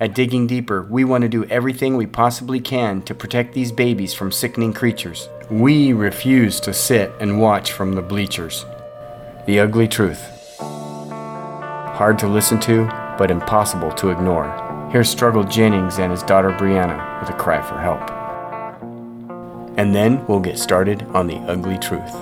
At 0.00 0.14
Digging 0.14 0.46
Deeper, 0.46 0.86
we 0.88 1.02
want 1.02 1.22
to 1.22 1.28
do 1.28 1.44
everything 1.46 1.96
we 1.96 2.06
possibly 2.06 2.60
can 2.60 3.02
to 3.02 3.16
protect 3.16 3.52
these 3.52 3.72
babies 3.72 4.14
from 4.14 4.30
sickening 4.30 4.72
creatures. 4.72 5.28
We 5.50 5.92
refuse 5.92 6.60
to 6.60 6.72
sit 6.72 7.10
and 7.18 7.40
watch 7.40 7.72
from 7.72 7.94
the 7.94 8.02
bleachers. 8.02 8.64
The 9.46 9.58
ugly 9.58 9.88
truth. 9.88 10.20
Hard 10.60 12.16
to 12.20 12.28
listen 12.28 12.60
to, 12.60 12.84
but 13.18 13.32
impossible 13.32 13.90
to 13.94 14.10
ignore. 14.10 14.46
Here's 14.92 15.10
Struggle 15.10 15.42
Jennings 15.42 15.98
and 15.98 16.12
his 16.12 16.22
daughter 16.22 16.50
Brianna 16.50 17.20
with 17.20 17.30
a 17.30 17.36
cry 17.36 17.60
for 17.60 17.80
help. 17.80 18.08
And 19.76 19.92
then 19.92 20.24
we'll 20.26 20.38
get 20.38 20.60
started 20.60 21.02
on 21.12 21.26
the 21.26 21.38
ugly 21.38 21.78
truth. 21.78 22.14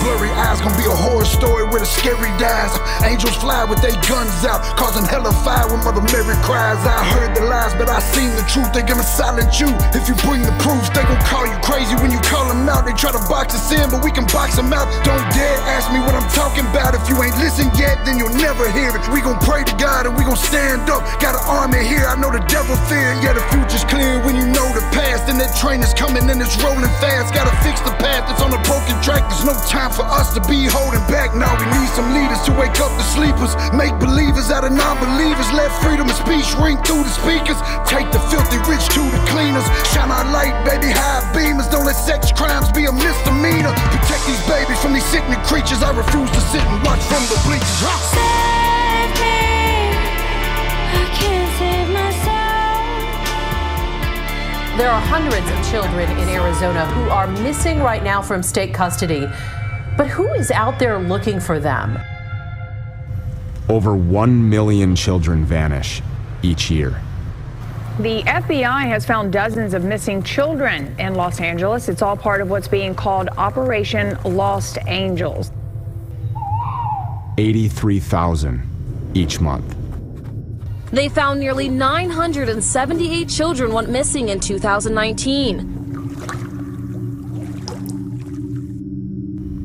Blurry 0.00 0.32
eyes. 0.34 0.60
Gonna 0.60 0.76
be 0.76 0.88
a 0.88 0.96
horror 0.96 1.24
story 1.24 1.64
with 1.68 1.82
a 1.84 1.86
scary 1.86 2.32
dies. 2.40 2.72
Angels 3.04 3.36
fly 3.36 3.64
with 3.64 3.80
their 3.84 3.94
guns 4.08 4.44
out, 4.44 4.64
causing 4.76 5.04
hell 5.04 5.26
of 5.28 5.36
fire 5.44 5.68
when 5.68 5.84
Mother 5.84 6.02
Mary 6.12 6.36
cries. 6.42 6.80
I 6.84 7.04
heard 7.14 7.36
the 7.36 7.44
lies, 7.44 7.76
but 7.76 7.88
I 7.88 8.00
seen 8.00 8.32
the 8.34 8.44
truth. 8.48 8.72
They 8.72 8.82
gonna 8.82 9.06
silence 9.06 9.60
you 9.60 9.68
if 9.94 10.08
you 10.08 10.16
bring 10.26 10.42
the 10.42 10.56
proofs. 10.64 10.88
They 10.90 11.04
gon' 11.04 11.20
call 11.28 11.46
you 11.46 11.56
crazy 11.62 11.94
when 12.00 12.10
you 12.10 12.20
call 12.24 12.48
them 12.48 12.68
out. 12.68 12.84
They 12.88 12.96
try 12.96 13.12
to 13.12 13.22
box 13.28 13.54
us 13.54 13.70
in, 13.70 13.88
but 13.92 14.02
we 14.02 14.10
can 14.10 14.24
box 14.32 14.56
them 14.56 14.72
out. 14.72 14.88
Don't 15.04 15.22
dare 15.36 15.60
ask 15.76 15.92
me 15.92 16.00
what 16.00 16.16
I'm 16.16 16.28
talking 16.32 16.64
about. 16.72 16.96
If 16.96 17.08
you 17.08 17.20
ain't 17.22 17.36
listened 17.38 17.76
yet, 17.76 18.00
then 18.04 18.16
you'll 18.18 18.34
never 18.40 18.64
hear 18.72 18.90
it. 18.90 19.02
We 19.12 19.20
gon' 19.20 19.38
pray 19.44 19.64
to 19.64 19.76
God 19.76 20.08
and 20.08 20.16
we 20.16 20.24
gon' 20.24 20.40
stand 20.40 20.88
up. 20.88 21.04
Got 21.20 21.36
an 21.36 21.44
army 21.44 21.84
here, 21.84 22.08
I 22.08 22.16
know 22.16 22.32
the 22.32 22.42
devil 22.48 22.76
fear. 22.88 23.12
Yeah, 23.20 23.36
the 23.36 23.44
future's 23.52 23.84
clear 23.84 24.18
when 24.24 24.34
you 24.34 24.46
know 24.48 24.66
the 24.72 24.82
past. 24.96 25.28
And 25.28 25.36
that 25.40 25.52
train 25.56 25.80
is 25.84 25.92
coming 25.92 26.28
and 26.30 26.40
it's 26.40 26.56
rolling 26.62 26.88
fast. 27.02 27.34
Gotta 27.34 27.54
fix 27.60 27.80
the 27.84 27.94
path 28.00 28.24
that's 28.26 28.42
on 28.42 28.50
the 28.50 28.62
broken 28.64 28.96
track. 29.02 29.28
There's 29.28 29.44
no 29.44 29.54
time 29.68 29.89
for 29.92 30.06
us 30.06 30.32
to 30.34 30.40
be 30.46 30.66
holding 30.66 31.02
back. 31.10 31.34
Now 31.34 31.52
we 31.58 31.66
need 31.74 31.88
some 31.92 32.14
leaders 32.14 32.40
to 32.46 32.52
wake 32.54 32.78
up 32.80 32.92
the 32.96 33.06
sleepers. 33.14 33.52
Make 33.74 33.94
believers 33.98 34.50
out 34.50 34.64
of 34.64 34.72
non 34.72 34.96
believers. 34.98 35.50
Let 35.52 35.70
freedom 35.82 36.08
of 36.08 36.16
speech 36.16 36.46
ring 36.58 36.78
through 36.86 37.04
the 37.04 37.14
speakers. 37.14 37.58
Take 37.86 38.10
the 38.14 38.22
filthy 38.30 38.58
rich 38.70 38.86
to 38.96 39.02
the 39.02 39.20
cleaners. 39.30 39.66
Shine 39.92 40.10
our 40.10 40.26
light, 40.30 40.54
baby, 40.64 40.90
high 40.90 41.24
beamers. 41.34 41.70
Don't 41.70 41.84
let 41.84 41.96
sex 41.96 42.32
crimes 42.32 42.70
be 42.72 42.86
a 42.86 42.92
misdemeanor. 42.92 43.74
Protect 43.92 44.22
these 44.26 44.42
babies 44.46 44.78
from 44.80 44.92
these 44.94 45.06
sickening 45.10 45.40
creatures. 45.44 45.82
I 45.82 45.90
refuse 45.96 46.30
to 46.30 46.40
sit 46.52 46.62
and 46.62 46.78
watch 46.86 47.02
from 47.10 47.22
the 47.28 47.38
bleachers. 47.46 47.80
Huh? 47.82 47.98
Save 48.14 49.12
me. 49.20 49.96
I 50.96 51.04
can't 51.18 51.50
save 51.58 51.88
myself. 51.90 52.40
There 54.78 54.90
are 54.90 55.02
hundreds 55.02 55.48
of 55.50 55.58
children 55.70 56.08
in 56.18 56.28
Arizona 56.28 56.86
who 56.94 57.10
are 57.10 57.26
missing 57.44 57.80
right 57.80 58.02
now 58.02 58.22
from 58.22 58.42
state 58.42 58.72
custody. 58.72 59.28
But 59.96 60.08
who 60.08 60.32
is 60.34 60.50
out 60.50 60.78
there 60.78 60.98
looking 60.98 61.40
for 61.40 61.58
them? 61.58 61.98
Over 63.68 63.94
1 63.94 64.48
million 64.48 64.96
children 64.96 65.44
vanish 65.44 66.02
each 66.42 66.70
year. 66.70 67.00
The 67.98 68.22
FBI 68.22 68.88
has 68.88 69.04
found 69.04 69.32
dozens 69.32 69.74
of 69.74 69.84
missing 69.84 70.22
children 70.22 70.94
in 70.98 71.14
Los 71.14 71.38
Angeles. 71.40 71.88
It's 71.88 72.02
all 72.02 72.16
part 72.16 72.40
of 72.40 72.48
what's 72.48 72.68
being 72.68 72.94
called 72.94 73.28
Operation 73.36 74.16
Lost 74.24 74.78
Angels. 74.86 75.52
83,000 77.36 79.10
each 79.14 79.40
month. 79.40 79.76
They 80.90 81.08
found 81.08 81.40
nearly 81.40 81.68
978 81.68 83.28
children 83.28 83.72
went 83.72 83.90
missing 83.90 84.30
in 84.30 84.40
2019. 84.40 85.79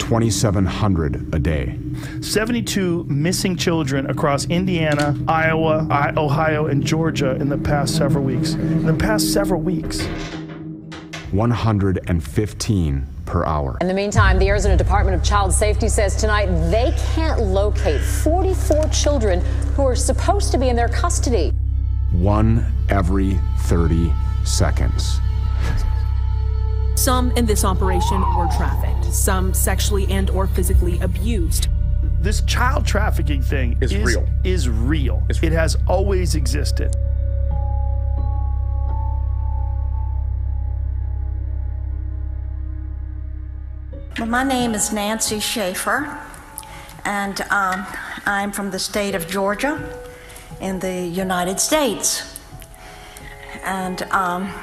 2,700 0.05 1.33
a 1.33 1.39
day. 1.39 1.79
72 2.21 3.05
missing 3.09 3.55
children 3.55 4.07
across 4.07 4.45
Indiana, 4.45 5.17
Iowa, 5.27 5.87
I- 5.89 6.13
Ohio, 6.15 6.67
and 6.67 6.85
Georgia 6.85 7.31
in 7.31 7.49
the 7.49 7.57
past 7.57 7.95
several 7.95 8.23
weeks. 8.23 8.53
In 8.53 8.85
the 8.85 8.93
past 8.93 9.33
several 9.33 9.61
weeks. 9.61 10.05
115 11.31 13.07
per 13.25 13.43
hour. 13.45 13.77
In 13.81 13.87
the 13.87 13.95
meantime, 13.95 14.37
the 14.37 14.47
Arizona 14.47 14.77
Department 14.77 15.17
of 15.17 15.23
Child 15.23 15.51
Safety 15.51 15.89
says 15.89 16.15
tonight 16.15 16.45
they 16.69 16.93
can't 17.15 17.41
locate 17.41 17.99
44 17.99 18.87
children 18.89 19.41
who 19.75 19.87
are 19.87 19.95
supposed 19.95 20.51
to 20.51 20.59
be 20.59 20.69
in 20.69 20.75
their 20.75 20.87
custody. 20.89 21.51
One 22.11 22.63
every 22.89 23.39
30 23.61 24.13
seconds. 24.43 25.19
Some 26.95 27.31
in 27.31 27.45
this 27.45 27.63
operation 27.63 28.21
were 28.35 28.47
trafficked, 28.55 29.05
some 29.13 29.53
sexually 29.53 30.07
and 30.09 30.29
or 30.29 30.47
physically 30.47 30.99
abused. 31.01 31.67
This 32.19 32.41
child 32.41 32.85
trafficking 32.85 33.41
thing 33.41 33.77
Is 33.81 33.95
real. 33.95 34.27
Is 34.43 34.69
real. 34.69 35.21
It 35.29 35.51
has 35.51 35.77
always 35.87 36.35
existed. 36.35 36.95
Well, 44.17 44.27
my 44.27 44.43
name 44.43 44.73
is 44.73 44.93
Nancy 44.93 45.41
Schaefer, 45.41 46.17
and 47.03 47.41
um, 47.51 47.85
I'm 48.25 48.53
from 48.53 48.71
the 48.71 48.79
state 48.79 49.13
of 49.13 49.27
Georgia 49.27 49.77
in 50.61 50.79
the 50.79 51.05
United 51.05 51.59
States. 51.59 52.39
And 53.65 54.01
um, 54.03 54.53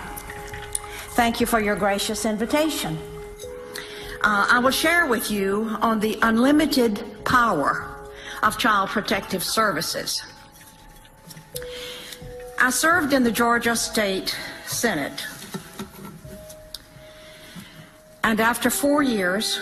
thank 1.23 1.39
you 1.39 1.47
for 1.47 1.61
your 1.61 1.77
gracious 1.77 2.25
invitation. 2.25 2.99
Uh, 4.25 4.45
I 4.51 4.59
will 4.59 4.73
share 4.73 5.07
with 5.07 5.31
you 5.31 5.77
on 5.81 6.01
the 6.01 6.19
unlimited 6.21 7.01
power 7.25 7.89
of 8.43 8.59
Child 8.59 8.89
Protective 8.89 9.45
Services. 9.45 10.21
I 12.59 12.71
served 12.71 13.13
in 13.13 13.23
the 13.23 13.31
Georgia 13.31 13.77
State 13.77 14.37
Senate. 14.67 15.25
And 18.25 18.41
after 18.41 18.69
four 18.69 19.05
years 19.05 19.61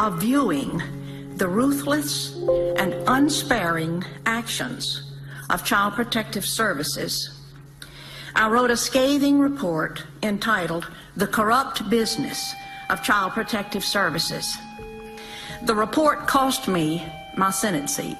of 0.00 0.18
viewing 0.18 0.80
the 1.36 1.46
ruthless 1.46 2.38
and 2.78 2.94
unsparing 3.06 4.02
actions 4.24 5.12
of 5.50 5.62
Child 5.62 5.92
Protective 5.92 6.46
Services, 6.46 7.38
I 8.34 8.48
wrote 8.48 8.70
a 8.70 8.78
scathing 8.78 9.38
report 9.38 10.04
entitled 10.22 10.88
The 11.14 11.26
Corrupt 11.26 11.90
Business 11.90 12.54
of 12.88 13.02
Child 13.02 13.32
Protective 13.32 13.84
Services. 13.84 14.56
The 15.62 15.74
report 15.74 16.26
cost 16.26 16.68
me 16.68 17.06
my 17.36 17.50
Senate 17.50 17.90
seat. 17.90 18.16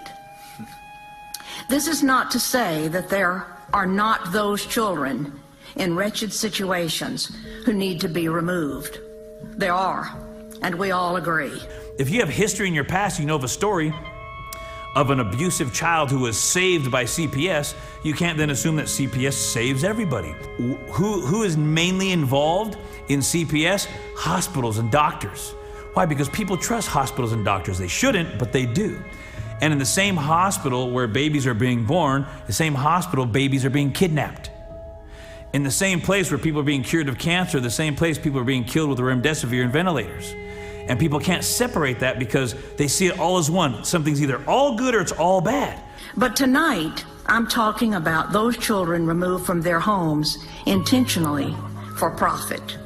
This 1.68 1.86
is 1.86 2.02
not 2.02 2.30
to 2.32 2.38
say 2.38 2.88
that 2.88 3.08
there 3.08 3.46
are 3.72 3.86
not 3.86 4.32
those 4.32 4.66
children 4.66 5.40
in 5.76 5.96
wretched 5.96 6.34
situations 6.34 7.34
who 7.64 7.72
need 7.72 7.98
to 8.02 8.08
be 8.08 8.28
removed. 8.28 8.98
There 9.42 9.72
are, 9.72 10.14
and 10.60 10.74
we 10.74 10.90
all 10.90 11.16
agree. 11.16 11.62
If 11.98 12.10
you 12.10 12.20
have 12.20 12.28
history 12.28 12.68
in 12.68 12.74
your 12.74 12.84
past, 12.84 13.18
you 13.18 13.24
know 13.24 13.36
of 13.36 13.44
a 13.44 13.48
story 13.48 13.94
of 14.94 15.10
an 15.10 15.20
abusive 15.20 15.72
child 15.72 16.10
who 16.10 16.20
was 16.20 16.38
saved 16.38 16.90
by 16.90 17.04
CPS, 17.04 17.74
you 18.02 18.14
can't 18.14 18.36
then 18.36 18.50
assume 18.50 18.76
that 18.76 18.86
CPS 18.86 19.32
saves 19.32 19.84
everybody. 19.84 20.34
Who, 20.58 21.20
who 21.20 21.42
is 21.42 21.56
mainly 21.56 22.12
involved 22.12 22.76
in 23.08 23.20
CPS? 23.20 23.88
Hospitals 24.16 24.78
and 24.78 24.90
doctors. 24.90 25.54
Why? 25.94 26.06
Because 26.06 26.28
people 26.28 26.56
trust 26.56 26.88
hospitals 26.88 27.32
and 27.32 27.44
doctors. 27.44 27.78
They 27.78 27.88
shouldn't, 27.88 28.38
but 28.38 28.52
they 28.52 28.66
do. 28.66 29.02
And 29.60 29.72
in 29.72 29.78
the 29.78 29.86
same 29.86 30.16
hospital 30.16 30.90
where 30.90 31.06
babies 31.06 31.46
are 31.46 31.54
being 31.54 31.84
born, 31.84 32.26
the 32.46 32.52
same 32.52 32.74
hospital, 32.74 33.24
babies 33.24 33.64
are 33.64 33.70
being 33.70 33.92
kidnapped. 33.92 34.50
In 35.52 35.62
the 35.62 35.70
same 35.70 36.00
place 36.00 36.30
where 36.30 36.38
people 36.38 36.60
are 36.60 36.64
being 36.64 36.82
cured 36.82 37.08
of 37.08 37.18
cancer, 37.18 37.60
the 37.60 37.70
same 37.70 37.94
place 37.94 38.18
people 38.18 38.40
are 38.40 38.44
being 38.44 38.64
killed 38.64 38.88
with 38.90 38.98
remdesivir 38.98 39.62
and 39.62 39.72
ventilators. 39.72 40.34
And 40.88 40.98
people 40.98 41.20
can't 41.20 41.44
separate 41.44 42.00
that 42.00 42.18
because 42.18 42.54
they 42.76 42.88
see 42.88 43.06
it 43.06 43.18
all 43.18 43.38
as 43.38 43.50
one. 43.50 43.84
Something's 43.84 44.22
either 44.22 44.42
all 44.48 44.76
good 44.76 44.94
or 44.94 45.00
it's 45.00 45.12
all 45.12 45.40
bad. 45.40 45.80
But 46.16 46.36
tonight, 46.36 47.04
I'm 47.26 47.46
talking 47.46 47.94
about 47.94 48.32
those 48.32 48.56
children 48.56 49.06
removed 49.06 49.46
from 49.46 49.62
their 49.62 49.80
homes 49.80 50.44
intentionally 50.66 51.54
for 51.98 52.10
profit. 52.10 52.76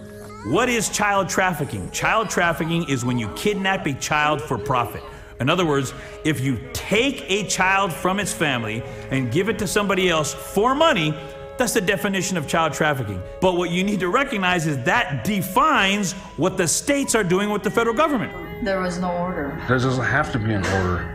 What 0.47 0.69
is 0.69 0.89
child 0.91 1.29
trafficking? 1.29 1.91
Child 1.91 2.31
trafficking 2.31 2.89
is 2.89 3.05
when 3.05 3.19
you 3.19 3.29
kidnap 3.31 3.87
a 3.87 3.95
child 3.95 4.41
for 4.41 4.59
profit. 4.59 5.03
In 5.41 5.51
other 5.51 5.67
words, 5.67 5.93
if 6.25 6.41
you 6.41 6.59
take 6.73 7.25
a 7.29 7.49
child 7.49 7.93
from 7.93 8.21
its 8.21 8.33
family 8.33 8.83
and 9.11 9.33
give 9.33 9.49
it 9.49 9.59
to 9.59 9.67
somebody 9.67 10.09
else 10.09 10.33
for 10.33 10.75
money, 10.75 11.15
that's 11.59 11.73
the 11.73 11.81
definition 11.81 12.37
of 12.37 12.47
child 12.47 12.73
trafficking. 12.73 13.23
But 13.41 13.57
what 13.57 13.71
you 13.71 13.83
need 13.83 14.01
to 14.01 14.09
recognize 14.09 14.67
is 14.67 14.79
that 14.85 15.25
defines 15.25 16.13
what 16.37 16.57
the 16.57 16.69
states 16.69 17.15
are 17.15 17.25
doing 17.25 17.51
with 17.51 17.63
the 17.63 17.71
federal 17.71 17.97
government. 17.97 18.33
There 18.65 18.81
was 18.81 18.99
no 18.99 19.11
order. 19.13 19.57
There 19.69 19.79
doesn't 19.79 20.05
have 20.05 20.33
to 20.33 20.39
be 20.39 20.53
an 20.53 20.65
order. 20.67 21.13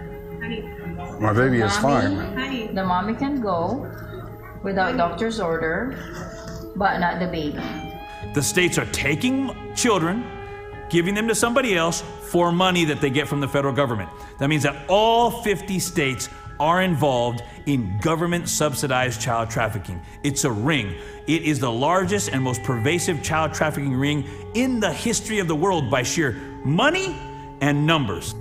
My 1.20 1.34
baby 1.34 1.62
is 1.62 1.76
fine. 1.78 2.74
The 2.74 2.84
mommy 2.84 3.14
can 3.14 3.42
go 3.42 3.92
without 4.64 4.98
doctor's 4.98 5.40
order, 5.40 5.98
but 6.76 7.00
not 7.00 7.20
the 7.20 7.28
baby. 7.28 7.62
The 8.34 8.42
states 8.42 8.78
are 8.78 8.86
taking 8.88 9.56
children, 9.76 10.26
giving 10.90 11.14
them 11.14 11.28
to 11.28 11.36
somebody 11.36 11.76
else 11.76 12.04
for 12.30 12.52
money 12.52 12.86
that 12.86 13.02
they 13.02 13.10
get 13.10 13.28
from 13.28 13.40
the 13.42 13.48
federal 13.48 13.74
government. 13.74 14.10
That 14.40 14.48
means 14.48 14.64
that 14.64 14.76
all 14.88 15.30
50 15.44 15.80
states 15.80 16.30
are 16.62 16.84
involved 16.84 17.42
in 17.66 17.98
government 18.02 18.48
subsidized 18.48 19.20
child 19.20 19.50
trafficking. 19.50 20.00
It's 20.24 20.44
a 20.44 20.52
ring. 20.52 20.96
It 21.26 21.42
is 21.42 21.60
the 21.60 21.72
largest 21.72 22.30
and 22.30 22.44
most 22.44 22.62
pervasive 22.62 23.24
child 23.24 23.52
trafficking 23.52 23.96
ring 23.96 24.24
in 24.54 24.80
the 24.80 24.94
history 24.94 25.40
of 25.40 25.48
the 25.48 25.56
world 25.56 25.90
by 25.90 26.04
sheer 26.04 26.34
money 26.64 27.18
and 27.62 27.88
numbers. 27.88 28.36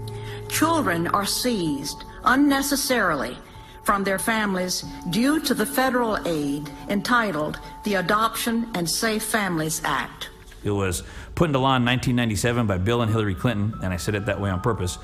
Children 0.50 1.06
are 1.08 1.25
seized 1.25 2.05
unnecessarily 2.25 3.38
from 3.84 4.05
their 4.05 4.19
families 4.19 4.84
due 5.08 5.40
to 5.40 5.55
the 5.55 5.64
federal 5.64 6.19
aid 6.28 6.69
entitled 6.90 7.58
the 7.84 7.94
Adoption 7.94 8.70
and 8.75 8.88
Safe 8.88 9.23
Families 9.23 9.81
Act. 9.82 10.28
It 10.62 10.73
was 10.73 11.02
put 11.34 11.46
into 11.46 11.58
law 11.58 11.76
in 11.76 11.87
1997 11.87 12.66
by 12.66 12.76
Bill 12.76 13.00
and 13.00 13.11
Hillary 13.11 13.34
Clinton, 13.34 13.73
and 13.82 13.94
I 13.94 13.96
said 13.96 14.14
it 14.14 14.26
that 14.26 14.38
way 14.38 14.50
on 14.50 14.61
purpose. 14.61 14.99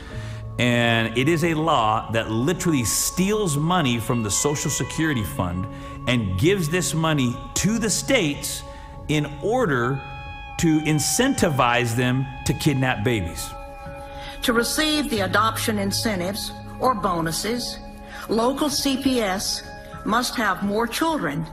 And 0.58 1.16
it 1.18 1.28
is 1.28 1.44
a 1.44 1.54
law 1.54 2.10
that 2.12 2.30
literally 2.30 2.84
steals 2.84 3.56
money 3.56 3.98
from 3.98 4.22
the 4.22 4.30
Social 4.30 4.70
Security 4.70 5.24
Fund 5.24 5.66
and 6.06 6.38
gives 6.38 6.68
this 6.68 6.94
money 6.94 7.36
to 7.54 7.78
the 7.78 7.90
states 7.90 8.62
in 9.08 9.26
order 9.42 10.00
to 10.58 10.80
incentivize 10.80 11.94
them 11.94 12.26
to 12.46 12.54
kidnap 12.54 13.04
babies. 13.04 13.50
To 14.42 14.52
receive 14.52 15.10
the 15.10 15.20
adoption 15.20 15.78
incentives 15.78 16.52
or 16.80 16.94
bonuses, 16.94 17.78
local 18.28 18.68
CPS 18.68 19.62
must 20.06 20.36
have 20.36 20.62
more 20.62 20.86
children. 20.86 21.44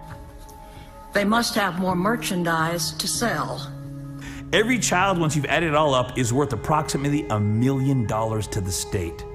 They 1.11 1.25
must 1.25 1.56
have 1.56 1.79
more 1.79 1.95
merchandise 1.95 2.91
to 2.94 3.07
sell. 3.07 3.72
Every 4.53 4.77
child, 4.77 5.17
once 5.17 5.35
you've 5.35 5.45
added 5.45 5.69
it 5.69 5.75
all 5.75 5.95
up, 5.95 6.15
is 6.15 6.31
worth 6.31 6.53
approximately 6.53 7.25
a 7.31 7.39
million 7.39 8.05
dollars 8.05 8.45
to 8.50 8.61
the 8.61 8.71
state. 8.71 9.25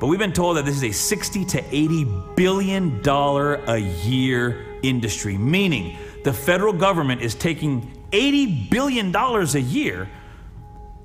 But 0.00 0.06
we've 0.06 0.18
been 0.18 0.32
told 0.32 0.56
that 0.56 0.64
this 0.64 0.74
is 0.74 0.84
a 0.84 0.90
60 0.90 1.44
to 1.44 1.62
80 1.70 2.06
billion 2.34 3.02
dollar 3.02 3.56
a 3.66 3.76
year 3.76 4.64
industry, 4.82 5.36
meaning 5.36 5.98
the 6.24 6.32
federal 6.32 6.72
government 6.72 7.20
is 7.20 7.34
taking 7.34 7.92
80 8.12 8.68
billion 8.70 9.12
dollars 9.12 9.54
a 9.54 9.60
year 9.60 10.08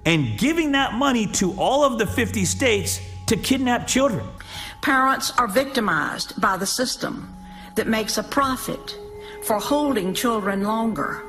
and 0.06 0.40
giving 0.40 0.72
that 0.72 0.94
money 0.94 1.28
to 1.28 1.52
all 1.60 1.84
of 1.84 2.00
the 2.00 2.08
50 2.08 2.46
states 2.46 3.02
to 3.26 3.36
kidnap 3.36 3.86
children. 3.86 4.26
Parents 4.82 5.32
are 5.38 5.50
victimized 5.50 6.40
by 6.40 6.56
the 6.56 6.66
system 6.66 7.36
that 7.76 7.88
makes 7.88 8.18
a 8.18 8.24
profit 8.24 8.98
for 9.44 9.60
holding 9.60 10.14
children 10.14 10.64
longer 10.64 11.24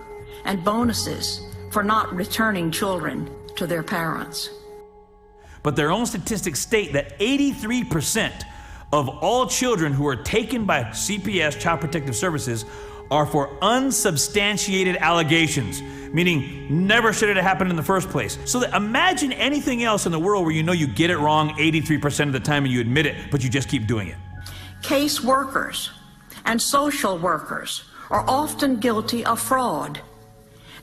and 0.45 0.65
bonuses 0.65 1.50
for 1.71 1.83
not 1.83 2.15
returning 2.15 2.71
children 2.71 3.31
to 3.57 3.67
their 3.67 3.83
parents. 3.83 4.51
But 5.63 5.77
their 5.77 5.91
own 5.91 6.07
statistics 6.07 6.61
state 6.61 6.93
that 6.95 7.19
83% 7.19 8.45
of 8.93 9.09
all 9.09 9.47
children 9.47 9.93
who 9.93 10.07
are 10.09 10.17
taken 10.17 10.65
by 10.65 10.85
CPS, 10.85 11.61
Child 11.61 11.81
Protective 11.81 12.17
Services, 12.17 12.65
are 13.11 13.27
for 13.27 13.57
unsubstantiated 13.63 14.97
allegations, 14.97 15.83
meaning 16.13 16.87
never 16.87 17.13
should 17.13 17.29
it 17.29 17.37
have 17.37 17.45
happened 17.45 17.71
in 17.71 17.77
the 17.77 17.83
first 17.83 18.09
place. 18.09 18.39
So 18.45 18.61
that 18.61 18.75
imagine 18.75 19.33
anything 19.33 19.83
else 19.85 20.07
in 20.07 20.13
the 20.13 20.19
world 20.19 20.45
where 20.45 20.55
you 20.55 20.63
know 20.63 20.73
you 20.73 20.87
get 20.87 21.11
it 21.11 21.19
wrong 21.19 21.51
83% 21.51 22.27
of 22.27 22.33
the 22.33 22.41
time 22.41 22.65
and 22.65 22.73
you 22.73 22.81
admit 22.81 23.07
it, 23.07 23.31
but 23.31 23.43
you 23.43 23.51
just 23.51 23.69
keep 23.69 23.87
doing 23.87 24.09
it. 24.09 24.17
Case 24.83 25.23
workers 25.23 25.91
and 26.45 26.61
social 26.61 27.19
workers 27.19 27.85
are 28.11 28.25
often 28.29 28.77
guilty 28.77 29.25
of 29.25 29.41
fraud. 29.41 30.01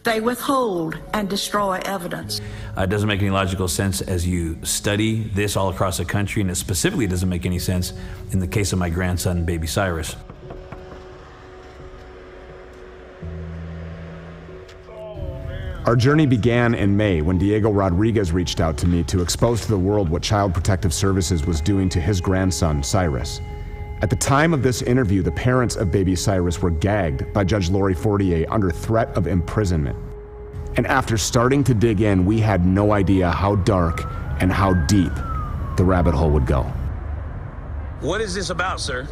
They 0.03 0.19
withhold 0.19 0.97
and 1.13 1.29
destroy 1.29 1.79
evidence. 1.85 2.41
Uh, 2.77 2.81
it 2.81 2.89
doesn't 2.89 3.07
make 3.07 3.21
any 3.21 3.29
logical 3.29 3.67
sense 3.67 4.01
as 4.01 4.27
you 4.27 4.57
study 4.63 5.23
this 5.33 5.55
all 5.55 5.69
across 5.69 5.97
the 5.97 6.05
country, 6.05 6.41
and 6.41 6.51
it 6.51 6.55
specifically 6.55 7.07
doesn't 7.07 7.29
make 7.29 7.45
any 7.45 7.59
sense 7.59 7.93
in 8.31 8.39
the 8.39 8.47
case 8.47 8.73
of 8.73 8.79
my 8.79 8.89
grandson, 8.89 9.43
baby 9.43 9.67
Cyrus. 9.67 10.15
Our 15.87 15.95
journey 15.95 16.25
began 16.25 16.75
in 16.75 16.97
May 16.97 17.21
when 17.21 17.37
Diego 17.37 17.71
Rodriguez 17.71 18.33
reached 18.33 18.59
out 18.59 18.77
to 18.79 18.87
me 18.87 19.03
to 19.05 19.21
expose 19.21 19.61
to 19.61 19.69
the 19.69 19.79
world 19.79 20.09
what 20.09 20.21
Child 20.21 20.53
Protective 20.53 20.93
Services 20.93 21.45
was 21.45 21.61
doing 21.61 21.87
to 21.87 22.01
his 22.01 22.19
grandson, 22.19 22.83
Cyrus. 22.83 23.39
At 23.99 24.11
the 24.11 24.15
time 24.15 24.53
of 24.53 24.61
this 24.61 24.83
interview, 24.83 25.23
the 25.23 25.31
parents 25.31 25.75
of 25.75 25.91
baby 25.91 26.15
Cyrus 26.15 26.61
were 26.61 26.69
gagged 26.69 27.33
by 27.33 27.43
Judge 27.43 27.71
Lori 27.71 27.95
Fortier 27.95 28.45
under 28.47 28.69
threat 28.69 29.09
of 29.17 29.25
imprisonment. 29.25 29.97
And 30.75 30.85
after 30.85 31.17
starting 31.17 31.63
to 31.63 31.73
dig 31.73 32.01
in, 32.01 32.23
we 32.23 32.39
had 32.39 32.63
no 32.63 32.91
idea 32.91 33.31
how 33.31 33.55
dark 33.55 34.05
and 34.39 34.51
how 34.51 34.75
deep 34.85 35.13
the 35.77 35.83
rabbit 35.83 36.13
hole 36.13 36.29
would 36.29 36.45
go. 36.45 36.61
What 38.01 38.21
is 38.21 38.35
this 38.35 38.51
about, 38.51 38.79
sir? 38.79 39.07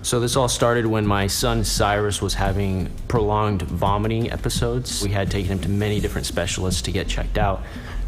So 0.00 0.18
this 0.18 0.34
all 0.34 0.48
started 0.48 0.86
when 0.86 1.06
my 1.06 1.26
son 1.26 1.62
Cyrus 1.62 2.22
was 2.22 2.32
having 2.32 2.90
prolonged 3.06 3.60
vomiting 3.60 4.30
episodes. 4.32 5.02
We 5.02 5.10
had 5.10 5.30
taken 5.30 5.52
him 5.52 5.58
to 5.58 5.68
many 5.68 6.00
different 6.00 6.26
specialists 6.26 6.80
to 6.82 6.90
get 6.90 7.06
checked 7.06 7.36
out. 7.36 7.60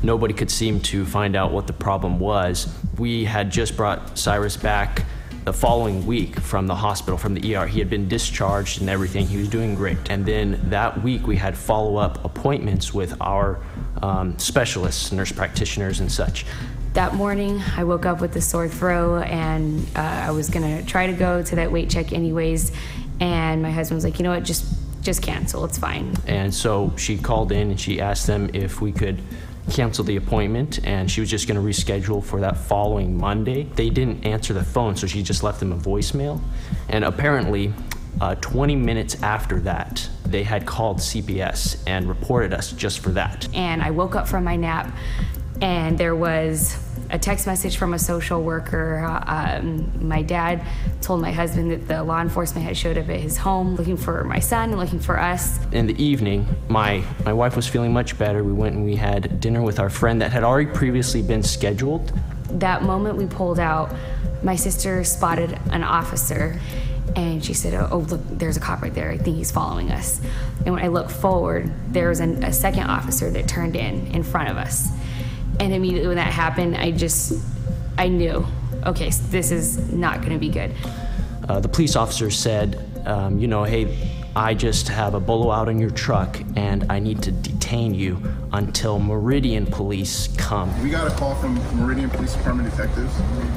Nobody 0.03 0.33
could 0.33 0.51
seem 0.51 0.81
to 0.81 1.05
find 1.05 1.37
out 1.37 1.53
what 1.53 1.67
the 1.67 1.75
problem 1.75 2.19
was. 2.19 2.75
We 2.97 3.27
had 3.27 3.51
just 3.51 3.77
brought 3.77 4.17
Cyrus 4.19 4.57
back 4.57 5.05
the 5.45 5.53
following 5.53 6.07
week 6.07 6.39
from 6.39 6.67
the 6.67 6.75
hospital, 6.75 7.19
from 7.19 7.35
the 7.35 7.57
ER. 7.57 7.67
He 7.67 7.79
had 7.79 7.91
been 7.91 8.09
discharged 8.09 8.81
and 8.81 8.89
everything. 8.89 9.27
He 9.27 9.39
was 9.39 9.49
doing 9.49 9.75
great. 9.75 9.99
And 10.09 10.25
then 10.25 10.61
that 10.71 11.03
week, 11.03 11.27
we 11.27 11.37
had 11.37 11.57
follow 11.57 11.97
up 11.97 12.25
appointments 12.25 12.95
with 12.95 13.21
our 13.21 13.59
um, 14.03 14.39
specialists, 14.39 15.11
nurse 15.11 15.33
practitioners, 15.33 16.01
and 16.01 16.11
such. 16.11 16.47
That 16.93 17.15
morning, 17.15 17.61
I 17.77 17.85
woke 17.85 18.07
up 18.07 18.21
with 18.21 18.37
a 18.37 18.41
sore 18.41 18.69
throat, 18.69 19.23
and 19.23 19.85
uh, 19.97 20.01
I 20.01 20.31
was 20.31 20.51
gonna 20.51 20.85
try 20.85 21.07
to 21.07 21.15
go 21.15 21.43
to 21.43 21.57
that 21.57 21.73
weight 21.73 21.91
check 21.91 22.13
anyways. 22.13 22.71
And 23.19 23.63
my 23.63 23.71
husband 23.71 23.97
was 23.97 24.05
like, 24.05 24.19
"You 24.19 24.25
know 24.25 24.31
what? 24.31 24.45
Just 24.45 24.67
just 25.01 25.23
cancel. 25.23 25.65
It's 25.65 25.79
fine." 25.79 26.15
And 26.27 26.53
so 26.53 26.93
she 26.97 27.17
called 27.17 27.51
in 27.51 27.71
and 27.71 27.81
she 27.81 28.01
asked 28.01 28.27
them 28.27 28.51
if 28.53 28.81
we 28.81 28.93
could 28.93 29.23
cancel 29.71 30.05
the 30.05 30.17
appointment 30.17 30.81
and 30.85 31.11
she 31.11 31.21
was 31.21 31.31
just 31.31 31.47
going 31.47 31.61
to 31.61 31.67
reschedule 31.67 32.23
for 32.23 32.41
that 32.41 32.57
following 32.57 33.17
Monday. 33.17 33.65
They 33.75 33.91
didn't 33.91 34.25
answer 34.25 34.53
the 34.53 34.65
phone, 34.65 34.97
so 34.97 35.07
she 35.07 35.23
just 35.23 35.43
left 35.43 35.61
them 35.61 35.73
a 35.73 35.77
voicemail. 35.77 36.41
And 36.89 37.05
apparently, 37.05 37.73
uh, 38.21 38.35
20 38.37 38.77
minutes 38.77 39.23
after 39.23 39.61
that, 39.61 40.09
they 40.25 40.43
had 40.43 40.67
called 40.67 40.99
CPS 40.99 41.83
and 41.87 42.09
reported 42.09 42.53
us 42.53 42.73
just 42.73 43.01
for 43.01 43.11
that. 43.11 43.49
And 43.55 43.83
I 43.83 43.91
woke 43.91 44.17
up 44.17 44.29
from 44.29 44.45
my 44.45 44.57
nap, 44.57 44.95
and 45.63 45.97
there 45.97 46.17
was 46.17 46.77
a 47.11 47.19
text 47.19 47.47
message 47.47 47.77
from 47.77 47.95
a 47.95 47.99
social 47.99 48.43
worker. 48.43 49.05
Um, 49.27 50.09
my 50.09 50.23
dad 50.23 50.67
told 51.01 51.21
my 51.21 51.31
husband 51.31 51.71
that 51.71 51.87
the 51.87 52.03
law 52.03 52.21
enforcement 52.21 52.67
had 52.67 52.77
showed 52.77 52.99
up 52.99 53.09
at 53.09 53.21
his 53.21 53.37
home 53.37 53.77
looking 53.77 53.97
for 53.97 54.25
my 54.25 54.41
son 54.41 54.71
and 54.71 54.79
looking 54.79 54.99
for 54.99 55.21
us. 55.21 55.61
In 55.73 55.87
the 55.87 56.03
evening, 56.03 56.47
my, 56.69 57.05
my 57.25 57.33
wife 57.33 57.55
was 57.55 57.69
feeling 57.69 57.93
much 57.93 58.19
better. 58.19 58.43
We 58.43 58.53
went 58.53 58.75
and 58.75 58.85
we 58.85 58.97
had 58.97 59.41
dinner 59.41 59.63
with 59.63 59.79
our 59.79 59.89
friend 59.89 60.21
that 60.21 60.33
had 60.33 60.43
already 60.43 60.71
previously 60.71 61.23
been 61.23 61.43
scheduled. 61.43 62.13
That 62.49 62.83
moment 62.83 63.17
we 63.17 63.27
pulled 63.27 63.61
out, 63.61 63.95
my 64.43 64.57
sister 64.57 65.05
spotted 65.05 65.57
an 65.71 65.85
officer 65.85 66.61
and 67.15 67.45
she 67.45 67.55
said, 67.55 67.75
Oh, 67.93 67.99
look, 67.99 68.21
there's 68.31 68.57
a 68.57 68.61
cop 68.61 68.83
right 68.83 68.95
there. 68.95 69.11
I 69.11 69.19
think 69.19 69.37
he's 69.37 69.53
following 69.53 69.93
us. 69.93 70.21
And 70.65 70.75
when 70.75 70.83
I 70.83 70.89
looked 70.89 71.13
forward, 71.13 71.71
there 71.93 72.09
was 72.09 72.21
an, 72.21 72.43
a 72.43 72.53
second 72.53 72.85
officer 72.85 73.31
that 73.31 73.47
turned 73.49 73.77
in 73.77 74.09
in 74.09 74.25
front 74.25 74.49
of 74.49 74.57
us. 74.57 74.89
And 75.61 75.73
immediately 75.73 76.09
when 76.09 76.17
that 76.17 76.33
happened, 76.33 76.77
I 76.77 76.91
just, 76.91 77.43
I 77.99 78.09
knew, 78.09 78.47
okay, 78.87 79.11
this 79.31 79.51
is 79.51 79.93
not 79.93 80.21
going 80.21 80.33
to 80.33 80.39
be 80.39 80.49
good. 80.49 80.73
Uh, 81.49 81.61
the 81.61 81.69
police 81.69 81.97
officer 81.97 82.31
said, 82.31 82.83
um, 83.05 83.39
you 83.39 83.47
know, 83.47 83.65
hey, 83.65 83.97
I 84.35 84.55
just 84.55 84.89
have 84.89 85.13
a 85.13 85.21
bolo 85.21 85.51
out 85.51 85.69
in 85.69 85.79
your 85.79 85.91
truck 85.91 86.41
and 86.57 86.91
I 86.91 86.99
need 87.01 87.23
to 87.25 87.33
detain 87.33 87.95
you 87.95 88.23
until 88.53 88.99
Meridian 88.99 89.67
Police 89.67 90.29
come. 90.39 90.83
We 90.83 90.89
got 90.89 91.07
a 91.07 91.15
call 91.15 91.35
from 91.35 91.55
Meridian 91.79 92.09
Police 92.09 92.35
Department 92.35 92.71
detectives, 92.71 93.15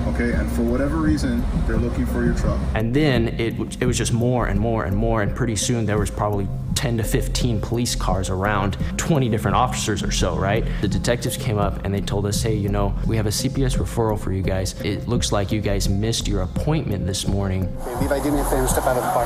okay, 0.08 0.34
and 0.34 0.52
for 0.52 0.64
whatever 0.64 0.98
reason, 0.98 1.46
they're 1.66 1.78
looking 1.78 2.06
for 2.06 2.26
your 2.26 2.34
truck. 2.34 2.60
And 2.74 2.94
then 2.94 3.30
it, 3.40 3.82
it 3.82 3.86
was 3.86 3.98
just 3.98 4.12
more 4.12 4.48
and 4.48 4.60
more 4.60 4.84
and 4.84 4.98
more, 4.98 5.22
and 5.22 5.34
pretty 5.34 5.56
soon 5.56 5.86
there 5.86 5.98
was 5.98 6.12
probably 6.12 6.48
10 6.86 6.98
to 6.98 7.04
15 7.04 7.62
police 7.62 7.96
cars 7.96 8.30
around, 8.30 8.78
20 8.98 9.28
different 9.28 9.58
officers 9.58 10.04
or 10.04 10.12
so, 10.12 10.36
right? 10.36 10.64
The 10.82 10.88
detectives 10.88 11.36
came 11.36 11.58
up 11.58 11.84
and 11.84 11.92
they 11.92 12.00
told 12.00 12.28
us, 12.28 12.44
hey, 12.44 12.54
you 12.54 12.70
know, 12.70 12.94
we 13.08 13.18
have 13.18 13.26
a 13.26 13.32
CPS 13.32 13.80
referral 13.80 14.20
for 14.20 14.32
you 14.32 14.44
guys. 14.44 14.80
It 14.82 15.08
looks 15.08 15.32
like 15.32 15.52
you 15.52 15.62
guys 15.62 15.90
missed 15.90 16.28
your 16.28 16.44
appointment 16.44 17.08
this 17.08 17.28
morning. 17.28 17.64
Okay, 17.82 18.02
Levi, 18.02 18.22
do 18.22 18.32
me 18.32 18.40
a 18.40 18.44
favor, 18.44 18.68
step 18.68 18.84
out 18.84 18.98
of 18.98 19.04
the 19.04 19.10
car. 19.10 19.26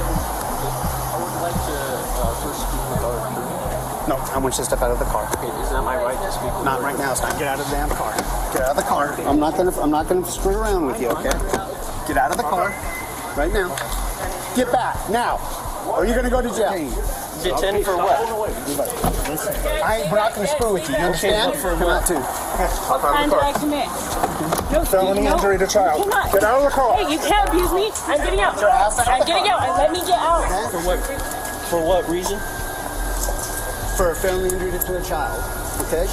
No, 4.07 4.15
I 4.15 4.37
want 4.37 4.53
you 4.55 4.59
to 4.59 4.63
step 4.63 4.79
out 4.81 4.91
of 4.91 4.99
the 4.99 5.03
car. 5.03 5.27
Okay, 5.35 5.47
is 5.61 5.69
that 5.71 5.83
my 5.83 5.97
right 5.97 6.15
to 6.15 6.31
speak 6.31 6.63
Not 6.63 6.81
right 6.81 6.97
now. 6.97 7.11
It's 7.11 7.21
not. 7.21 7.37
Get 7.37 7.49
out 7.49 7.59
of 7.59 7.65
the 7.65 7.71
damn 7.75 7.89
car. 7.89 8.15
Get 8.53 8.61
out 8.61 8.69
of 8.69 8.75
the 8.77 8.83
car. 8.83 9.13
I'm 9.27 9.37
not 9.37 9.57
gonna. 9.57 9.77
I'm 9.81 9.91
not 9.91 10.07
gonna 10.07 10.25
screw 10.25 10.55
around 10.55 10.85
with 10.85 11.01
you. 11.01 11.09
Okay? 11.09 11.23
Get 12.07 12.15
out 12.15 12.31
of 12.31 12.37
the 12.37 12.43
car, 12.43 12.69
right 13.35 13.51
now. 13.51 13.75
Get 14.55 14.71
back 14.71 15.09
now, 15.09 15.37
or 15.93 16.05
you're 16.05 16.15
gonna 16.15 16.29
go 16.29 16.41
to 16.41 16.47
jail. 16.47 17.28
Detain 17.43 17.83
for 17.83 17.95
what? 17.97 18.17
I 19.83 20.01
ain't. 20.01 20.11
We're 20.11 20.17
not 20.17 20.35
gonna 20.35 20.47
screw 20.47 20.73
with 20.73 20.89
you. 20.89 20.95
You 20.95 21.03
understand? 21.03 21.55
for 21.55 21.71
Come 21.71 21.79
what? 21.81 22.01
out 22.03 22.07
too. 22.07 22.19
Hop 22.19 23.03
out 23.03 23.23
of 23.23 23.29
the 23.29 23.35
car. 23.35 23.53
commit? 23.53 24.71
No, 24.71 24.85
Felony 24.85 25.21
no, 25.21 25.35
injury 25.35 25.57
to 25.57 25.67
child. 25.67 25.99
you 26.05 26.11
cannot. 26.11 26.31
Get 26.33 26.43
out 26.43 26.57
of 26.59 26.63
the 26.63 26.69
car. 26.69 26.95
Hey, 26.97 27.11
you 27.13 27.19
can't 27.19 27.49
abuse 27.49 27.71
me. 27.73 27.91
I'm 28.07 28.17
getting 28.23 28.39
out. 28.41 28.53
Get 28.55 28.61
your 28.61 28.69
ass 28.69 28.99
out 28.99 29.07
of 29.07 29.13
I'm 29.13 29.19
the 29.21 29.25
getting 29.25 29.51
car. 29.51 29.61
out. 29.61 29.77
Let 29.77 29.91
me 29.91 29.99
get 29.99 30.19
out. 30.19 30.71
For 30.71 30.79
what? 30.85 30.99
For 31.69 31.85
what 31.85 32.09
reason? 32.09 32.37
For 33.95 34.11
a 34.11 34.15
felony 34.15 34.53
injury 34.53 34.71
to 34.71 34.97
a 34.97 35.03
child. 35.03 35.43
Okay? 35.87 36.07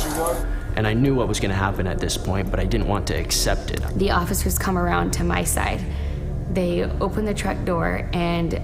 And 0.76 0.86
I 0.86 0.92
knew 0.94 1.14
what 1.14 1.26
was 1.28 1.40
going 1.40 1.50
to 1.50 1.56
happen 1.56 1.86
at 1.86 1.98
this 1.98 2.16
point, 2.18 2.50
but 2.50 2.60
I 2.60 2.64
didn't 2.64 2.86
want 2.88 3.06
to 3.08 3.14
accept 3.14 3.70
it. 3.70 3.80
The 3.96 4.10
officers 4.10 4.58
come 4.58 4.76
around 4.76 5.12
to 5.14 5.24
my 5.24 5.42
side. 5.44 5.80
They 6.52 6.84
open 7.00 7.24
the 7.24 7.32
truck 7.34 7.62
door, 7.64 8.08
and 8.12 8.60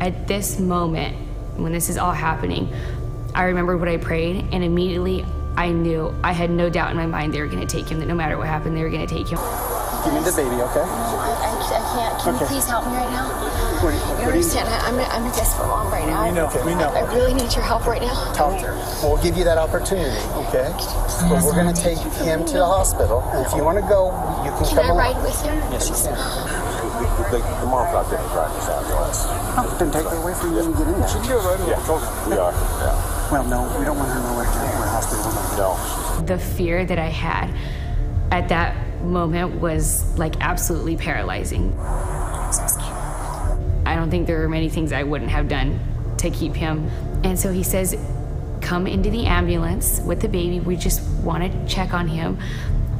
at 0.00 0.26
this 0.28 0.58
moment, 0.60 1.16
when 1.58 1.72
this 1.72 1.88
is 1.88 1.98
all 1.98 2.12
happening, 2.12 2.72
I 3.34 3.44
remembered 3.44 3.78
what 3.80 3.88
I 3.88 3.96
prayed, 3.96 4.46
and 4.52 4.64
immediately 4.64 5.24
I 5.56 5.70
knew, 5.70 6.14
I 6.22 6.32
had 6.32 6.50
no 6.50 6.70
doubt 6.70 6.90
in 6.92 6.96
my 6.96 7.06
mind 7.06 7.34
they 7.34 7.40
were 7.40 7.48
going 7.48 7.66
to 7.66 7.66
take 7.66 7.88
him, 7.88 7.98
that 8.00 8.06
no 8.06 8.14
matter 8.14 8.38
what 8.38 8.46
happened, 8.46 8.76
they 8.76 8.82
were 8.82 8.90
going 8.90 9.06
to 9.06 9.12
take 9.12 9.28
him. 9.28 9.38
Give 10.04 10.14
me 10.14 10.20
the 10.22 10.32
baby, 10.36 10.62
okay? 10.62 10.86
I, 10.86 11.42
I 11.50 11.82
can't. 11.98 12.22
Can 12.22 12.34
Okay. 12.34 12.44
you 12.44 12.48
please 12.48 12.66
help 12.66 12.86
me 12.86 12.92
right 12.94 13.10
now? 13.10 13.26
What 13.82 13.90
do 13.90 13.96
you- 13.96 14.02
You 14.02 14.06
what 14.08 14.16
do 14.16 14.22
you- 14.22 14.30
understand? 14.30 14.68
I, 14.68 14.78
I'm, 14.88 14.98
a, 14.98 15.02
I'm 15.02 15.26
a 15.26 15.34
desperate 15.34 15.66
mom 15.66 15.90
right 15.92 16.06
now. 16.06 16.24
We 16.24 16.30
know, 16.34 16.46
we 16.64 16.74
know. 16.74 16.88
I, 16.94 17.00
I 17.02 17.14
really 17.14 17.34
need 17.34 17.52
your 17.54 17.64
help 17.64 17.86
right 17.86 18.00
now. 18.00 18.32
Talk 18.32 18.60
to 18.60 18.66
her. 18.68 19.06
We'll 19.06 19.20
give 19.22 19.36
you 19.36 19.44
that 19.44 19.58
opportunity, 19.58 20.16
okay? 20.46 20.70
But 21.28 21.42
we're 21.42 21.54
gonna 21.58 21.72
take 21.74 21.98
him 22.22 22.44
to 22.46 22.52
the 22.54 22.64
hospital, 22.66 23.22
and 23.34 23.44
if 23.44 23.52
you 23.54 23.64
wanna 23.64 23.82
go, 23.82 24.14
you 24.44 24.50
can 24.54 24.64
Can 24.64 24.76
come 24.76 24.86
I 24.86 24.88
along. 24.90 24.98
ride 24.98 25.22
with 25.22 25.42
him? 25.42 25.56
Yes, 25.74 25.90
you 25.90 25.94
can. 25.98 26.14
The, 27.18 27.38
the 27.38 27.66
mom's 27.66 27.92
not 27.92 28.08
there 28.10 28.22
to 28.22 28.28
drive 28.28 28.54
this 28.54 28.68
ambulance. 28.68 29.24
Oh, 29.58 29.76
then 29.78 29.90
take 29.90 30.04
her 30.04 30.16
away 30.16 30.34
from 30.34 30.52
you 30.54 30.60
and 30.60 30.76
get 30.76 30.86
in 30.86 31.00
there. 31.00 31.08
She 31.08 31.18
can 31.18 31.28
go 31.28 31.38
right 31.42 31.58
Yeah, 31.68 32.28
we 32.28 32.34
are. 32.38 32.52
Yeah. 32.52 33.30
Well, 33.30 33.44
no, 33.44 33.78
we 33.78 33.84
don't 33.84 33.98
want 33.98 34.08
her 34.10 34.20
nowhere 34.20 34.44
near 34.44 34.84
a 34.84 34.88
hospital. 34.88 35.30
No. 35.58 36.24
The 36.24 36.38
fear 36.38 36.86
that 36.86 36.98
I 36.98 37.08
had 37.08 37.52
at 38.30 38.48
that 38.48 39.02
moment 39.02 39.60
was 39.60 40.16
like 40.18 40.36
absolutely 40.40 40.96
paralyzing. 40.96 41.76
I 43.88 43.94
don't 43.94 44.10
think 44.10 44.26
there 44.26 44.42
are 44.42 44.48
many 44.48 44.68
things 44.68 44.92
I 44.92 45.02
wouldn't 45.02 45.30
have 45.30 45.48
done 45.48 45.80
to 46.18 46.30
keep 46.30 46.54
him. 46.54 46.88
And 47.24 47.38
so 47.38 47.52
he 47.52 47.62
says, 47.62 47.96
Come 48.60 48.86
into 48.86 49.10
the 49.10 49.26
ambulance 49.26 50.00
with 50.00 50.20
the 50.20 50.28
baby. 50.28 50.60
We 50.60 50.76
just 50.76 51.02
want 51.22 51.50
to 51.50 51.66
check 51.66 51.94
on 51.94 52.06
him. 52.08 52.38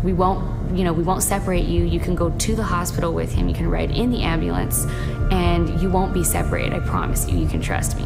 We 0.03 0.13
won't, 0.13 0.77
you 0.77 0.85
know, 0.85 0.93
we 0.93 1.03
won't 1.03 1.23
separate 1.23 1.65
you. 1.67 1.85
You 1.85 1.99
can 1.99 2.15
go 2.15 2.31
to 2.31 2.55
the 2.55 2.63
hospital 2.63 3.13
with 3.13 3.33
him. 3.33 3.49
You 3.49 3.55
can 3.55 3.69
ride 3.69 3.91
in 3.91 4.11
the 4.11 4.23
ambulance 4.23 4.85
and 5.33 5.81
you 5.81 5.91
won't 5.91 6.15
be 6.15 6.23
separated. 6.23 6.73
I 6.73 6.81
promise 6.81 7.29
you. 7.29 7.37
You 7.37 7.49
can 7.49 7.61
trust 7.61 7.97
me. 7.97 8.05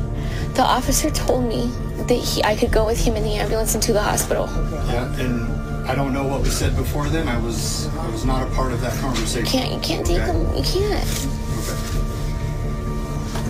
The 0.54 0.62
officer 0.62 1.10
told 1.10 1.44
me 1.46 1.66
that 2.04 2.14
he, 2.14 2.42
I 2.44 2.56
could 2.56 2.72
go 2.72 2.86
with 2.86 2.98
him 3.04 3.14
in 3.16 3.22
the 3.22 3.34
ambulance 3.34 3.74
into 3.74 3.92
the 3.92 4.00
hospital. 4.02 4.46
Yeah, 4.88 5.20
and 5.20 5.86
I 5.86 5.94
don't 5.94 6.12
know 6.14 6.26
what 6.26 6.40
was 6.40 6.56
said 6.56 6.74
before 6.76 7.08
then. 7.08 7.28
I 7.28 7.38
was 7.38 7.88
I 7.96 8.08
was 8.08 8.24
not 8.24 8.46
a 8.46 8.50
part 8.54 8.72
of 8.72 8.80
that 8.80 8.94
conversation. 9.00 9.44
You 9.44 9.50
can't. 9.50 9.72
You 9.72 9.80
can't 9.80 10.06
take 10.06 10.20
Okay? 10.20 10.32
him. 10.32 10.56
You 10.56 10.62
can't. 10.62 11.28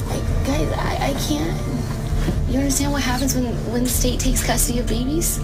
Like, 0.09 0.47
guys, 0.47 0.73
I, 0.79 1.11
I 1.11 1.13
can't. 1.29 2.51
You 2.51 2.59
understand 2.59 2.93
what 2.93 3.03
happens 3.03 3.35
when 3.35 3.47
when 3.73 3.85
the 3.85 3.91
state 3.91 4.19
takes 4.21 4.45
custody 4.45 4.79
of 4.81 4.87
babies? 4.89 5.39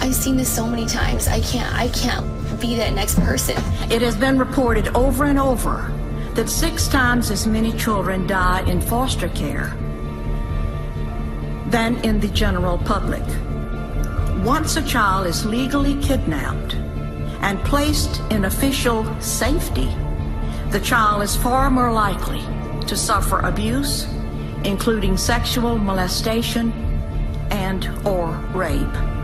I've 0.00 0.14
seen 0.14 0.36
this 0.36 0.54
so 0.54 0.66
many 0.66 0.86
times. 0.86 1.28
I 1.28 1.40
can't. 1.40 1.74
I 1.74 1.88
can't 1.88 2.26
be 2.60 2.76
that 2.76 2.94
next 2.94 3.16
person. 3.20 3.56
It 3.90 4.00
has 4.02 4.16
been 4.16 4.38
reported 4.38 4.88
over 4.96 5.24
and 5.24 5.38
over 5.38 5.92
that 6.34 6.48
six 6.48 6.88
times 6.88 7.30
as 7.30 7.46
many 7.46 7.72
children 7.72 8.26
die 8.26 8.68
in 8.68 8.80
foster 8.80 9.28
care 9.28 9.76
than 11.70 11.96
in 12.04 12.20
the 12.20 12.28
general 12.28 12.78
public. 12.78 13.24
Once 14.44 14.76
a 14.76 14.82
child 14.82 15.26
is 15.26 15.44
legally 15.44 16.00
kidnapped 16.00 16.74
and 17.42 17.58
placed 17.64 18.20
in 18.30 18.44
official 18.44 19.04
safety, 19.20 19.88
the 20.70 20.80
child 20.80 21.22
is 21.22 21.34
far 21.34 21.70
more 21.70 21.92
likely 21.92 22.40
to 22.86 22.96
suffer 22.96 23.40
abuse, 23.40 24.06
including 24.64 25.16
sexual 25.16 25.76
molestation 25.76 26.72
and 27.50 27.88
or 28.06 28.30
rape. 28.54 29.17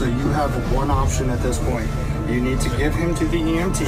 So 0.00 0.06
you 0.06 0.28
have 0.28 0.72
one 0.72 0.90
option 0.90 1.28
at 1.28 1.40
this 1.40 1.58
point. 1.58 1.86
You 2.26 2.40
need 2.40 2.58
to 2.60 2.70
give 2.78 2.94
him 2.94 3.14
to 3.16 3.26
the 3.26 3.36
EMT, 3.36 3.84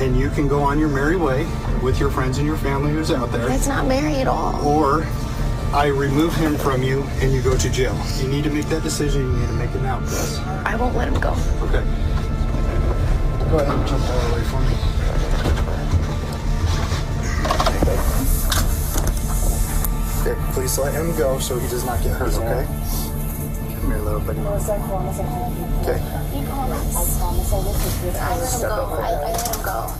and 0.00 0.18
you 0.18 0.28
can 0.28 0.48
go 0.48 0.60
on 0.60 0.76
your 0.76 0.88
merry 0.88 1.14
way 1.14 1.46
with 1.80 2.00
your 2.00 2.10
friends 2.10 2.38
and 2.38 2.46
your 2.48 2.56
family 2.56 2.90
who's 2.90 3.12
out 3.12 3.30
there. 3.30 3.46
That's 3.46 3.68
not 3.68 3.86
merry 3.86 4.14
at 4.14 4.26
all. 4.26 4.60
Or 4.66 5.06
I 5.72 5.86
remove 5.86 6.34
him 6.34 6.56
from 6.56 6.82
you 6.82 7.04
and 7.20 7.32
you 7.32 7.42
go 7.42 7.56
to 7.56 7.70
jail. 7.70 7.96
You 8.20 8.26
need 8.26 8.42
to 8.42 8.50
make 8.50 8.66
that 8.70 8.82
decision. 8.82 9.22
You 9.22 9.38
need 9.38 9.46
to 9.46 9.52
make 9.52 9.70
it 9.72 9.82
now, 9.82 10.00
Chris. 10.00 10.40
I 10.40 10.74
won't 10.74 10.96
let 10.96 11.06
him 11.06 11.20
go. 11.20 11.30
Okay. 11.62 11.84
Go 13.48 13.58
ahead 13.60 13.68
and 13.68 13.86
jump 13.86 14.02
all 14.02 14.28
the 14.28 14.34
way 14.34 14.42
for 14.50 14.60
me. 14.62 14.74
Okay, 20.26 20.52
please 20.54 20.76
let 20.76 20.92
him 20.92 21.16
go 21.16 21.38
so 21.38 21.56
he 21.56 21.68
does 21.68 21.84
not 21.84 22.02
get 22.02 22.16
hurt, 22.16 22.34
okay? 22.34 23.05
Come 23.86 23.94
here, 23.94 24.02
little 24.02 24.20
buddy. 24.20 24.40
Okay. 24.40 24.50
I 24.50 24.66
let 28.36 28.52
him 28.52 28.60
go. 28.60 28.98
I, 28.98 29.06
I 29.06 29.22
let 29.22 29.56
him 29.56 29.62
go. 29.62 29.94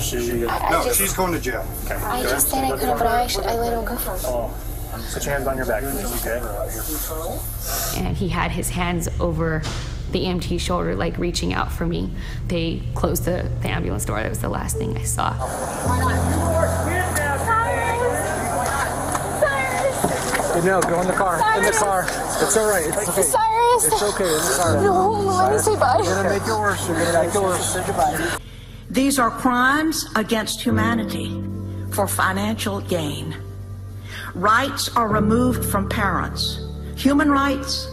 She, 0.00 0.44
I- 0.44 0.58
I 0.58 0.70
no, 0.72 0.82
just- 0.84 0.98
she's 0.98 1.12
going 1.12 1.32
to 1.32 1.38
jail. 1.38 1.64
Okay. 1.84 1.94
I 1.94 2.22
just 2.24 2.48
said 2.48 2.64
I 2.64 2.76
couldn't, 2.76 2.98
but 2.98 3.06
I 3.06 3.22
actually 3.22 3.46
I 3.46 3.54
let 3.54 3.74
him 3.74 3.84
go. 3.84 3.96
Oh, 4.00 4.52
Put 5.14 5.24
your 5.24 5.34
hands 5.34 5.46
on 5.46 5.56
your 5.56 5.66
back, 5.66 5.84
please, 5.84 6.26
okay? 6.26 6.40
and 8.04 8.16
he 8.16 8.28
had 8.28 8.50
his 8.50 8.70
hands 8.70 9.08
over 9.20 9.62
the 10.10 10.24
EMT's 10.24 10.60
shoulder, 10.60 10.96
like 10.96 11.16
reaching 11.16 11.54
out 11.54 11.70
for 11.70 11.86
me. 11.86 12.10
They 12.48 12.82
closed 12.96 13.24
the, 13.24 13.48
the 13.62 13.68
ambulance 13.68 14.04
door. 14.04 14.20
That 14.20 14.30
was 14.30 14.40
the 14.40 14.48
last 14.48 14.76
thing 14.78 14.96
I 14.98 15.04
saw. 15.04 15.30
No, 20.60 20.80
go 20.82 21.00
in 21.00 21.06
the 21.06 21.12
car. 21.14 21.36
In 21.56 21.64
the 21.64 21.72
car. 21.72 22.04
It's 22.42 22.56
all 22.56 22.68
right. 22.68 22.86
It's 22.86 23.08
okay. 23.08 23.22
Cyrus! 23.22 23.84
It's 23.84 24.02
okay. 24.02 24.24
In 24.24 24.30
the 24.30 24.58
car. 24.62 24.82
No, 24.82 25.10
let 25.10 25.52
me 25.52 25.58
say 25.58 25.76
bye. 25.76 26.00
You're 26.04 26.14
gonna 26.14 26.28
make 26.28 26.42
it 26.42 26.48
worse. 26.48 26.88
You're 26.88 26.98
gonna 26.98 27.24
make 27.26 27.34
it 27.34 27.42
worse. 27.42 27.72
Say 27.72 27.86
goodbye. 27.86 28.38
These 28.90 29.18
are 29.18 29.30
crimes 29.30 30.06
against 30.16 30.60
humanity 30.62 31.42
for 31.92 32.06
financial 32.06 32.80
gain. 32.80 33.34
Rights 34.34 34.94
are 34.96 35.08
removed 35.08 35.64
from 35.64 35.88
parents 35.88 36.60
human 36.96 37.30
rights, 37.30 37.88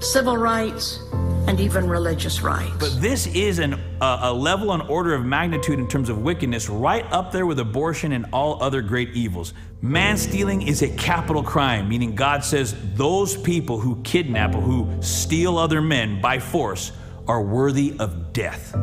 civil 0.00 0.38
rights, 0.38 0.98
and 1.46 1.60
even 1.60 1.86
religious 1.86 2.40
rights. 2.40 2.72
But 2.78 3.00
this 3.00 3.26
is 3.28 3.58
an, 3.58 3.74
a, 4.00 4.18
a 4.22 4.32
level 4.32 4.72
and 4.72 4.82
order 4.82 5.14
of 5.14 5.24
magnitude 5.24 5.78
in 5.78 5.88
terms 5.88 6.08
of 6.08 6.18
wickedness 6.18 6.68
right 6.68 7.04
up 7.12 7.32
there 7.32 7.46
with 7.46 7.58
abortion 7.58 8.12
and 8.12 8.26
all 8.32 8.62
other 8.62 8.82
great 8.82 9.10
evils. 9.10 9.52
Man 9.82 10.16
stealing 10.16 10.62
is 10.62 10.82
a 10.82 10.88
capital 10.96 11.42
crime, 11.42 11.88
meaning 11.88 12.14
God 12.14 12.44
says 12.44 12.74
those 12.94 13.36
people 13.36 13.78
who 13.78 14.00
kidnap 14.02 14.54
or 14.54 14.60
who 14.60 15.02
steal 15.02 15.58
other 15.58 15.82
men 15.82 16.20
by 16.20 16.38
force 16.38 16.92
are 17.28 17.42
worthy 17.42 17.94
of 17.98 18.32
death. 18.32 18.74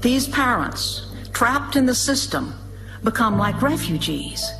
These 0.00 0.28
parents, 0.28 1.06
trapped 1.32 1.76
in 1.76 1.86
the 1.86 1.94
system, 1.94 2.54
become 3.04 3.38
like 3.38 3.62
refugees. 3.62 4.50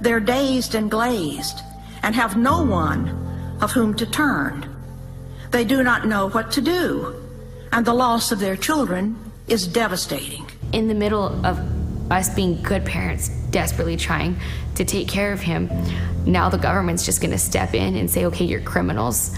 They're 0.00 0.20
dazed 0.20 0.74
and 0.76 0.90
glazed 0.90 1.60
and 2.02 2.14
have 2.14 2.36
no 2.36 2.62
one 2.62 3.58
of 3.60 3.72
whom 3.72 3.94
to 3.94 4.06
turn. 4.06 4.77
They 5.50 5.64
do 5.64 5.82
not 5.82 6.06
know 6.06 6.28
what 6.28 6.52
to 6.52 6.60
do, 6.60 7.14
and 7.72 7.84
the 7.86 7.94
loss 7.94 8.32
of 8.32 8.38
their 8.38 8.56
children 8.56 9.16
is 9.46 9.66
devastating. 9.66 10.46
In 10.72 10.88
the 10.88 10.94
middle 10.94 11.44
of 11.46 11.58
us 12.12 12.28
being 12.34 12.60
good 12.62 12.84
parents, 12.84 13.28
desperately 13.50 13.96
trying 13.96 14.38
to 14.74 14.84
take 14.84 15.08
care 15.08 15.32
of 15.32 15.40
him, 15.40 15.70
now 16.26 16.50
the 16.50 16.58
government's 16.58 17.06
just 17.06 17.22
going 17.22 17.30
to 17.30 17.38
step 17.38 17.74
in 17.74 17.96
and 17.96 18.10
say, 18.10 18.26
okay, 18.26 18.44
you're 18.44 18.60
criminals, 18.60 19.34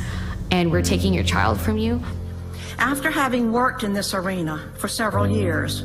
and 0.50 0.72
we're 0.72 0.82
taking 0.82 1.14
your 1.14 1.24
child 1.24 1.60
from 1.60 1.78
you. 1.78 2.02
After 2.78 3.10
having 3.10 3.52
worked 3.52 3.84
in 3.84 3.92
this 3.92 4.12
arena 4.12 4.72
for 4.78 4.88
several 4.88 5.28
years, 5.28 5.84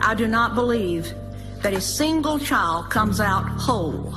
I 0.00 0.14
do 0.14 0.26
not 0.26 0.54
believe 0.54 1.12
that 1.60 1.74
a 1.74 1.80
single 1.80 2.38
child 2.38 2.90
comes 2.90 3.20
out 3.20 3.44
whole 3.48 4.14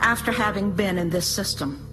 after 0.00 0.32
having 0.32 0.72
been 0.72 0.96
in 0.96 1.10
this 1.10 1.26
system. 1.26 1.86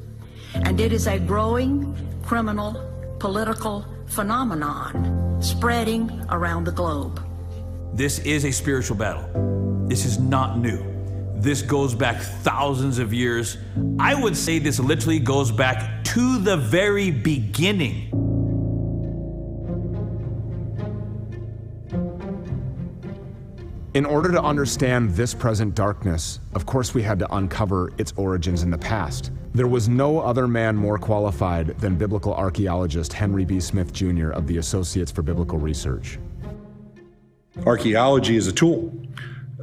And 0.53 0.79
it 0.79 0.93
is 0.93 1.07
a 1.07 1.19
growing 1.19 1.95
criminal 2.31 2.71
political 3.19 3.85
phenomenon 4.05 5.37
spreading 5.41 6.09
around 6.29 6.63
the 6.63 6.71
globe. 6.71 7.21
This 7.93 8.19
is 8.19 8.45
a 8.45 8.51
spiritual 8.53 8.95
battle. 8.95 9.27
This 9.85 10.05
is 10.05 10.17
not 10.17 10.57
new. 10.57 10.81
This 11.35 11.61
goes 11.61 11.93
back 11.93 12.21
thousands 12.21 12.99
of 12.99 13.13
years. 13.13 13.57
I 13.99 14.15
would 14.15 14.37
say 14.37 14.59
this 14.59 14.79
literally 14.79 15.19
goes 15.19 15.51
back 15.51 16.05
to 16.05 16.37
the 16.37 16.55
very 16.55 17.11
beginning. 17.11 18.07
In 23.93 24.05
order 24.05 24.31
to 24.31 24.41
understand 24.41 25.09
this 25.09 25.33
present 25.33 25.75
darkness, 25.75 26.39
of 26.53 26.65
course 26.65 26.93
we 26.93 27.01
had 27.01 27.19
to 27.19 27.35
uncover 27.35 27.91
its 27.97 28.13
origins 28.15 28.63
in 28.63 28.71
the 28.71 28.77
past. 28.77 29.31
There 29.53 29.67
was 29.67 29.89
no 29.89 30.19
other 30.19 30.47
man 30.47 30.77
more 30.77 30.97
qualified 30.97 31.77
than 31.79 31.97
biblical 31.97 32.33
archaeologist 32.33 33.11
Henry 33.11 33.43
B. 33.43 33.59
Smith 33.59 33.91
Jr. 33.91 34.29
of 34.29 34.47
the 34.47 34.57
Associates 34.57 35.11
for 35.11 35.23
Biblical 35.23 35.59
Research. 35.59 36.17
Archaeology 37.65 38.37
is 38.37 38.47
a 38.47 38.53
tool 38.53 38.93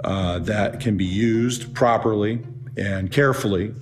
uh, 0.04 0.40
that 0.40 0.80
can 0.80 0.99
be 0.99 1.07
used 1.07 1.75
properly 1.75 2.40
and 2.76 3.11
carefully 3.11 3.75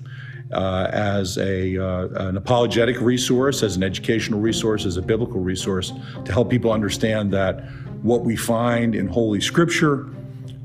uh, 0.52 0.88
as 0.92 1.38
a, 1.38 1.76
uh, 1.76 2.28
an 2.28 2.36
apologetic 2.36 3.00
resource, 3.00 3.64
as 3.64 3.75
an 3.75 3.82
educational 3.82 4.38
resource, 4.38 4.86
as 4.86 4.96
a 4.96 5.02
biblical 5.02 5.40
resource 5.40 5.92
to 6.25 6.32
help 6.32 6.48
people 6.48 6.70
understand 6.70 7.32
that 7.32 7.68
what 8.02 8.22
we 8.22 8.36
find 8.36 8.94
in 8.94 9.08
Holy 9.08 9.40
Scripture 9.40 10.08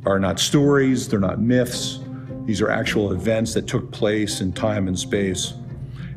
are 0.06 0.20
not 0.20 0.40
stories, 0.40 1.08
they're 1.08 1.20
not 1.20 1.42
myths. 1.42 2.01
These 2.46 2.62
are 2.62 2.70
actual 2.70 3.14
events 3.14 3.54
that 3.54 3.68
took 3.68 3.92
place 3.92 4.42
in 4.42 4.52
time 4.52 4.88
and 4.88 4.98
space. 4.98 5.54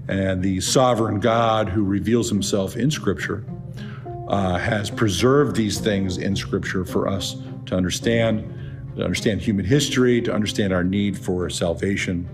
And 0.09 0.43
the 0.43 0.61
sovereign 0.61 1.21
God 1.21 1.69
who 1.69 1.85
reveals 1.85 2.29
himself 2.29 2.77
in 2.77 2.91
Scripture 2.91 3.45
uh, 4.29 4.59
has 4.59 4.91
preserved 4.91 5.57
these 5.57 5.81
things 5.81 6.19
in 6.19 6.35
Scripture 6.35 6.85
for 6.85 7.09
us 7.09 7.37
to 7.67 7.77
understand, 7.77 8.43
to 8.97 9.05
understand 9.05 9.41
human 9.41 9.65
history, 9.65 10.21
to 10.23 10.33
understand 10.33 10.73
our 10.73 10.85
need 10.85 11.17
for 11.17 11.49
salvation, 11.51 12.29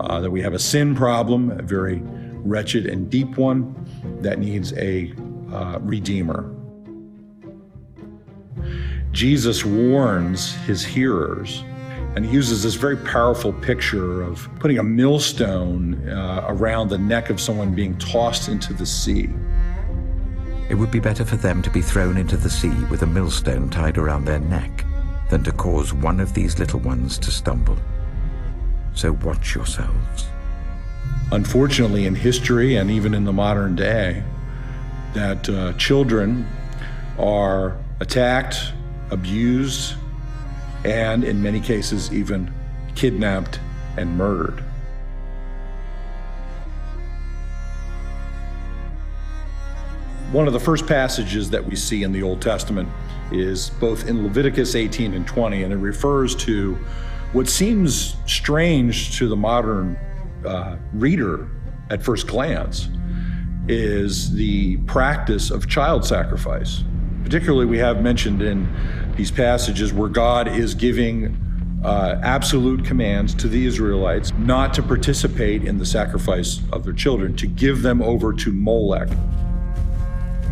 uh, 0.00 0.20
that 0.20 0.30
we 0.30 0.40
have 0.42 0.54
a 0.54 0.58
sin 0.58 0.94
problem, 0.94 1.50
a 1.52 1.62
very 1.62 2.00
wretched 2.42 2.86
and 2.86 3.10
deep 3.10 3.36
one, 3.36 3.74
that 4.20 4.38
needs 4.38 4.72
a 4.74 5.12
uh, 5.52 5.78
redeemer. 5.80 6.54
Jesus 9.12 9.64
warns 9.64 10.54
his 10.66 10.84
hearers, 10.84 11.64
and 12.16 12.24
he 12.24 12.32
uses 12.32 12.62
this 12.62 12.74
very 12.74 12.96
powerful 12.96 13.52
picture 13.52 14.22
of 14.22 14.48
putting 14.58 14.78
a 14.78 14.82
millstone 14.82 16.08
uh, 16.08 16.44
around 16.48 16.88
the 16.88 16.98
neck 16.98 17.30
of 17.30 17.40
someone 17.40 17.74
being 17.74 17.96
tossed 17.98 18.48
into 18.48 18.72
the 18.72 18.86
sea. 18.86 19.28
It 20.68 20.74
would 20.74 20.90
be 20.90 21.00
better 21.00 21.24
for 21.24 21.36
them 21.36 21.62
to 21.62 21.70
be 21.70 21.80
thrown 21.80 22.16
into 22.16 22.36
the 22.36 22.50
sea 22.50 22.84
with 22.90 23.02
a 23.02 23.06
millstone 23.06 23.70
tied 23.70 23.96
around 23.96 24.24
their 24.24 24.40
neck 24.40 24.84
than 25.28 25.44
to 25.44 25.52
cause 25.52 25.92
one 25.92 26.20
of 26.20 26.34
these 26.34 26.58
little 26.58 26.80
ones 26.80 27.18
to 27.18 27.30
stumble. 27.30 27.76
So 28.94 29.12
watch 29.12 29.54
yourselves. 29.54 30.26
Unfortunately, 31.32 32.06
in 32.06 32.14
history 32.16 32.74
and 32.76 32.90
even 32.90 33.14
in 33.14 33.24
the 33.24 33.32
modern 33.32 33.76
day, 33.76 34.22
that 35.14 35.48
uh, 35.48 35.72
children 35.74 36.46
are 37.18 37.78
attacked, 38.00 38.72
abused, 39.10 39.94
and 40.84 41.24
in 41.24 41.42
many 41.42 41.60
cases, 41.60 42.12
even 42.12 42.52
kidnapped 42.94 43.60
and 43.96 44.16
murdered. 44.16 44.62
One 50.32 50.46
of 50.46 50.52
the 50.52 50.60
first 50.60 50.86
passages 50.86 51.50
that 51.50 51.64
we 51.64 51.74
see 51.74 52.04
in 52.04 52.12
the 52.12 52.22
Old 52.22 52.40
Testament 52.40 52.88
is 53.32 53.70
both 53.80 54.08
in 54.08 54.22
Leviticus 54.22 54.74
18 54.74 55.14
and 55.14 55.26
20, 55.26 55.64
and 55.64 55.72
it 55.72 55.76
refers 55.76 56.36
to 56.36 56.74
what 57.32 57.48
seems 57.48 58.16
strange 58.26 59.16
to 59.18 59.28
the 59.28 59.36
modern 59.36 59.96
uh, 60.46 60.76
reader 60.92 61.48
at 61.90 62.02
first 62.02 62.26
glance 62.26 62.88
is 63.68 64.32
the 64.32 64.76
practice 64.78 65.50
of 65.50 65.68
child 65.68 66.04
sacrifice. 66.04 66.82
Particularly, 67.22 67.66
we 67.66 67.78
have 67.78 68.02
mentioned 68.02 68.42
in 68.42 68.66
these 69.20 69.30
passages 69.30 69.92
where 69.92 70.08
God 70.08 70.48
is 70.48 70.74
giving 70.74 71.36
uh, 71.84 72.18
absolute 72.22 72.82
commands 72.86 73.34
to 73.34 73.48
the 73.48 73.66
Israelites 73.66 74.32
not 74.38 74.72
to 74.72 74.82
participate 74.82 75.62
in 75.62 75.76
the 75.76 75.84
sacrifice 75.84 76.62
of 76.72 76.84
their 76.84 76.94
children, 76.94 77.36
to 77.36 77.46
give 77.46 77.82
them 77.82 78.00
over 78.00 78.32
to 78.32 78.50
Molech. 78.50 79.10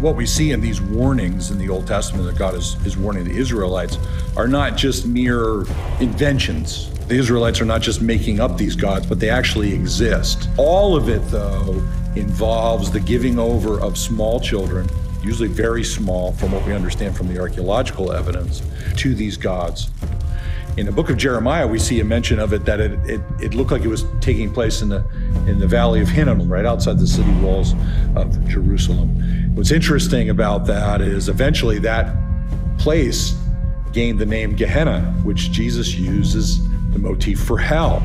What 0.00 0.16
we 0.16 0.26
see 0.26 0.52
in 0.52 0.60
these 0.60 0.82
warnings 0.82 1.50
in 1.50 1.56
the 1.56 1.70
Old 1.70 1.87
Testament 1.87 2.26
that 2.26 2.38
God 2.38 2.56
is, 2.56 2.75
is 2.84 2.98
warning 2.98 3.25
the 3.25 3.38
Israelites 3.38 3.96
are 4.37 4.46
not 4.46 4.76
just 4.76 5.06
mere 5.06 5.62
inventions. 5.98 6.90
The 7.06 7.14
Israelites 7.14 7.62
are 7.62 7.64
not 7.64 7.80
just 7.80 8.02
making 8.02 8.38
up 8.38 8.58
these 8.58 8.76
gods, 8.76 9.06
but 9.06 9.18
they 9.18 9.30
actually 9.30 9.72
exist. 9.72 10.50
All 10.58 10.94
of 10.94 11.08
it, 11.08 11.26
though, 11.30 11.82
involves 12.16 12.90
the 12.90 13.00
giving 13.00 13.38
over 13.38 13.80
of 13.80 13.97
small 13.97 14.38
children 14.38 14.86
usually 15.23 15.49
very 15.49 15.85
small 15.85 16.33
from 16.33 16.52
what 16.52 16.65
we 16.67 16.73
understand 16.73 17.17
from 17.17 17.33
the 17.33 17.41
archaeological 17.41 18.13
evidence, 18.13 18.63
to 18.97 19.15
these 19.15 19.37
gods. 19.37 19.91
In 20.76 20.87
the 20.87 20.93
book 20.93 21.11
of 21.11 21.17
Jeremiah, 21.17 21.67
we 21.67 21.78
see 21.78 21.99
a 21.99 22.04
mention 22.04 22.39
of 22.39 22.52
it 22.52 22.65
that 22.65 22.78
it, 22.78 22.93
it, 23.11 23.21
it, 23.41 23.54
looked 23.54 23.73
like 23.73 23.83
it 23.83 23.89
was 23.89 24.04
taking 24.21 24.52
place 24.52 24.81
in 24.81 24.89
the, 24.89 25.04
in 25.49 25.59
the 25.59 25.67
valley 25.67 26.00
of 26.00 26.09
Hinnom, 26.09 26.49
right 26.49 26.65
outside 26.65 27.00
the 27.00 27.07
city 27.07 27.33
walls 27.41 27.75
of 28.15 28.49
Jerusalem. 28.49 29.57
What's 29.57 29.73
interesting 29.73 30.31
about 30.31 30.67
that 30.67 31.00
is 31.00 31.28
eventually 31.28 31.81
that 31.81 32.17
place 32.78 33.37
gained 33.93 34.21
the 34.21 34.26
name 34.26 34.54
Gehenna, 34.54 35.00
which 35.25 35.50
Jesus 35.50 35.97
uses 35.97 36.63
the 36.93 36.99
motif 37.00 37.41
for 37.41 37.59
hell. 37.59 38.00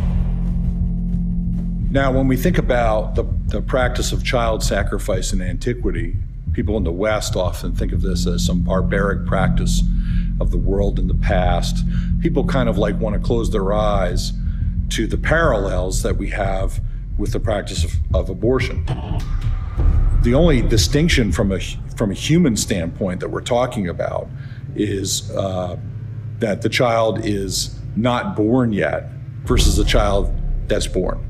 Now, 1.91 2.11
when 2.11 2.27
we 2.27 2.37
think 2.37 2.57
about 2.57 3.13
the, 3.13 3.23
the 3.49 3.61
practice 3.61 4.11
of 4.11 4.25
child 4.25 4.63
sacrifice 4.63 5.31
in 5.31 5.43
antiquity, 5.43 6.15
people 6.53 6.77
in 6.77 6.83
the 6.83 6.91
West 6.91 7.35
often 7.35 7.75
think 7.75 7.91
of 7.91 8.01
this 8.01 8.25
as 8.25 8.45
some 8.45 8.61
barbaric 8.61 9.25
practice 9.25 9.81
of 10.39 10.51
the 10.51 10.57
world 10.57 10.99
in 10.99 11.07
the 11.07 11.15
past. 11.15 11.83
People 12.21 12.45
kind 12.45 12.69
of 12.69 12.77
like 12.77 12.99
want 12.99 13.15
to 13.15 13.19
close 13.19 13.51
their 13.51 13.73
eyes 13.73 14.33
to 14.89 15.07
the 15.07 15.17
parallels 15.17 16.03
that 16.03 16.17
we 16.17 16.29
have 16.29 16.79
with 17.17 17.31
the 17.31 17.39
practice 17.39 17.83
of, 17.83 17.93
of 18.13 18.29
abortion. 18.29 18.85
The 20.21 20.33
only 20.33 20.61
distinction 20.61 21.31
from 21.31 21.51
a 21.51 21.59
from 21.95 22.11
a 22.11 22.15
human 22.15 22.55
standpoint 22.55 23.19
that 23.19 23.29
we're 23.29 23.41
talking 23.41 23.87
about 23.87 24.27
is 24.75 25.29
uh, 25.31 25.77
that 26.39 26.61
the 26.61 26.69
child 26.69 27.23
is 27.23 27.79
not 27.95 28.35
born 28.35 28.73
yet 28.73 29.09
versus 29.43 29.75
the 29.75 29.85
child 29.85 30.33
that's 30.67 30.87
born. 30.87 31.23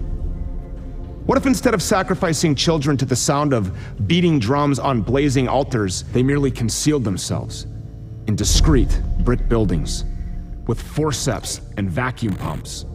What 1.26 1.36
if 1.38 1.46
instead 1.46 1.74
of 1.74 1.82
sacrificing 1.82 2.54
children 2.54 2.96
to 2.96 3.04
the 3.04 3.16
sound 3.16 3.52
of 3.52 3.76
beating 4.06 4.38
drums 4.38 4.78
on 4.78 5.02
blazing 5.02 5.48
altars, 5.48 6.04
they 6.12 6.22
merely 6.22 6.50
concealed 6.50 7.04
themselves 7.04 7.66
in 8.26 8.36
discreet 8.36 9.00
brick 9.18 9.46
buildings 9.48 10.04
with 10.66 10.80
forceps 10.80 11.60
and 11.76 11.90
vacuum 11.90 12.34
pumps? 12.34 12.86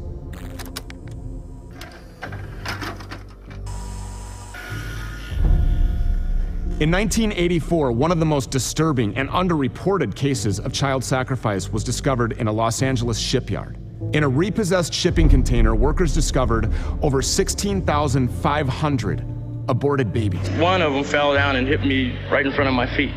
In 6.77 6.91
1984, 6.91 7.93
one 7.93 8.11
of 8.11 8.19
the 8.19 8.25
most 8.25 8.51
disturbing 8.51 9.15
and 9.15 9.29
underreported 9.29 10.13
cases 10.13 10.59
of 10.59 10.73
child 10.73 11.05
sacrifice 11.05 11.69
was 11.69 11.85
discovered 11.85 12.33
in 12.33 12.49
a 12.49 12.51
Los 12.51 12.81
Angeles 12.81 13.17
shipyard. 13.17 13.77
In 14.11 14.25
a 14.25 14.27
repossessed 14.27 14.93
shipping 14.93 15.29
container, 15.29 15.73
workers 15.73 16.13
discovered 16.13 16.69
over 17.01 17.21
16,500 17.21 19.25
aborted 19.69 20.11
babies. 20.11 20.49
One 20.59 20.81
of 20.81 20.91
them 20.91 21.05
fell 21.05 21.33
down 21.33 21.55
and 21.55 21.65
hit 21.65 21.85
me 21.85 22.19
right 22.29 22.45
in 22.45 22.51
front 22.51 22.67
of 22.67 22.73
my 22.73 22.93
feet. 22.97 23.13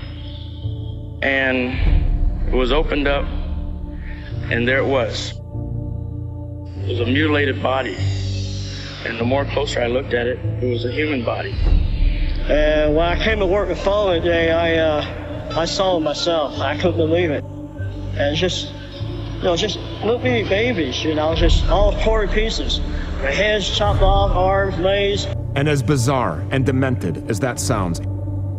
And 1.25 2.47
it 2.47 2.55
was 2.55 2.71
opened 2.71 3.09
up, 3.09 3.25
and 4.53 4.69
there 4.69 4.79
it 4.79 4.87
was. 4.87 5.33
It 5.33 6.91
was 6.91 7.01
a 7.01 7.07
mutilated 7.07 7.61
body. 7.61 7.97
And 9.05 9.19
the 9.19 9.25
more 9.25 9.45
closer 9.47 9.81
I 9.81 9.89
looked 9.89 10.15
at 10.15 10.29
it, 10.29 10.39
it 10.63 10.73
was 10.73 10.85
a 10.85 10.93
human 10.93 11.25
body. 11.25 11.57
And 12.49 12.97
when 12.97 13.07
I 13.07 13.23
came 13.23 13.41
to 13.41 13.47
work 13.47 13.69
the 13.69 13.77
following 13.77 14.23
day, 14.23 14.51
I 14.51 14.77
uh, 14.77 15.53
I 15.55 15.67
saw 15.67 15.99
it 15.99 16.01
myself. 16.01 16.59
I 16.61 16.77
couldn't 16.77 16.97
believe 16.97 17.31
it. 17.31 17.45
And 18.17 18.35
just, 18.35 18.73
you 19.37 19.43
know, 19.43 19.55
just 19.55 19.79
little 20.03 20.19
bitty 20.19 20.49
babies, 20.49 21.05
you 21.05 21.15
know, 21.15 21.35
just 21.35 21.69
all 21.69 21.93
torn 22.03 22.29
pieces. 22.31 22.81
Their 23.21 23.33
heads 23.33 23.77
chopped 23.77 24.01
off, 24.01 24.31
arms, 24.31 24.79
legs. 24.79 25.27
And 25.57 25.69
as 25.69 25.83
bizarre 25.83 26.43
and 26.51 26.65
demented 26.65 27.31
as 27.31 27.39
that 27.41 27.61
sounds, 27.61 28.01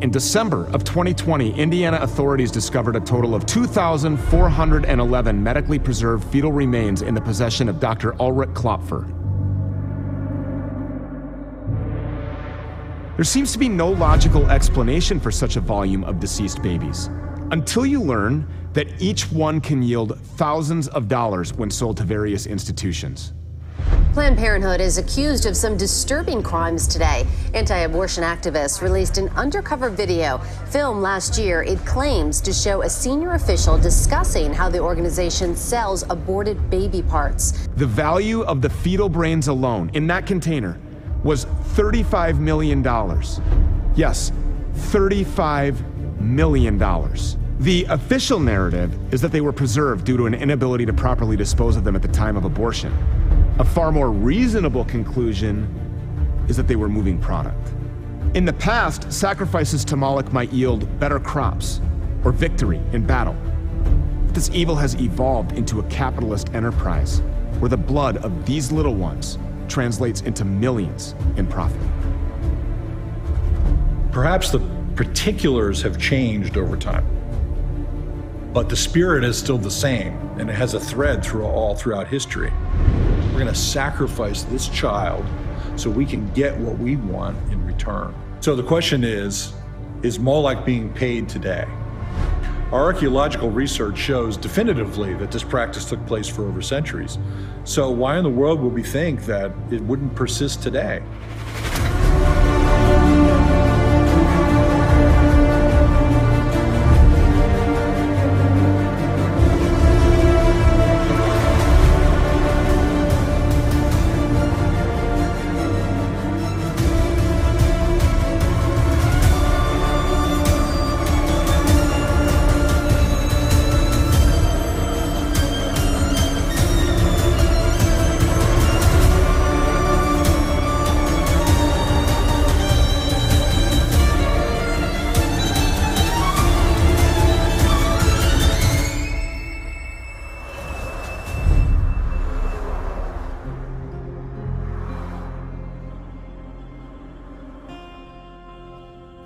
in 0.02 0.12
December 0.12 0.68
of 0.68 0.84
2020, 0.84 1.60
Indiana 1.60 1.98
authorities 2.02 2.52
discovered 2.52 2.96
a 2.96 3.00
total 3.00 3.34
of 3.34 3.46
2,411 3.48 5.44
medically 5.44 5.80
preserved 5.80 6.24
fetal 6.32 6.52
remains 6.52 7.02
in 7.02 7.16
the 7.16 7.22
possession 7.22 7.68
of 7.68 7.80
Dr. 7.80 8.14
Ulrich 8.22 8.52
Klopfer. 8.52 9.19
There 13.20 13.26
seems 13.26 13.52
to 13.52 13.60
be 13.60 13.68
no 13.68 13.90
logical 13.90 14.50
explanation 14.50 15.20
for 15.20 15.30
such 15.30 15.58
a 15.58 15.60
volume 15.60 16.06
of 16.06 16.22
deceased 16.22 16.62
babies, 16.62 17.10
until 17.52 17.86
you 17.86 18.02
learn 18.02 18.48
that 18.72 18.88
each 19.02 19.30
one 19.30 19.60
can 19.60 19.84
yield 19.84 20.18
thousands 20.38 20.88
of 20.88 21.10
dollars 21.10 21.52
when 21.52 21.70
sold 21.70 21.98
to 21.98 22.04
various 22.04 22.46
institutions. 22.46 23.34
Planned 24.14 24.38
Parenthood 24.38 24.80
is 24.80 24.98
accused 24.98 25.46
of 25.46 25.58
some 25.58 25.76
disturbing 25.76 26.42
crimes 26.42 26.88
today. 26.88 27.28
Anti 27.54 27.80
abortion 27.80 28.24
activists 28.24 28.82
released 28.82 29.18
an 29.18 29.28
undercover 29.36 29.90
video 29.90 30.38
filmed 30.70 31.02
last 31.02 31.38
year. 31.38 31.62
It 31.64 31.86
claims 31.86 32.40
to 32.40 32.54
show 32.54 32.84
a 32.84 32.90
senior 32.90 33.34
official 33.34 33.78
discussing 33.78 34.54
how 34.54 34.70
the 34.70 34.80
organization 34.80 35.58
sells 35.58 36.04
aborted 36.10 36.70
baby 36.70 37.02
parts. 37.02 37.68
The 37.76 37.86
value 37.86 38.44
of 38.44 38.62
the 38.62 38.70
fetal 38.70 39.10
brains 39.10 39.50
alone 39.50 39.92
in 39.94 40.08
that 40.08 40.26
container 40.26 40.80
was 41.24 41.46
$35 41.46 42.40
million. 42.40 42.84
Yes, 43.96 44.32
$35 44.74 46.20
million. 46.20 46.78
The 47.60 47.86
official 47.90 48.40
narrative 48.40 49.14
is 49.14 49.22
that 49.22 49.32
they 49.32 49.42
were 49.42 49.52
preserved 49.52 50.06
due 50.06 50.16
to 50.16 50.26
an 50.28 50.34
inability 50.34 50.86
to 50.86 50.94
properly 50.94 51.36
dispose 51.36 51.76
of 51.76 51.84
them 51.84 51.96
at 51.96 52.02
the 52.02 52.08
time 52.08 52.38
of 52.38 52.46
abortion. 52.46 52.96
A 53.60 53.66
far 53.66 53.92
more 53.92 54.12
reasonable 54.12 54.86
conclusion 54.86 55.68
is 56.48 56.56
that 56.56 56.68
they 56.68 56.78
were 56.78 56.88
moving 56.88 57.20
product. 57.20 57.74
In 58.34 58.46
the 58.46 58.54
past, 58.54 59.12
sacrifices 59.12 59.84
to 59.86 59.98
Moloch 59.98 60.32
might 60.32 60.54
yield 60.54 61.00
better 61.00 61.20
crops 61.20 61.82
or 62.24 62.32
victory 62.32 62.80
in 62.94 63.06
battle. 63.06 63.36
But 64.26 64.36
this 64.36 64.50
evil 64.52 64.76
has 64.76 64.96
evolved 64.96 65.54
into 65.54 65.80
a 65.80 65.84
capitalist 65.84 66.54
enterprise 66.54 67.22
where 67.60 67.70
the 67.70 67.78
blood 67.78 68.18
of 68.18 68.46
these 68.46 68.72
little 68.72 68.96
ones 68.96 69.38
translates 69.70 70.22
into 70.22 70.44
millions 70.44 71.16
in 71.38 71.48
profit. 71.48 71.82
Perhaps 74.12 74.52
the 74.52 74.60
particulars 74.96 75.82
have 75.82 76.00
changed 76.00 76.58
over 76.58 76.76
time, 76.76 77.06
but 78.54 78.68
the 78.68 78.76
spirit 78.76 79.24
is 79.24 79.38
still 79.38 79.58
the 79.58 79.72
same, 79.72 80.18
and 80.40 80.50
it 80.50 80.54
has 80.54 80.74
a 80.74 80.80
thread 80.80 81.24
through 81.24 81.46
all 81.46 81.76
throughout 81.76 82.08
history. 82.08 82.52
We're 83.28 83.40
going 83.40 83.48
to 83.48 83.56
sacrifice 83.56 84.44
this 84.44 84.68
child 84.68 85.26
so 85.76 85.90
we 85.90 86.06
can 86.06 86.30
get 86.34 86.58
what 86.58 86.78
we 86.78 86.98
want 86.98 87.38
in 87.52 87.66
return. 87.66 88.14
So 88.42 88.56
the 88.56 88.64
question 88.64 89.04
is 89.04 89.54
Is 90.04 90.20
Moloch 90.20 90.66
being 90.66 90.92
paid 90.94 91.30
today? 91.30 91.66
Our 92.72 92.84
archaeological 92.84 93.50
research 93.50 93.98
shows 93.98 94.38
definitively 94.38 95.16
that 95.16 95.32
this 95.32 95.42
practice 95.42 95.86
took 95.86 96.06
place 96.06 96.28
for 96.28 96.48
over 96.48 96.62
centuries. 96.62 97.18
So, 97.64 97.90
why 97.90 98.18
in 98.18 98.24
the 98.24 98.30
world 98.30 98.62
would 98.62 98.74
we 98.74 98.84
think 98.84 99.26
that 99.26 99.52
it 99.72 99.82
wouldn't 99.82 100.14
persist 100.14 100.62
today? 100.62 101.02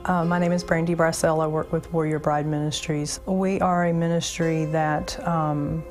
Uh, 0.06 0.26
my 0.26 0.38
name 0.38 0.52
is 0.52 0.66
Brandy 0.66 0.96
Bracell. 0.96 1.42
I 1.42 1.48
work 1.48 1.72
with 1.72 1.92
Warrior 1.94 2.20
Bride 2.20 2.46
Ministries. 2.46 3.22
We 3.26 3.62
are 3.62 3.86
a 3.86 3.94
ministry 3.94 4.66
that 4.66 5.26
um, 5.26 5.82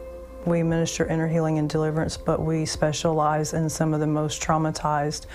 we 0.45 0.63
minister 0.63 1.07
inner 1.07 1.27
healing 1.27 1.59
and 1.59 1.67
deliverance, 1.67 2.19
but 2.19 2.43
we 2.43 2.67
specialize 2.67 3.55
in 3.55 3.71
some 3.71 3.95
of 3.95 4.01
the 4.01 4.07
most 4.07 4.43
traumatized 4.43 5.29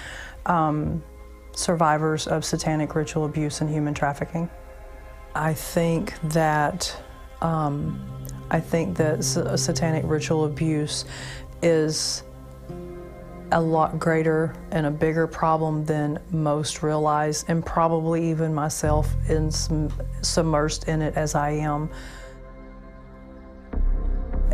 um, 0.46 1.04
survivors 1.54 2.28
of 2.28 2.46
satanic 2.46 2.94
ritual 2.94 3.26
abuse 3.26 3.62
and 3.62 3.70
human 3.70 3.96
trafficking. 3.96 4.48
I 5.34 5.56
think 5.56 6.14
that 6.30 6.96
um, 7.42 8.08
I 8.52 8.60
think 8.60 8.96
that 8.98 9.24
satanic 9.24 10.04
ritual 10.06 10.46
abuse 10.46 11.06
is 11.64 12.22
a 13.52 13.62
lot 13.62 13.98
greater 13.98 14.54
and 14.72 14.86
a 14.86 14.92
bigger 14.92 15.28
problem 15.28 15.86
than 15.86 16.20
most 16.32 16.84
realize, 16.84 17.46
and 17.48 17.66
probably 17.66 18.30
even 18.30 18.54
myself 18.54 19.14
in 19.30 19.50
submersed 19.50 20.88
in 20.88 21.02
it 21.02 21.16
as 21.16 21.36
I 21.36 21.52
am. 21.52 21.90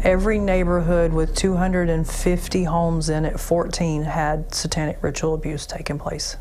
Every 0.04 0.38
neighborhood 0.38 1.14
with 1.14 1.34
250 1.36 2.64
homes 2.66 3.10
in 3.10 3.26
it, 3.26 3.40
14 3.40 4.04
had 4.04 4.54
satanic 4.54 5.02
ritual 5.02 5.34
abuse 5.34 5.66
taking 5.66 5.98
place. 5.98 6.36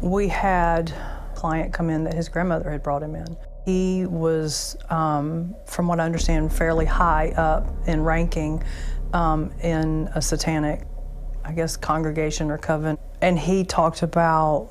We 0.00 0.28
had 0.28 0.90
a 0.90 1.32
client 1.34 1.74
come 1.74 1.90
in 1.90 2.04
that 2.04 2.14
his 2.14 2.28
grandmother 2.28 2.70
had 2.70 2.82
brought 2.82 3.02
him 3.02 3.14
in. 3.14 3.36
He 3.66 4.06
was, 4.06 4.76
um, 4.90 5.56
from 5.66 5.88
what 5.88 5.98
I 5.98 6.04
understand, 6.04 6.52
fairly 6.52 6.86
high 6.86 7.30
up 7.30 7.66
in 7.88 8.04
ranking 8.04 8.62
um, 9.12 9.52
in 9.60 10.08
a 10.14 10.22
satanic, 10.22 10.82
I 11.44 11.52
guess, 11.52 11.76
congregation 11.76 12.52
or 12.52 12.58
coven. 12.58 12.96
And 13.20 13.36
he 13.36 13.64
talked 13.64 14.02
about 14.02 14.70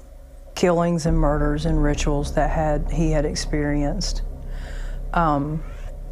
killings 0.55 1.05
and 1.05 1.17
murders 1.17 1.65
and 1.65 1.83
rituals 1.83 2.33
that 2.35 2.49
had 2.49 2.89
he 2.89 3.11
had 3.11 3.25
experienced, 3.25 4.21
um, 5.13 5.61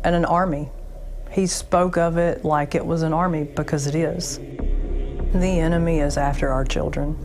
and 0.04 0.14
an 0.14 0.26
army. 0.26 0.70
He 1.32 1.48
spoke 1.48 1.98
of 1.98 2.18
it 2.18 2.44
like 2.44 2.76
it 2.76 2.86
was 2.86 3.02
an 3.02 3.14
army 3.14 3.46
because 3.46 3.88
it 3.88 3.96
is. 3.96 4.40
The 4.40 5.60
enemy 5.60 6.00
is 6.00 6.18
after 6.18 6.50
our 6.50 6.66
children 6.66 7.18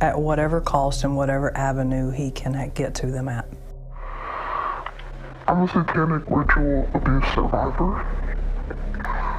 at 0.00 0.18
whatever 0.18 0.60
cost 0.60 1.04
and 1.04 1.16
whatever 1.16 1.56
avenue 1.56 2.10
he 2.10 2.32
can 2.32 2.70
get 2.74 2.96
to 2.96 3.06
them 3.06 3.28
at. 3.28 3.46
I'm 5.48 5.62
a 5.62 5.68
satanic 5.68 6.24
ritual 6.26 6.88
abuse 6.92 7.24
survivor. 7.32 8.04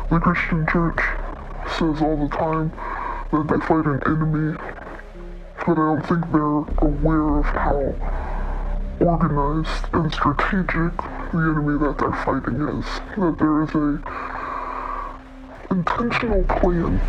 The 0.10 0.20
Christian 0.20 0.66
church 0.66 1.02
says 1.68 2.02
all 2.02 2.16
the 2.16 2.30
time 2.34 2.72
that 3.34 3.48
they 3.50 3.60
fight 3.68 3.86
an 3.86 4.00
enemy, 4.06 4.56
but 5.66 5.74
I 5.74 5.76
don't 5.76 6.06
think 6.08 6.32
they're 6.32 6.64
aware 6.88 7.40
of 7.40 7.46
how 7.46 7.94
organized 9.02 9.86
and 9.92 10.14
strategic 10.14 10.96
the 10.96 11.40
enemy 11.40 11.78
that 11.80 11.98
they're 12.00 12.24
fighting 12.24 12.56
is. 12.56 12.86
That 13.18 13.36
there 13.38 13.64
is 13.64 13.76
a 13.76 14.00
intentional 15.70 16.44
plan 16.62 17.02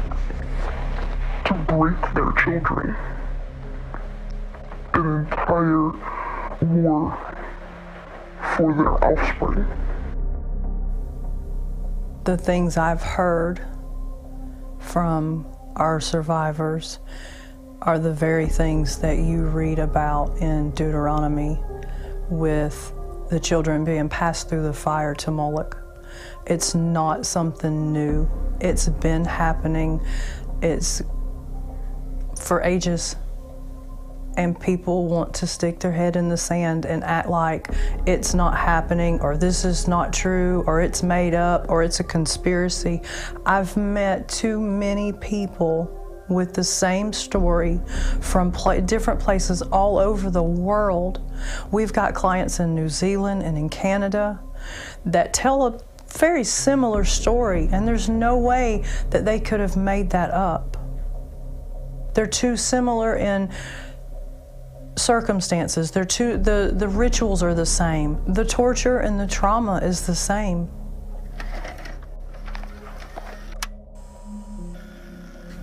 to 1.45 1.55
break 1.55 2.01
their 2.15 2.33
children. 2.33 2.97
An 4.95 5.21
entire 5.21 5.93
war 6.63 7.28
for 8.59 8.75
their 8.75 9.05
offspring. 9.05 9.65
The 12.25 12.37
things 12.37 12.77
I've 12.77 13.01
heard 13.01 13.63
from 14.81 15.47
our 15.77 16.01
survivors 16.01 16.99
are 17.83 18.01
the 18.01 18.13
very 18.13 18.47
things 18.47 18.99
that 18.99 19.19
you 19.19 19.43
read 19.45 19.79
about 19.79 20.37
in 20.39 20.73
Deuteronomy 20.73 21.61
with 22.29 22.93
the 23.31 23.39
children 23.39 23.85
being 23.85 24.09
passed 24.09 24.49
through 24.49 24.65
the 24.65 24.73
fire 24.73 25.15
to 25.15 25.31
Moloch. 25.31 25.79
It's 26.45 26.75
not 26.75 27.25
something 27.25 27.93
new. 27.93 28.29
It's 28.61 28.89
been 28.89 29.25
happening. 29.25 30.05
It's 30.61 31.01
for 32.35 32.61
ages 32.63 33.15
and 34.39 34.59
people 34.59 35.09
want 35.09 35.35
to 35.35 35.49
stick 35.49 35.81
their 35.81 35.91
head 35.91 36.15
in 36.15 36.29
the 36.29 36.37
sand 36.37 36.87
and 36.87 37.03
act 37.03 37.29
like 37.29 37.69
it's 38.07 38.35
not 38.35 38.57
happening 38.57 39.21
or 39.21 39.37
this 39.37 39.65
is 39.65 39.89
not 39.89 40.13
true 40.13 40.63
or 40.69 40.81
it's 40.81 41.03
made 41.03 41.35
up 41.35 41.67
or 41.69 41.83
it's 41.83 41.99
a 41.99 42.05
conspiracy. 42.05 43.03
I've 43.45 43.77
met 43.77 44.29
too 44.29 44.61
many 44.61 45.13
people 45.13 45.93
with 46.29 46.55
the 46.55 46.63
same 46.63 47.13
story 47.13 47.81
from 48.21 48.53
pl 48.53 48.81
different 48.83 49.19
places 49.19 49.61
all 49.61 49.99
over 49.99 50.31
the 50.31 50.43
world. 50.43 51.21
We've 51.73 51.93
got 51.93 52.15
clients 52.15 52.61
in 52.61 52.77
New 52.77 52.89
Zealand 52.89 53.43
and 53.43 53.59
in 53.59 53.69
Canada 53.69 54.39
that 55.05 55.35
tell 55.35 55.67
a 55.67 55.81
very 56.17 56.45
similar 56.45 57.05
story, 57.05 57.69
and 57.73 57.87
there's 57.89 58.09
no 58.09 58.39
way 58.39 58.85
that 59.11 59.25
they 59.25 59.41
could 59.41 59.61
have 59.61 59.77
made 59.77 60.11
that 60.11 60.31
up. 60.31 60.77
They're 62.15 62.27
too 62.27 62.57
similar 62.57 63.17
in 63.17 63.51
circumstances. 64.99 65.91
They're 65.91 66.05
two, 66.05 66.37
the, 66.37 66.73
the 66.75 66.89
rituals 66.89 67.43
are 67.43 67.55
the 67.55 67.67
same. 67.67 68.21
The 68.33 68.45
torture 68.45 68.99
and 68.99 69.19
the 69.19 69.27
trauma 69.27 69.79
is 69.79 70.07
the 70.07 70.15
same. 70.15 70.69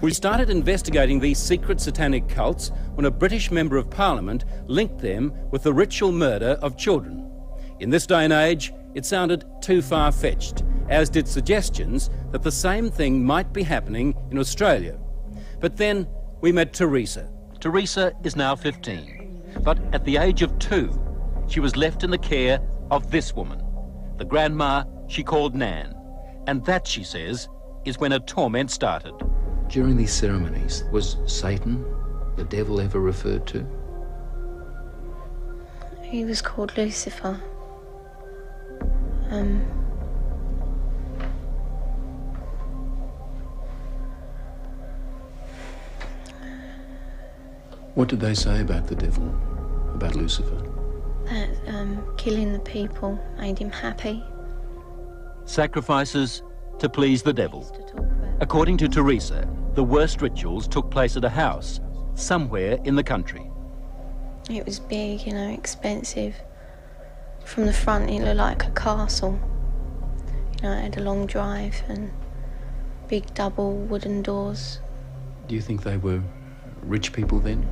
We 0.01 0.13
started 0.13 0.49
investigating 0.49 1.19
these 1.19 1.39
secret 1.39 1.81
satanic 1.81 2.27
cults 2.27 2.71
when 2.93 3.05
a 3.05 3.11
British 3.11 3.49
Member 3.49 3.77
of 3.77 3.89
Parliament 3.89 4.45
linked 4.67 4.99
them 4.99 5.33
with 5.51 5.63
the 5.63 5.73
ritual 5.73 6.11
murder 6.11 6.59
of 6.61 6.77
children. 6.77 7.31
In 7.79 7.89
this 7.89 8.05
day 8.05 8.23
and 8.23 8.33
age, 8.33 8.71
it 8.93 9.05
sounded 9.05 9.45
too 9.61 9.81
far 9.81 10.11
fetched, 10.11 10.63
as 10.89 11.09
did 11.09 11.27
suggestions 11.27 12.09
that 12.31 12.43
the 12.43 12.51
same 12.51 12.91
thing 12.91 13.25
might 13.25 13.51
be 13.51 13.63
happening 13.63 14.15
in 14.31 14.37
Australia. 14.37 14.97
But 15.59 15.75
then 15.75 16.07
we 16.39 16.51
met 16.51 16.73
Teresa. 16.73 17.29
Teresa 17.59 18.13
is 18.23 18.35
now 18.35 18.55
15 18.55 19.24
but 19.63 19.79
at 19.93 20.03
the 20.05 20.17
age 20.17 20.41
of 20.41 20.57
two, 20.59 20.91
she 21.47 21.59
was 21.59 21.75
left 21.75 22.03
in 22.03 22.09
the 22.09 22.17
care 22.17 22.59
of 22.91 23.11
this 23.11 23.35
woman, 23.35 23.61
the 24.17 24.25
grandma 24.25 24.83
she 25.07 25.23
called 25.23 25.55
Nan. 25.55 25.95
And 26.47 26.63
that, 26.65 26.85
she 26.87 27.03
says, 27.03 27.47
is 27.85 27.99
when 27.99 28.11
her 28.11 28.19
torment 28.19 28.71
started. 28.71 29.13
During 29.67 29.97
these 29.97 30.13
ceremonies, 30.13 30.83
was 30.91 31.17
Satan, 31.25 31.85
the 32.35 32.43
devil, 32.43 32.79
ever 32.79 32.99
referred 32.99 33.47
to? 33.47 33.65
He 36.03 36.25
was 36.25 36.41
called 36.41 36.77
Lucifer. 36.77 37.41
Um, 39.29 39.84
What 47.95 48.09
did 48.09 48.19
they 48.19 48.33
say 48.33 48.61
about 48.61 48.87
the 48.87 48.95
devil, 48.95 49.27
about 49.93 50.15
Lucifer? 50.15 50.61
that 51.25 51.49
um, 51.67 52.03
killing 52.17 52.53
the 52.53 52.59
people 52.59 53.19
made 53.37 53.57
him 53.57 53.71
happy. 53.71 54.23
Sacrifices 55.45 56.43
to 56.79 56.89
please 56.89 57.23
the 57.23 57.33
devil. 57.33 57.65
According 58.41 58.77
to 58.77 58.87
Teresa, 58.87 59.47
the 59.73 59.83
worst 59.83 60.21
rituals 60.21 60.67
took 60.67 60.91
place 60.91 61.17
at 61.17 61.23
a 61.23 61.29
house 61.29 61.79
somewhere 62.15 62.79
in 62.83 62.95
the 62.95 63.03
country. 63.03 63.49
It 64.49 64.65
was 64.65 64.79
big, 64.79 65.25
you 65.25 65.33
know, 65.33 65.49
expensive. 65.49 66.35
From 67.43 67.65
the 67.65 67.73
front, 67.73 68.09
it 68.09 68.21
looked 68.21 68.37
like 68.37 68.65
a 68.65 68.71
castle. 68.71 69.39
You 70.57 70.63
know, 70.63 70.73
it 70.73 70.81
had 70.81 70.97
a 70.97 71.01
long 71.01 71.25
drive 71.25 71.81
and 71.87 72.11
big 73.07 73.33
double 73.33 73.73
wooden 73.73 74.21
doors. 74.21 74.79
Do 75.47 75.55
you 75.55 75.61
think 75.61 75.83
they 75.83 75.97
were 75.97 76.21
rich 76.87 77.13
people 77.13 77.39
then? 77.39 77.67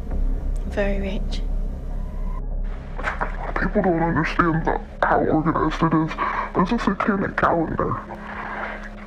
Very 0.68 1.00
rich. 1.00 1.42
People 3.60 3.82
don't 3.82 4.04
understand 4.04 4.66
the, 4.66 4.82
how 5.04 5.20
organized 5.20 5.82
it 5.84 5.94
is. 5.94 6.12
There's 6.56 6.72
a 6.72 6.80
satanic 6.84 7.38
calendar. 7.38 7.96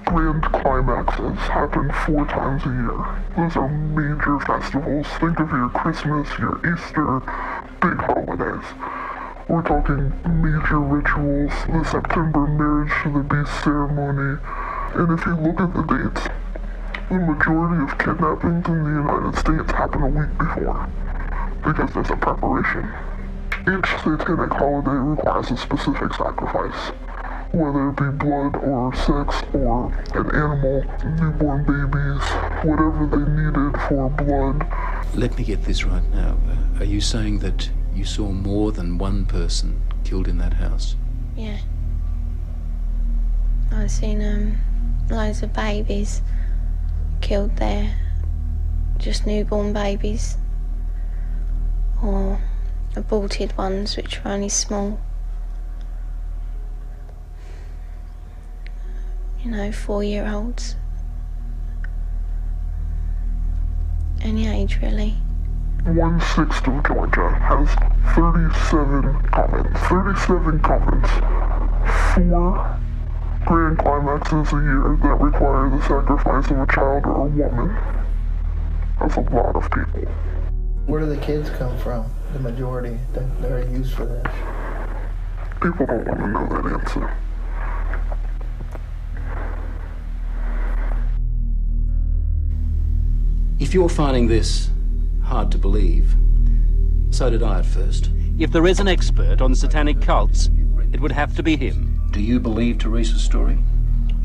Grand 0.05 0.43
climaxes 0.45 1.39
happen 1.49 1.91
four 2.07 2.25
times 2.27 2.63
a 2.65 2.69
year. 2.69 3.05
Those 3.37 3.57
are 3.57 3.69
major 3.69 4.39
festivals. 4.41 5.07
Think 5.19 5.41
of 5.41 5.51
your 5.51 5.69
Christmas, 5.71 6.29
your 6.39 6.59
Easter, 6.63 7.21
big 7.83 7.99
holidays. 7.99 8.65
We're 9.49 9.63
talking 9.63 10.11
major 10.43 10.81
rituals, 10.81 11.53
the 11.69 11.85
September 11.85 12.47
marriage 12.47 12.93
to 13.03 13.13
the 13.13 13.23
beast 13.23 13.63
ceremony. 13.65 14.39
And 14.95 15.19
if 15.19 15.27
you 15.27 15.37
look 15.37 15.61
at 15.61 15.75
the 15.75 15.83
dates, 15.83 16.29
the 17.09 17.15
majority 17.19 17.83
of 17.85 17.99
kidnappings 17.99 18.67
in 18.67 18.83
the 18.85 18.91
United 18.91 19.39
States 19.39 19.71
happen 19.71 20.03
a 20.03 20.09
week 20.09 20.39
before 20.39 20.89
because 21.65 21.93
there's 21.95 22.11
a 22.11 22.17
preparation. 22.17 22.89
Each 23.63 23.89
satanic 24.03 24.53
holiday 24.53 24.91
requires 24.91 25.51
a 25.51 25.57
specific 25.57 26.13
sacrifice, 26.15 26.93
whether 27.53 27.91
it 27.91 27.97
be 27.97 28.11
blood 28.25 28.57
or 28.57 28.95
sex 28.95 29.43
or 29.53 29.93
an 30.15 30.35
animal, 30.35 30.85
newborn 31.21 31.65
babies, 31.65 32.23
whatever 32.65 33.07
they 33.07 33.31
needed 33.33 33.81
for 33.89 34.11
blood. 34.11 34.67
Let 35.15 35.37
me 35.39 35.45
get 35.45 35.63
this 35.63 35.85
right 35.85 36.05
now. 36.13 36.39
Uh, 36.49 36.81
Are 36.81 36.85
you 36.85 37.01
saying 37.01 37.39
that 37.41 37.71
you 37.95 38.05
saw 38.05 38.31
more 38.31 38.73
than 38.73 38.99
one 38.99 39.27
person 39.27 39.81
killed 40.05 40.29
in 40.29 40.39
that 40.39 40.55
house? 40.55 40.97
Yeah. 41.37 41.59
I've 43.73 43.91
seen 43.91 44.23
um, 44.23 44.59
loads 45.11 45.43
of 45.43 45.53
babies 45.53 46.23
killed 47.21 47.57
there. 47.57 47.95
Just 48.99 49.27
newborn 49.27 49.73
babies. 49.73 50.37
Or 52.03 52.41
aborted 52.95 53.57
ones, 53.57 53.97
which 53.97 54.23
were 54.25 54.31
only 54.31 54.49
small. 54.49 55.01
You 59.43 59.51
know, 59.51 59.73
four 59.73 60.03
year 60.03 60.29
olds. 60.29 60.77
Any 64.23 64.49
age, 64.49 64.79
really. 64.83 65.15
One 65.85 66.21
sixth 66.21 66.67
of 66.67 66.85
Georgia 66.85 67.29
has 67.31 67.69
37 68.17 69.23
comments. 69.31 69.81
37 69.83 70.61
comments. 70.61 71.11
Four 72.13 72.81
grand 73.47 73.79
climaxes 73.79 74.53
a 74.53 74.57
year 74.57 74.99
that 75.03 75.21
require 75.21 75.71
the 75.71 75.81
sacrifice 75.83 76.51
of 76.51 76.59
a 76.59 76.67
child 76.67 77.07
or 77.07 77.27
a 77.27 77.31
woman. 77.31 77.77
That's 79.01 79.17
a 79.17 79.21
lot 79.21 79.55
of 79.55 79.71
people. 79.71 80.11
Where 80.87 81.01
do 81.01 81.07
the 81.07 81.17
kids 81.17 81.49
come 81.51 81.79
from? 81.79 82.11
The 82.33 82.41
majority 82.41 82.99
that, 83.13 83.41
that 83.41 83.53
are 83.53 83.69
used 83.71 83.95
for 83.95 84.05
this. 84.05 84.27
People 85.63 85.87
don't 85.87 86.05
want 86.07 86.21
to 86.21 86.29
know 86.29 86.63
that 86.63 86.81
answer. 86.81 87.17
If 93.61 93.73
you're 93.73 93.89
finding 93.89 94.27
this 94.27 94.71
hard 95.23 95.53
to 95.53 95.59
believe, 95.59 96.17
so 97.11 97.31
did 97.31 97.45
I 97.45 97.61
at 97.61 97.67
first. 97.67 98.11
If 98.39 98.51
there 98.51 98.67
is 98.67 98.81
an 98.81 98.89
expert 98.89 99.41
on 99.41 99.55
satanic 99.55 100.01
cults, 100.01 100.51
it 100.93 101.01
would 101.01 101.13
have 101.13 101.35
to 101.37 101.43
be 101.45 101.57
him. 101.57 101.86
Do 102.17 102.23
you 102.23 102.41
believe 102.41 102.79
Teresa's 102.79 103.23
story? 103.23 103.59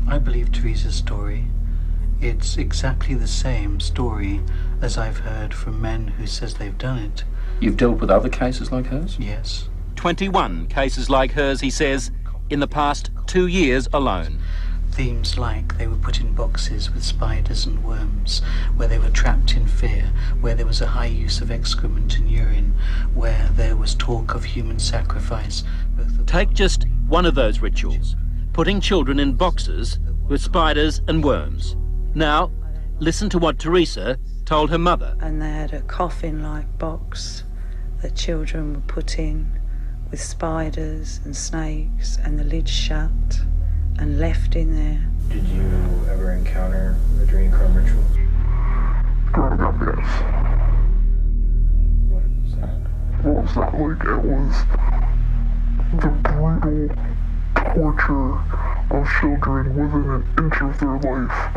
I 0.08 0.16
believe 0.16 0.50
Teresa's 0.50 0.94
story. 0.94 1.44
It's 2.22 2.56
exactly 2.56 3.14
the 3.14 3.26
same 3.26 3.80
story 3.80 4.40
as 4.80 4.96
I've 4.96 5.18
heard 5.18 5.52
from 5.52 5.82
men 5.82 6.08
who 6.08 6.26
says 6.26 6.54
they've 6.54 6.78
done 6.78 6.96
it. 6.96 7.24
You've 7.60 7.76
dealt 7.76 7.98
with 7.98 8.08
other 8.08 8.30
cases 8.30 8.72
like 8.72 8.86
hers? 8.86 9.18
Yes. 9.20 9.68
21 9.96 10.68
cases 10.68 11.10
like 11.10 11.32
hers, 11.32 11.60
he 11.60 11.68
says, 11.68 12.10
in 12.48 12.60
the 12.60 12.66
past 12.66 13.10
two 13.26 13.46
years 13.46 13.86
alone. 13.92 14.38
Themes 14.92 15.38
like 15.38 15.78
they 15.78 15.86
were 15.86 15.96
put 15.96 16.20
in 16.20 16.34
boxes 16.34 16.92
with 16.92 17.02
spiders 17.02 17.64
and 17.64 17.82
worms, 17.82 18.42
where 18.76 18.88
they 18.88 18.98
were 18.98 19.08
trapped 19.08 19.56
in 19.56 19.66
fear, 19.66 20.12
where 20.40 20.54
there 20.54 20.66
was 20.66 20.82
a 20.82 20.86
high 20.86 21.06
use 21.06 21.40
of 21.40 21.50
excrement 21.50 22.18
and 22.18 22.30
urine, 22.30 22.74
where 23.14 23.48
there 23.54 23.74
was 23.74 23.94
talk 23.94 24.34
of 24.34 24.44
human 24.44 24.78
sacrifice. 24.78 25.64
Take 26.26 26.52
just 26.52 26.84
one 27.08 27.24
of 27.24 27.34
those 27.34 27.60
rituals, 27.60 28.16
putting 28.52 28.82
children 28.82 29.18
in 29.18 29.32
boxes 29.32 29.98
with 30.28 30.42
spiders 30.42 31.00
and 31.08 31.24
worms. 31.24 31.74
Now, 32.14 32.52
listen 32.98 33.30
to 33.30 33.38
what 33.38 33.58
Teresa 33.58 34.18
told 34.44 34.68
her 34.68 34.78
mother. 34.78 35.16
And 35.20 35.40
they 35.40 35.50
had 35.50 35.72
a 35.72 35.80
coffin 35.80 36.42
like 36.42 36.78
box 36.78 37.44
that 38.02 38.14
children 38.14 38.74
were 38.74 38.80
put 38.80 39.18
in 39.18 39.58
with 40.10 40.20
spiders 40.20 41.20
and 41.24 41.34
snakes 41.34 42.18
and 42.22 42.38
the 42.38 42.44
lid 42.44 42.68
shut 42.68 43.10
and 43.98 44.18
left 44.18 44.56
in 44.56 44.74
there. 44.76 45.08
Did 45.28 45.48
you 45.48 45.62
ever 46.10 46.32
encounter 46.32 46.96
adrenochrome 47.18 47.74
rituals? 47.74 48.16
Growing 49.32 49.60
up, 49.60 49.74
yes. 49.80 50.22
What 52.08 52.22
was 52.28 52.54
that? 52.56 52.76
What 53.22 53.36
was 53.42 53.54
that 53.54 53.72
like? 53.74 54.02
It 54.04 54.22
was 54.24 54.54
the 56.02 56.08
brutal 56.08 56.88
torture 57.74 58.32
of 58.90 59.08
children 59.20 59.74
within 59.76 60.10
an 60.10 60.22
inch 60.38 60.60
of 60.60 60.78
their 60.78 60.98
life. 60.98 61.56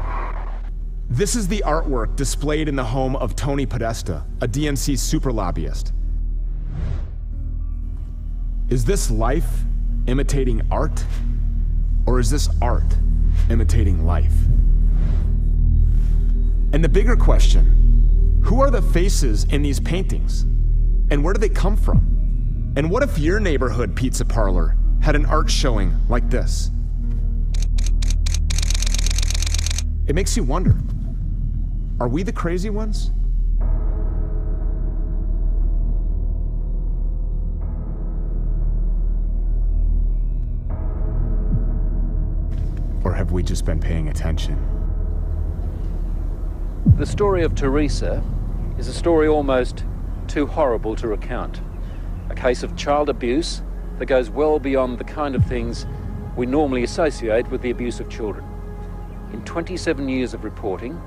This 1.09 1.35
is 1.35 1.47
the 1.47 1.63
artwork 1.65 2.15
displayed 2.15 2.67
in 2.67 2.75
the 2.75 2.83
home 2.83 3.15
of 3.15 3.35
Tony 3.35 3.65
Podesta, 3.65 4.25
a 4.41 4.47
DNC 4.47 4.97
super 4.97 5.31
lobbyist. 5.31 5.93
Is 8.69 8.83
this 8.85 9.11
life 9.11 9.63
imitating 10.07 10.61
art? 10.71 11.05
Or 12.05 12.19
is 12.19 12.29
this 12.29 12.49
art 12.61 12.83
imitating 13.49 14.05
life? 14.05 14.33
And 16.73 16.83
the 16.83 16.89
bigger 16.89 17.15
question 17.15 18.41
who 18.43 18.61
are 18.61 18.69
the 18.69 18.81
faces 18.81 19.45
in 19.45 19.63
these 19.63 19.79
paintings? 19.79 20.43
And 21.09 21.23
where 21.23 21.33
do 21.33 21.39
they 21.39 21.49
come 21.49 21.75
from? 21.75 22.73
And 22.75 22.91
what 22.91 23.01
if 23.01 23.17
your 23.17 23.39
neighborhood 23.39 23.95
pizza 23.95 24.25
parlor 24.25 24.75
had 25.01 25.15
an 25.15 25.25
art 25.25 25.49
showing 25.49 25.95
like 26.09 26.29
this? 26.29 26.69
It 30.07 30.13
makes 30.13 30.37
you 30.37 30.43
wonder 30.43 30.75
are 31.99 32.07
we 32.07 32.23
the 32.23 32.33
crazy 32.33 32.69
ones? 32.69 33.11
Have 43.15 43.31
we 43.31 43.41
just 43.41 43.65
been 43.65 43.79
paying 43.79 44.09
attention? 44.09 44.59
The 46.97 47.05
story 47.05 47.43
of 47.43 47.55
Teresa 47.55 48.21
is 48.77 48.87
a 48.87 48.93
story 48.93 49.27
almost 49.27 49.85
too 50.27 50.45
horrible 50.45 50.95
to 50.97 51.07
recount. 51.07 51.61
A 52.29 52.35
case 52.35 52.61
of 52.61 52.75
child 52.75 53.09
abuse 53.09 53.61
that 53.99 54.07
goes 54.07 54.29
well 54.29 54.59
beyond 54.59 54.99
the 54.99 55.03
kind 55.05 55.33
of 55.33 55.45
things 55.45 55.85
we 56.35 56.45
normally 56.45 56.83
associate 56.83 57.49
with 57.49 57.61
the 57.61 57.69
abuse 57.69 57.99
of 58.01 58.09
children. 58.09 58.45
In 59.31 59.43
27 59.45 60.09
years 60.09 60.33
of 60.33 60.43
reporting, 60.43 61.01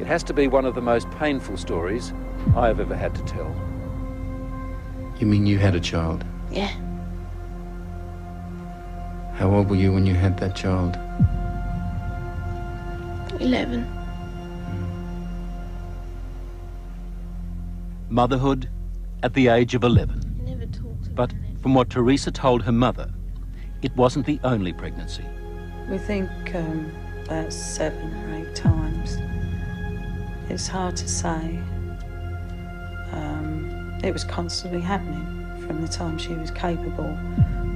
it 0.00 0.06
has 0.06 0.22
to 0.24 0.32
be 0.32 0.48
one 0.48 0.64
of 0.64 0.74
the 0.74 0.80
most 0.80 1.10
painful 1.12 1.58
stories 1.58 2.14
I 2.56 2.66
have 2.66 2.80
ever 2.80 2.96
had 2.96 3.14
to 3.14 3.22
tell. 3.24 3.54
You 5.18 5.26
mean 5.26 5.46
you 5.46 5.58
had 5.58 5.74
a 5.74 5.80
child? 5.80 6.24
Yeah. 6.50 6.72
How 9.34 9.50
old 9.50 9.68
were 9.68 9.76
you 9.76 9.92
when 9.92 10.06
you 10.06 10.14
had 10.14 10.38
that 10.38 10.56
child? 10.56 10.98
11. 13.42 13.84
Motherhood 18.08 18.70
at 19.24 19.34
the 19.34 19.48
age 19.48 19.74
of 19.74 19.82
11. 19.82 20.20
But 21.16 21.34
from 21.60 21.74
what 21.74 21.90
Teresa 21.90 22.30
told 22.30 22.62
her 22.62 22.70
mother, 22.72 23.12
it 23.82 23.94
wasn't 23.96 24.26
the 24.26 24.38
only 24.44 24.72
pregnancy. 24.72 25.24
We 25.88 25.98
think 25.98 26.30
um, 26.54 26.92
about 27.24 27.52
seven 27.52 28.14
or 28.14 28.34
eight 28.36 28.54
times. 28.54 29.18
It's 30.48 30.68
hard 30.68 30.96
to 30.98 31.08
say. 31.08 31.58
Um, 33.10 33.98
it 34.04 34.12
was 34.12 34.22
constantly 34.22 34.80
happening 34.80 35.66
from 35.66 35.82
the 35.82 35.88
time 35.88 36.16
she 36.16 36.34
was 36.34 36.52
capable 36.52 37.18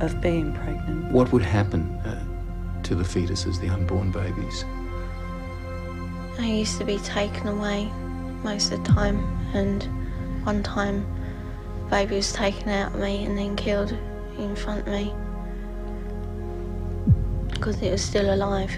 of 0.01 0.21
being 0.21 0.53
pregnant. 0.53 1.11
What 1.11 1.33
would 1.33 1.43
happen 1.43 1.91
uh, 2.05 2.25
to 2.85 2.95
the 2.95 3.05
fetuses, 3.05 3.61
the 3.61 3.69
unborn 3.69 4.13
babies? 4.13 4.65
I 6.39 6.47
used 6.47 6.79
to 6.79 6.85
be 6.85 6.99
taken 6.99 7.49
away 7.49 7.87
most 8.43 8.71
of 8.73 8.85
the 8.85 8.93
time, 8.93 9.19
and 9.55 9.83
one 10.45 10.63
time, 10.63 11.07
baby 11.91 12.17
was 12.17 12.33
taken 12.33 12.69
out 12.69 12.95
of 12.95 13.01
me 13.01 13.25
and 13.25 13.39
then 13.39 13.57
killed 13.57 13.97
in 14.39 14.55
front 14.55 14.81
of 14.81 14.89
me 14.89 15.15
because 17.51 17.81
it 17.81 17.91
was 17.91 18.03
still 18.03 18.35
alive. 18.35 18.71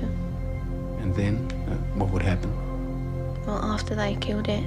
And 1.00 1.12
then, 1.14 1.36
uh, 1.68 1.74
what 1.98 2.10
would 2.10 2.22
happen? 2.22 2.52
Well, 3.44 3.58
after 3.64 3.94
they 3.94 4.14
killed 4.16 4.48
it, 4.48 4.62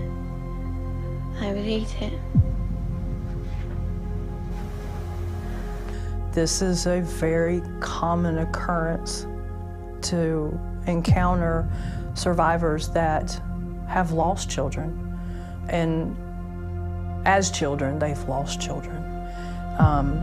they 1.40 1.54
would 1.54 1.66
eat 1.66 1.96
it. 2.02 2.14
This 6.34 6.62
is 6.62 6.88
a 6.88 7.02
very 7.02 7.62
common 7.80 8.40
occurrence 8.40 9.28
to 10.04 10.60
encounter 10.88 11.70
survivors 12.14 12.90
that 12.90 13.40
have 13.88 14.12
lost 14.12 14.50
children. 14.50 14.98
And 15.70 16.16
as 17.26 17.52
children, 17.52 18.00
they've 18.00 18.24
lost 18.28 18.60
children. 18.62 18.98
Um, 19.78 20.20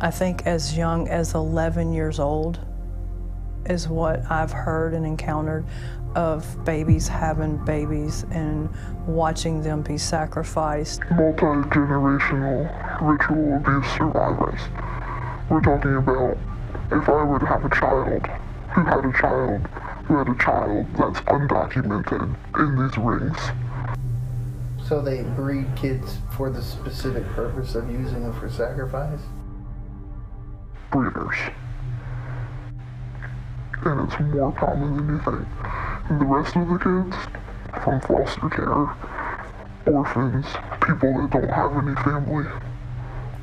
I 0.00 0.10
think 0.10 0.46
as 0.46 0.76
young 0.76 1.08
as 1.08 1.34
11 1.34 1.92
years 1.92 2.18
old 2.18 2.60
is 3.64 3.88
what 3.88 4.30
I've 4.30 4.52
heard 4.52 4.94
and 4.94 5.06
encountered 5.06 5.64
of 6.14 6.64
babies 6.64 7.08
having 7.08 7.62
babies 7.64 8.24
and 8.30 8.70
watching 9.06 9.62
them 9.62 9.82
be 9.82 9.98
sacrificed. 9.98 11.02
Multi-generational 11.10 13.00
ritual 13.02 13.56
abuse 13.56 13.86
survivors. 13.96 14.60
We're 15.50 15.60
talking 15.60 15.96
about 15.96 16.38
if 16.90 17.08
I 17.08 17.22
would 17.22 17.42
have 17.42 17.64
a 17.64 17.70
child 17.70 18.26
who 18.76 18.84
had 18.84 19.04
a 19.06 19.12
child 19.18 19.62
who 20.06 20.18
had 20.18 20.28
a 20.28 20.38
child 20.38 20.86
that's 20.98 21.20
undocumented 21.20 22.36
in 22.58 22.82
these 22.82 22.98
rings. 22.98 23.38
So 24.86 25.00
they 25.00 25.22
breed 25.22 25.66
kids 25.74 26.18
for 26.36 26.50
the 26.50 26.62
specific 26.62 27.24
purpose 27.30 27.74
of 27.74 27.90
using 27.90 28.22
them 28.22 28.38
for 28.38 28.50
sacrifice? 28.50 29.20
breeders. 30.90 31.36
And 33.84 34.08
it's 34.08 34.20
more 34.20 34.52
common 34.52 34.96
than 34.96 35.08
you 35.08 35.18
think. 35.18 35.46
And 36.10 36.20
the 36.20 36.24
rest 36.24 36.56
of 36.56 36.68
the 36.68 36.78
kids, 36.78 37.16
from 37.82 38.00
foster 38.00 38.48
care, 38.48 39.94
orphans, 39.94 40.46
people 40.80 41.12
that 41.20 41.30
don't 41.30 41.48
have 41.48 41.76
any 41.76 41.94
family. 41.96 42.46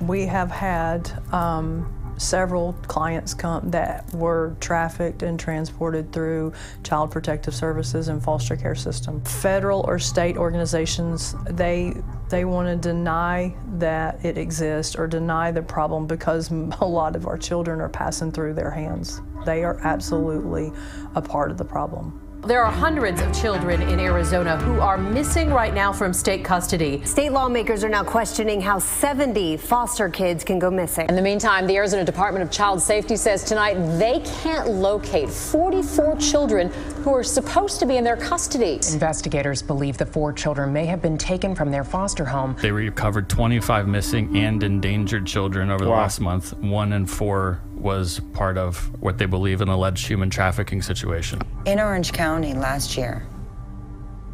We 0.01 0.25
have 0.25 0.51
had 0.51 1.11
um, 1.31 2.02
several 2.17 2.73
clients 2.87 3.33
come 3.33 3.69
that 3.71 4.11
were 4.13 4.55
trafficked 4.59 5.23
and 5.23 5.39
transported 5.39 6.11
through 6.11 6.53
Child 6.83 7.11
Protective 7.11 7.55
Services 7.55 8.07
and 8.07 8.23
foster 8.23 8.55
care 8.55 8.75
system. 8.75 9.23
Federal 9.23 9.81
or 9.87 9.99
state 9.99 10.37
organizations, 10.37 11.35
they 11.49 11.93
they 12.29 12.45
want 12.45 12.67
to 12.67 12.75
deny 12.75 13.55
that 13.77 14.23
it 14.25 14.37
exists 14.37 14.95
or 14.95 15.07
deny 15.07 15.51
the 15.51 15.61
problem 15.61 16.07
because 16.07 16.51
a 16.81 16.85
lot 16.85 17.15
of 17.15 17.27
our 17.27 17.37
children 17.37 17.81
are 17.81 17.89
passing 17.89 18.31
through 18.31 18.53
their 18.53 18.71
hands. 18.71 19.21
They 19.45 19.63
are 19.63 19.79
absolutely 19.83 20.71
a 21.15 21.21
part 21.21 21.51
of 21.51 21.57
the 21.57 21.65
problem. 21.65 22.19
There 22.45 22.61
are 22.61 22.69
hundreds 22.69 23.21
of 23.21 23.33
children 23.33 23.81
in 23.83 24.01
Arizona 24.01 24.57
who 24.57 24.81
are 24.81 24.97
missing 24.97 25.49
right 25.49 25.73
now 25.73 25.93
from 25.93 26.11
state 26.11 26.43
custody. 26.43 27.01
State 27.05 27.31
lawmakers 27.31 27.85
are 27.85 27.89
now 27.89 28.03
questioning 28.03 28.59
how 28.59 28.79
70 28.79 29.55
foster 29.55 30.09
kids 30.09 30.43
can 30.43 30.59
go 30.59 30.69
missing. 30.69 31.07
In 31.07 31.15
the 31.15 31.21
meantime, 31.21 31.65
the 31.67 31.77
Arizona 31.77 32.03
Department 32.03 32.43
of 32.43 32.51
Child 32.51 32.81
Safety 32.81 33.15
says 33.15 33.45
tonight 33.45 33.75
they 33.97 34.19
can't 34.41 34.67
locate 34.69 35.29
44 35.29 36.17
children 36.17 36.69
who 37.03 37.13
are 37.13 37.23
supposed 37.23 37.79
to 37.79 37.85
be 37.85 37.95
in 37.95 38.03
their 38.03 38.17
custody. 38.17 38.73
Investigators 38.91 39.61
believe 39.61 39.97
the 39.97 40.05
four 40.05 40.33
children 40.33 40.73
may 40.73 40.85
have 40.85 41.01
been 41.01 41.17
taken 41.17 41.55
from 41.55 41.71
their 41.71 41.85
foster 41.85 42.25
home. 42.25 42.57
They 42.61 42.71
recovered 42.71 43.29
25 43.29 43.87
missing 43.87 44.35
and 44.35 44.61
endangered 44.63 45.25
children 45.25 45.69
over 45.71 45.85
the 45.85 45.91
Wow. 45.91 45.97
last 45.99 46.19
month. 46.19 46.53
One 46.57 46.91
in 46.91 47.05
four 47.05 47.61
was 47.83 48.21
part 48.33 48.57
of 48.57 48.77
what 49.01 49.17
they 49.17 49.25
believe 49.25 49.61
an 49.61 49.67
alleged 49.67 50.07
human 50.07 50.29
trafficking 50.29 50.81
situation. 50.81 51.41
In 51.65 51.79
Orange 51.79 52.13
County 52.13 52.53
last 52.53 52.97
year, 52.97 53.27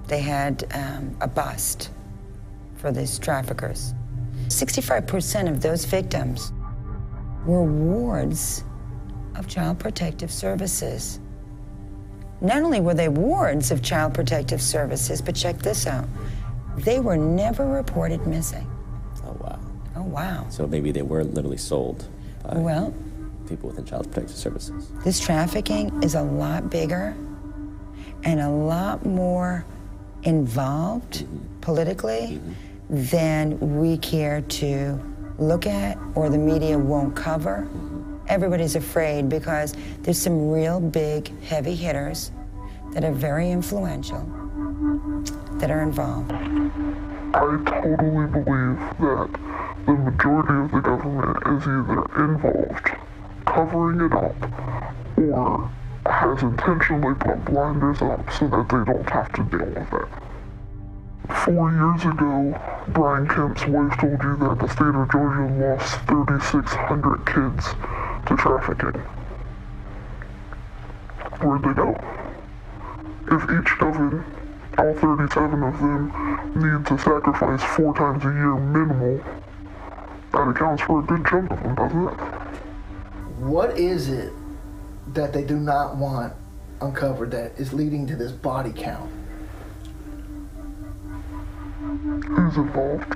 they 0.08 0.20
had 0.20 0.66
um, 0.74 1.18
a 1.20 1.28
bust 1.28 1.90
for 2.76 2.92
these 2.92 3.20
traffickers. 3.20 3.94
65% 4.48 5.50
of 5.50 5.62
those 5.62 5.84
victims 5.86 6.54
were 7.46 7.64
wards 7.64 8.64
of 9.36 9.48
Child 9.48 9.80
Protective 9.80 10.32
Services. 10.32 11.20
Not 12.42 12.64
only 12.64 12.80
were 12.80 12.94
they 12.94 13.10
wards 13.10 13.72
of 13.72 13.82
Child 13.82 14.14
Protective 14.14 14.62
Services, 14.62 15.22
but 15.22 15.36
check 15.36 15.58
this 15.58 15.88
out 15.88 16.08
they 16.78 17.00
were 17.00 17.18
never 17.18 17.66
reported 17.66 18.26
missing. 18.26 18.66
Oh, 19.26 19.34
wow. 19.42 19.60
Oh, 19.96 20.04
wow. 20.04 20.48
So 20.50 20.66
maybe 20.66 20.92
they 20.92 21.02
were 21.02 21.24
literally 21.24 21.58
sold 21.58 22.08
by 22.44 22.58
Well, 22.58 22.94
people 23.50 23.70
within 23.70 23.86
Child 23.86 24.06
Protective 24.12 24.36
Services. 24.36 24.90
This 25.04 25.20
trafficking 25.20 26.04
is 26.04 26.16
a 26.16 26.22
lot 26.22 26.70
bigger 26.70 27.16
and 28.24 28.40
a 28.40 28.50
lot 28.50 29.06
more 29.06 29.66
involved 30.24 31.26
mm-hmm. 31.26 31.60
politically 31.62 32.40
mm-hmm. 32.40 32.54
than 32.90 33.80
we 33.80 33.98
care 33.98 34.42
to 34.42 35.00
look 35.38 35.66
at 35.66 35.98
or 36.16 36.30
the 36.30 36.38
media 36.38 36.78
won't 36.78 37.16
cover. 37.16 37.68
Mm-hmm. 37.68 38.18
Everybody's 38.28 38.76
afraid 38.76 39.28
because 39.28 39.76
there's 40.02 40.20
some 40.20 40.52
real 40.52 40.80
big 40.80 41.42
heavy 41.42 41.76
hitters 41.76 42.32
that 42.94 43.04
are 43.04 43.12
very 43.12 43.50
influential 43.50 44.22
that 45.54 45.72
are 45.72 45.82
involved. 45.82 46.32
I 46.32 47.62
totally 47.66 48.28
believe 48.28 48.80
that 49.00 49.30
the 49.86 49.94
majority 49.94 50.54
of 50.54 50.72
the 50.72 50.80
government 50.80 51.38
is 51.46 51.64
either 51.64 52.24
involved, 52.24 52.92
covering 53.50 54.02
it 54.02 54.14
up, 54.14 54.36
or 55.18 55.72
has 56.06 56.42
intentionally 56.44 57.16
put 57.16 57.44
blinders 57.46 58.02
up 58.02 58.32
so 58.32 58.48
that 58.48 58.70
they 58.70 58.84
don't 58.92 59.10
have 59.10 59.32
to 59.34 59.44
deal 59.44 59.66
with 59.66 59.94
it. 59.94 60.08
Four 61.46 61.72
years 61.72 62.06
ago, 62.06 62.60
Brian 62.90 63.28
Kemp's 63.28 63.66
wife 63.66 63.98
told 63.98 64.22
you 64.24 64.36
that 64.38 64.60
the 64.60 64.68
state 64.68 64.96
of 64.96 65.12
Georgia 65.12 65.52
lost 65.54 66.00
3,600 66.08 67.26
kids 67.26 67.66
to 68.28 68.36
trafficking. 68.38 69.02
Where'd 71.42 71.64
they 71.64 71.74
go? 71.74 71.96
If 73.32 73.44
each 73.50 73.80
dozen, 73.80 74.24
all 74.78 74.94
37 74.94 75.64
of 75.64 75.80
them, 75.80 76.12
need 76.56 76.86
to 76.88 76.98
sacrifice 76.98 77.64
four 77.76 77.94
times 77.96 78.24
a 78.26 78.30
year 78.30 78.56
minimal, 78.56 79.24
that 80.32 80.48
accounts 80.48 80.84
for 80.84 81.00
a 81.00 81.04
good 81.04 81.26
chunk 81.26 81.52
of 81.52 81.62
them, 81.62 81.76
doesn't 81.76 82.08
it? 82.08 82.39
What 83.40 83.78
is 83.78 84.10
it 84.10 84.34
that 85.14 85.34
they 85.34 85.44
do 85.44 85.58
not 85.58 85.96
want 85.96 86.34
uncovered 86.82 87.32
that 87.32 87.54
is 87.58 87.74
leading 87.74 88.06
to 88.08 88.16
this 88.16 88.32
body 88.32 88.72
count? 88.76 89.12
Who's 91.80 92.58
involved? 92.58 93.10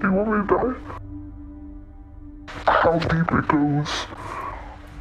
Do 0.00 0.06
you 0.06 0.12
want 0.12 0.28
me 0.30 0.46
to 0.46 0.74
die? 0.74 0.98
how 2.88 2.98
deep 2.98 3.32
it 3.32 3.48
goes 3.48 4.06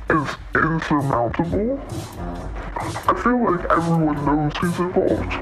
is 0.10 0.36
insurmountable. 0.56 1.80
I 2.80 3.14
feel 3.24 3.44
like 3.44 3.66
everyone 3.72 4.24
knows 4.26 4.54
who's 4.58 4.80
involved. 4.80 5.34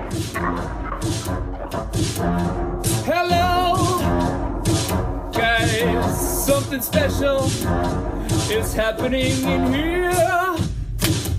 Hello, 3.05 3.99
guys. 5.33 6.45
Something 6.45 6.81
special 6.81 7.43
is 8.49 8.73
happening 8.73 9.43
in 9.43 9.73
here. 9.73 10.13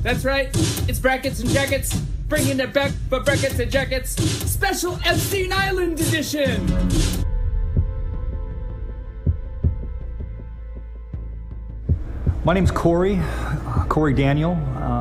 That's 0.03 0.25
right. 0.25 0.49
It's 0.89 0.99
brackets 0.99 1.41
and 1.41 1.49
jackets. 1.49 1.97
Bringing 2.29 2.61
it 2.61 2.73
back 2.75 2.91
for 3.09 3.21
brackets 3.21 3.59
and 3.59 3.71
jackets. 3.71 4.11
Special 4.51 4.99
Epstein 5.05 5.53
Island 5.53 5.99
edition. 6.01 6.67
My 12.45 12.53
name's 12.53 12.71
Corey, 12.71 13.19
Corey 13.89 14.15
Daniel. 14.15 14.53
Uh, 14.77 14.96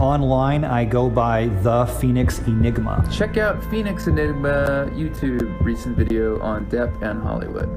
Online, 0.00 0.64
I 0.64 0.86
go 0.86 1.10
by 1.10 1.48
The 1.60 1.84
Phoenix 2.00 2.38
Enigma. 2.46 3.06
Check 3.12 3.36
out 3.36 3.62
Phoenix 3.64 4.06
Enigma 4.06 4.88
YouTube 4.94 5.62
recent 5.62 5.94
video 5.94 6.40
on 6.40 6.64
Depp 6.70 7.02
and 7.02 7.22
Hollywood. 7.22 7.68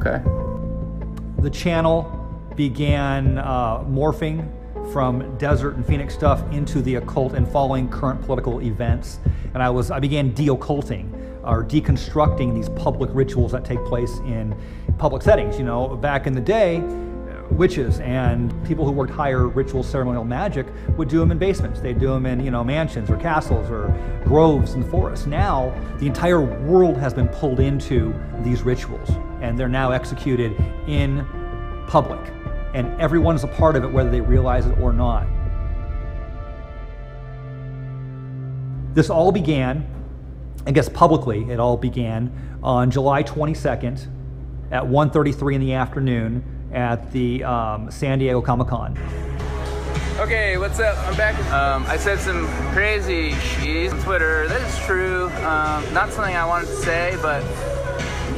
Okay. 0.00 0.22
The 1.42 1.50
channel 1.50 2.02
began 2.56 3.36
uh, 3.36 3.80
morphing 3.80 4.50
from 4.90 5.36
desert 5.36 5.76
and 5.76 5.84
Phoenix 5.84 6.14
stuff 6.14 6.42
into 6.50 6.80
the 6.80 6.94
occult 6.94 7.34
and 7.34 7.46
following 7.46 7.90
current 7.90 8.22
political 8.22 8.62
events. 8.62 9.18
And 9.52 9.62
I 9.62 9.68
was 9.68 9.90
I 9.90 10.00
began 10.00 10.32
de-occulting 10.32 11.12
or 11.44 11.62
deconstructing 11.62 12.54
these 12.54 12.70
public 12.70 13.10
rituals 13.12 13.52
that 13.52 13.66
take 13.66 13.84
place 13.84 14.16
in 14.20 14.56
public 14.96 15.22
settings. 15.22 15.58
You 15.58 15.64
know, 15.64 15.94
back 15.94 16.26
in 16.26 16.32
the 16.32 16.40
day, 16.40 16.78
witches 17.50 18.00
and 18.00 18.52
people 18.66 18.84
who 18.84 18.92
worked 18.92 19.12
higher 19.12 19.48
ritual 19.48 19.82
ceremonial 19.82 20.24
magic 20.24 20.66
would 20.96 21.08
do 21.08 21.18
them 21.18 21.30
in 21.30 21.38
basements. 21.38 21.80
They'd 21.80 21.98
do 21.98 22.08
them 22.08 22.26
in, 22.26 22.44
you 22.44 22.50
know, 22.50 22.62
mansions 22.62 23.10
or 23.10 23.16
castles 23.16 23.70
or 23.70 23.88
groves 24.24 24.74
in 24.74 24.82
the 24.82 24.88
forest. 24.88 25.26
Now, 25.26 25.74
the 25.98 26.06
entire 26.06 26.40
world 26.40 26.96
has 26.96 27.14
been 27.14 27.28
pulled 27.28 27.60
into 27.60 28.14
these 28.40 28.62
rituals 28.62 29.10
and 29.40 29.58
they're 29.58 29.68
now 29.68 29.90
executed 29.90 30.52
in 30.86 31.26
public. 31.88 32.20
And 32.74 33.00
everyone 33.00 33.34
is 33.34 33.44
a 33.44 33.48
part 33.48 33.76
of 33.76 33.84
it 33.84 33.90
whether 33.90 34.10
they 34.10 34.20
realize 34.20 34.66
it 34.66 34.78
or 34.78 34.92
not. 34.92 35.26
This 38.94 39.10
all 39.10 39.32
began, 39.32 39.86
I 40.66 40.72
guess 40.72 40.88
publicly, 40.88 41.50
it 41.50 41.60
all 41.60 41.76
began 41.76 42.58
on 42.62 42.90
July 42.90 43.22
22nd 43.22 44.06
at 44.70 44.82
1.33 44.82 45.54
in 45.54 45.60
the 45.60 45.72
afternoon 45.74 46.57
at 46.72 47.10
the 47.12 47.44
um, 47.44 47.90
San 47.90 48.18
Diego 48.18 48.40
Comic 48.40 48.68
Con. 48.68 48.96
Okay, 50.18 50.58
what's 50.58 50.80
up? 50.80 50.98
I'm 51.06 51.16
back. 51.16 51.38
Um, 51.52 51.86
I 51.86 51.96
said 51.96 52.18
some 52.18 52.46
crazy 52.72 53.32
shit 53.34 53.92
on 53.92 54.00
Twitter. 54.02 54.48
That 54.48 54.60
is 54.62 54.78
true. 54.80 55.26
Um, 55.46 55.94
not 55.94 56.10
something 56.10 56.34
I 56.34 56.44
wanted 56.44 56.66
to 56.66 56.76
say, 56.76 57.16
but 57.22 57.44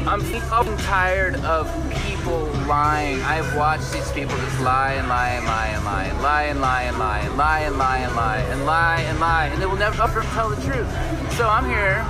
I'm 0.06 0.20
fucking 0.20 0.76
tired 0.78 1.36
of 1.36 1.66
people 1.90 2.44
lying. 2.66 3.22
I've 3.22 3.56
watched 3.56 3.92
these 3.92 4.12
people 4.12 4.36
just 4.36 4.60
lie 4.60 4.94
and 4.94 5.08
lie 5.08 5.30
and 5.30 5.46
lie 5.46 5.66
and 5.68 5.84
lie 5.84 6.04
and 6.04 6.20
lie 6.22 6.44
and 6.44 6.60
lie 6.60 6.82
and 6.82 6.98
lie 6.98 7.20
and 7.20 7.38
lie 7.38 7.58
and 7.60 7.78
lie 7.78 7.98
and 7.98 8.14
lie 8.14 8.38
and 8.38 8.66
lie 8.66 9.00
and 9.00 9.20
lie, 9.20 9.46
and 9.46 9.62
they 9.62 9.66
will 9.66 9.76
never 9.76 10.02
ever 10.02 10.20
tell 10.34 10.50
the 10.50 10.62
truth. 10.62 10.90
So 11.36 11.48
I'm 11.48 11.64
here 11.64 12.04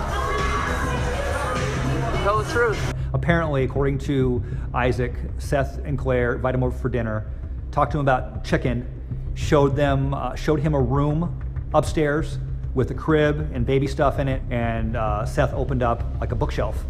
tell 2.22 2.42
the 2.42 2.52
truth. 2.52 2.89
Apparently, 3.20 3.64
according 3.64 3.98
to 3.98 4.42
Isaac, 4.72 5.12
Seth 5.36 5.78
and 5.84 5.98
Claire 5.98 6.36
invited 6.36 6.56
him 6.56 6.64
over 6.64 6.76
for 6.76 6.88
dinner, 6.88 7.26
talked 7.70 7.92
to 7.92 7.98
him 7.98 8.00
about 8.02 8.42
chicken, 8.44 8.88
showed 9.34 9.76
them, 9.76 10.14
uh, 10.14 10.34
showed 10.34 10.58
him 10.58 10.72
a 10.72 10.80
room 10.80 11.38
upstairs 11.74 12.38
with 12.72 12.90
a 12.92 12.94
crib 12.94 13.50
and 13.52 13.66
baby 13.66 13.86
stuff 13.86 14.18
in 14.18 14.26
it, 14.26 14.40
and 14.48 14.96
uh, 14.96 15.26
Seth 15.26 15.52
opened 15.52 15.82
up 15.82 16.02
like 16.18 16.32
a 16.32 16.34
bookshelf, 16.34 16.82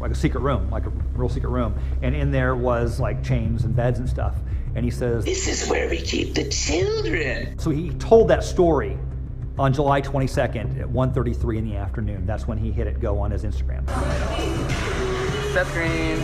like 0.00 0.10
a 0.10 0.14
secret 0.14 0.40
room, 0.40 0.70
like 0.70 0.86
a 0.86 0.90
real 1.14 1.28
secret 1.28 1.50
room, 1.50 1.78
and 2.00 2.16
in 2.16 2.30
there 2.30 2.56
was 2.56 2.98
like 2.98 3.22
chains 3.22 3.64
and 3.64 3.76
beds 3.76 3.98
and 3.98 4.08
stuff. 4.08 4.34
And 4.74 4.82
he 4.82 4.90
says, 4.90 5.26
This 5.26 5.46
is 5.46 5.68
where 5.68 5.90
we 5.90 6.00
keep 6.00 6.34
the 6.34 6.48
children. 6.48 7.58
So 7.58 7.68
he 7.68 7.90
told 7.90 8.28
that 8.28 8.44
story 8.44 8.96
on 9.58 9.74
July 9.74 10.00
22nd 10.00 10.80
at 10.80 10.88
1:33 10.88 11.58
in 11.58 11.64
the 11.66 11.76
afternoon. 11.76 12.24
That's 12.24 12.48
when 12.48 12.56
he 12.56 12.72
hit 12.72 12.86
it 12.86 12.98
go 12.98 13.18
on 13.18 13.30
his 13.30 13.44
Instagram. 13.44 13.84
Seth 15.56 15.72
Green, 15.72 16.18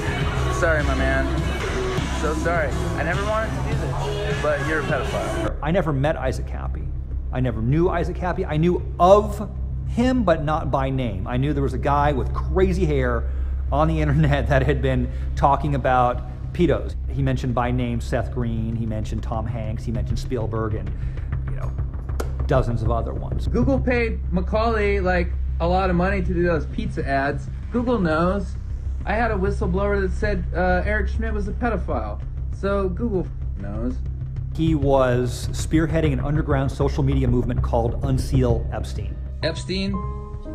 sorry, 0.61 0.85
my 0.85 0.95
man. 0.95 1.25
So 2.21 2.35
sorry. 2.35 2.69
I 2.99 3.03
never 3.03 3.25
wanted 3.25 3.49
to 3.49 3.63
do 3.63 3.79
this, 3.81 4.43
but 4.43 4.67
you're 4.69 4.81
a 4.81 4.83
pedophile. 4.83 5.57
I 5.63 5.71
never 5.71 5.91
met 5.91 6.19
Isaac 6.19 6.47
Kappy. 6.47 6.87
I 7.33 7.41
never 7.41 7.63
knew 7.63 7.89
Isaac 7.89 8.15
Kappy. 8.15 8.45
I 8.45 8.59
knew 8.59 8.85
of 9.01 9.51
him, 9.89 10.23
but 10.25 10.45
not 10.45 10.71
by 10.71 10.91
name. 10.91 11.27
I 11.27 11.39
knew 11.39 11.55
there 11.55 11.63
was 11.63 11.73
a 11.73 11.79
guy 11.79 12.13
with 12.13 12.31
crazy 12.35 12.85
hair 12.85 13.31
on 13.73 13.89
the 13.89 13.99
internet 14.03 14.51
that 14.51 14.65
had 14.65 14.83
been 14.83 15.11
talking 15.35 15.77
about 15.77 16.21
pedos. 16.53 16.95
He 17.09 17.23
mentioned 17.23 17.55
by 17.55 17.71
name 17.71 18.03
Seth 18.03 18.35
Green. 18.35 18.77
He 18.77 18.85
mentioned 18.85 19.23
Tom 19.23 19.47
Hanks. 19.47 19.83
He 19.83 19.93
mentioned 19.93 20.19
Spielberg, 20.19 20.75
and 20.75 20.91
you 21.47 21.57
know, 21.57 21.73
dozens 22.47 22.83
of 22.83 22.91
other 22.91 23.15
ones. 23.15 23.49
Google 23.49 23.81
paid 23.81 24.21
Macaulay 24.31 25.01
like 25.01 25.29
a 25.59 25.67
lot 25.67 25.89
of 25.89 25.97
money 25.97 26.21
to 26.21 26.35
do 26.35 26.43
those 26.43 26.67
pizza 26.67 27.09
ads. 27.09 27.49
Google 27.73 27.99
knows. 27.99 28.57
I 29.05 29.15
had 29.15 29.31
a 29.31 29.35
whistleblower 29.35 30.01
that 30.01 30.13
said 30.13 30.45
uh, 30.55 30.83
Eric 30.85 31.09
Schmidt 31.09 31.33
was 31.33 31.49
a 31.49 31.53
pedophile. 31.53 32.21
So 32.53 32.89
Google 32.89 33.27
knows. 33.59 33.97
He 34.55 34.75
was 34.75 35.49
spearheading 35.53 36.13
an 36.13 36.21
underground 36.21 36.71
social 36.71 37.03
media 37.03 37.27
movement 37.27 37.63
called 37.63 38.05
Unseal 38.05 38.69
Epstein. 38.73 39.17
Epstein, 39.43 39.93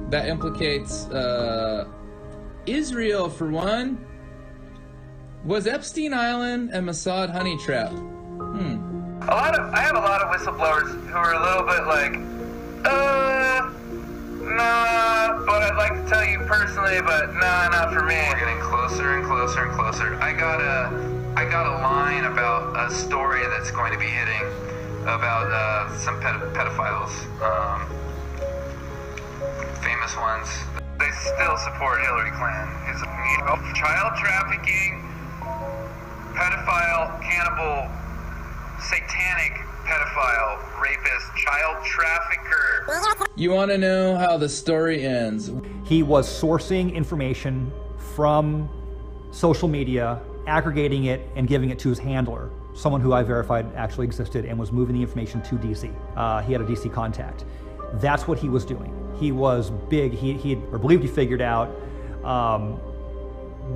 that 0.10 0.28
implicates 0.28 1.08
uh, 1.08 1.88
Israel 2.66 3.30
for 3.30 3.50
one. 3.50 4.06
Was 5.44 5.68
Epstein 5.68 6.14
Island 6.14 6.72
a 6.74 6.80
Mossad 6.80 7.32
honey 7.32 7.58
trap? 7.58 7.92
Hmm. 7.92 8.84
A 9.24 9.32
lot 9.32 9.60
of 9.60 9.74
I 9.74 9.80
have 9.80 9.96
a 9.96 10.00
lot 10.00 10.22
of 10.22 10.30
whistleblowers 10.30 11.06
who 11.08 11.16
are 11.16 11.34
a 11.34 11.44
little 11.44 11.64
bit 11.64 11.86
like, 11.88 12.16
uh, 12.86 13.72
nah. 14.58 15.46
But 15.46 15.64
I'd 15.64 15.78
like 15.78 15.94
to 15.94 16.10
tell 16.10 16.26
you 16.26 16.40
personally, 16.50 17.00
but 17.02 17.34
nah, 17.36 17.70
not 17.70 17.94
for 17.94 18.04
me. 18.04 18.18
We're 18.34 18.40
getting 18.42 18.60
closer 18.60 19.16
and 19.16 19.26
closer 19.26 19.64
and 19.64 19.72
closer. 19.74 20.16
I 20.16 20.34
got 20.34 20.60
a, 20.60 20.90
I 21.38 21.46
got 21.46 21.68
a 21.68 21.78
line 21.86 22.26
about 22.26 22.76
a 22.76 22.94
story 22.94 23.42
that's 23.56 23.72
going 23.72 23.94
to 23.94 24.00
be 24.00 24.10
hitting 24.10 24.44
about 25.04 25.48
uh, 25.54 25.96
some 25.96 26.20
ped- 26.20 26.52
pedophiles, 26.58 27.14
um, 27.40 27.86
famous 29.80 30.18
ones. 30.18 30.50
They 31.00 31.12
still 31.14 31.56
support 31.62 32.02
Hillary 32.02 32.34
Clinton. 32.34 32.68
Is 32.90 33.00
you 33.00 33.46
know, 33.46 33.56
child 33.78 34.18
trafficking, 34.18 35.06
pedophile, 36.34 37.22
cannibal, 37.22 37.88
satanic 38.82 39.67
pedophile, 39.88 40.82
rapist, 40.82 41.36
child 41.38 41.84
trafficker. 41.86 43.28
You 43.36 43.52
want 43.52 43.72
to 43.72 43.78
know 43.78 44.18
how 44.18 44.38
the 44.38 44.50
story 44.50 45.04
ends? 45.04 45.52
He 45.86 46.04
was 46.04 46.28
sourcing 46.28 46.94
information 46.94 47.72
from 48.16 48.70
social 49.32 49.68
media, 49.68 50.20
aggregating 50.46 51.06
it, 51.06 51.22
and 51.36 51.48
giving 51.48 51.70
it 51.70 51.80
to 51.80 51.90
his 51.90 52.00
handler, 52.00 52.50
someone 52.74 53.00
who 53.00 53.14
I 53.14 53.24
verified 53.24 53.66
actually 53.76 54.06
existed 54.06 54.46
and 54.46 54.60
was 54.60 54.72
moving 54.72 54.96
the 54.96 55.02
information 55.02 55.42
to 55.44 55.56
DC. 55.56 55.94
Uh, 56.16 56.42
he 56.42 56.52
had 56.52 56.62
a 56.62 56.66
DC 56.66 56.92
contact. 56.92 57.46
That's 57.94 58.28
what 58.28 58.38
he 58.38 58.50
was 58.50 58.66
doing. 58.66 58.94
He 59.20 59.32
was 59.32 59.70
big. 59.70 60.14
He, 60.14 60.34
he 60.34 60.56
or 60.72 60.78
believed 60.78 61.04
he 61.04 61.10
figured 61.10 61.42
out 61.42 61.70
um, 62.26 62.74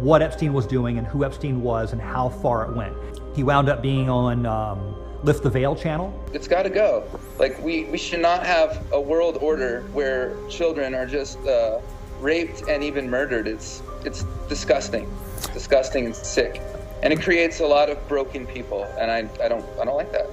what 0.02 0.22
Epstein 0.22 0.54
was 0.54 0.66
doing 0.66 0.98
and 0.98 1.08
who 1.08 1.24
Epstein 1.24 1.62
was 1.62 1.94
and 1.94 2.02
how 2.02 2.30
far 2.30 2.70
it 2.70 2.76
went. 2.76 2.96
He 3.36 3.44
wound 3.44 3.70
up 3.70 3.82
being 3.82 4.10
on 4.10 4.46
um, 4.46 4.96
Lift 5.24 5.44
the 5.44 5.50
Veil 5.50 5.76
channel. 5.76 6.14
It's 6.34 6.48
got 6.48 6.64
to 6.64 6.70
go. 6.70 7.04
Like 7.38 7.62
we, 7.62 7.86
we 7.86 7.98
should 7.98 8.22
not 8.22 8.46
have 8.46 8.84
a 8.92 9.00
world 9.00 9.38
order 9.40 9.82
where 9.94 10.36
children 10.50 10.96
are 10.96 11.06
just 11.06 11.40
uh, 11.46 11.80
raped 12.20 12.64
and 12.68 12.84
even 12.84 13.10
murdered. 13.10 13.48
It's 13.48 13.84
it's 14.04 14.24
disgusting, 14.50 15.12
it's 15.38 15.48
disgusting 15.48 16.06
and 16.06 16.16
sick, 16.16 16.62
and 17.04 17.14
it 17.14 17.22
creates 17.22 17.60
a 17.60 17.68
lot 17.68 17.90
of 17.90 18.08
broken 18.08 18.48
people. 18.48 18.84
And 19.00 19.12
I, 19.12 19.30
I 19.44 19.48
don't 19.48 19.66
I 19.80 19.86
don't 19.86 19.98
like 19.98 20.12
that. 20.12 20.28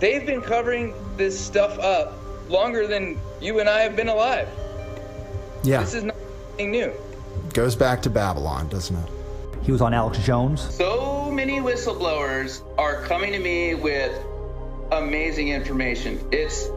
They've 0.00 0.24
been 0.24 0.40
covering 0.40 0.94
this 1.16 1.38
stuff 1.38 1.78
up 1.78 2.14
longer 2.48 2.86
than 2.86 3.20
you 3.40 3.60
and 3.60 3.68
I 3.68 3.80
have 3.80 3.96
been 3.96 4.08
alive. 4.08 4.48
Yeah. 5.62 5.80
This 5.80 5.94
is 5.94 6.04
nothing 6.04 6.70
new. 6.70 6.92
Goes 7.52 7.76
back 7.76 8.02
to 8.02 8.10
Babylon, 8.10 8.68
doesn't 8.68 8.96
it? 8.96 9.10
He 9.62 9.70
was 9.70 9.80
on 9.80 9.94
Alex 9.94 10.18
Jones. 10.18 10.74
So 10.74 11.30
many 11.30 11.60
whistleblowers 11.60 12.62
are 12.78 13.02
coming 13.02 13.32
to 13.32 13.38
me 13.38 13.74
with 13.74 14.12
amazing 14.90 15.48
information. 15.48 16.20
It's 16.32 16.68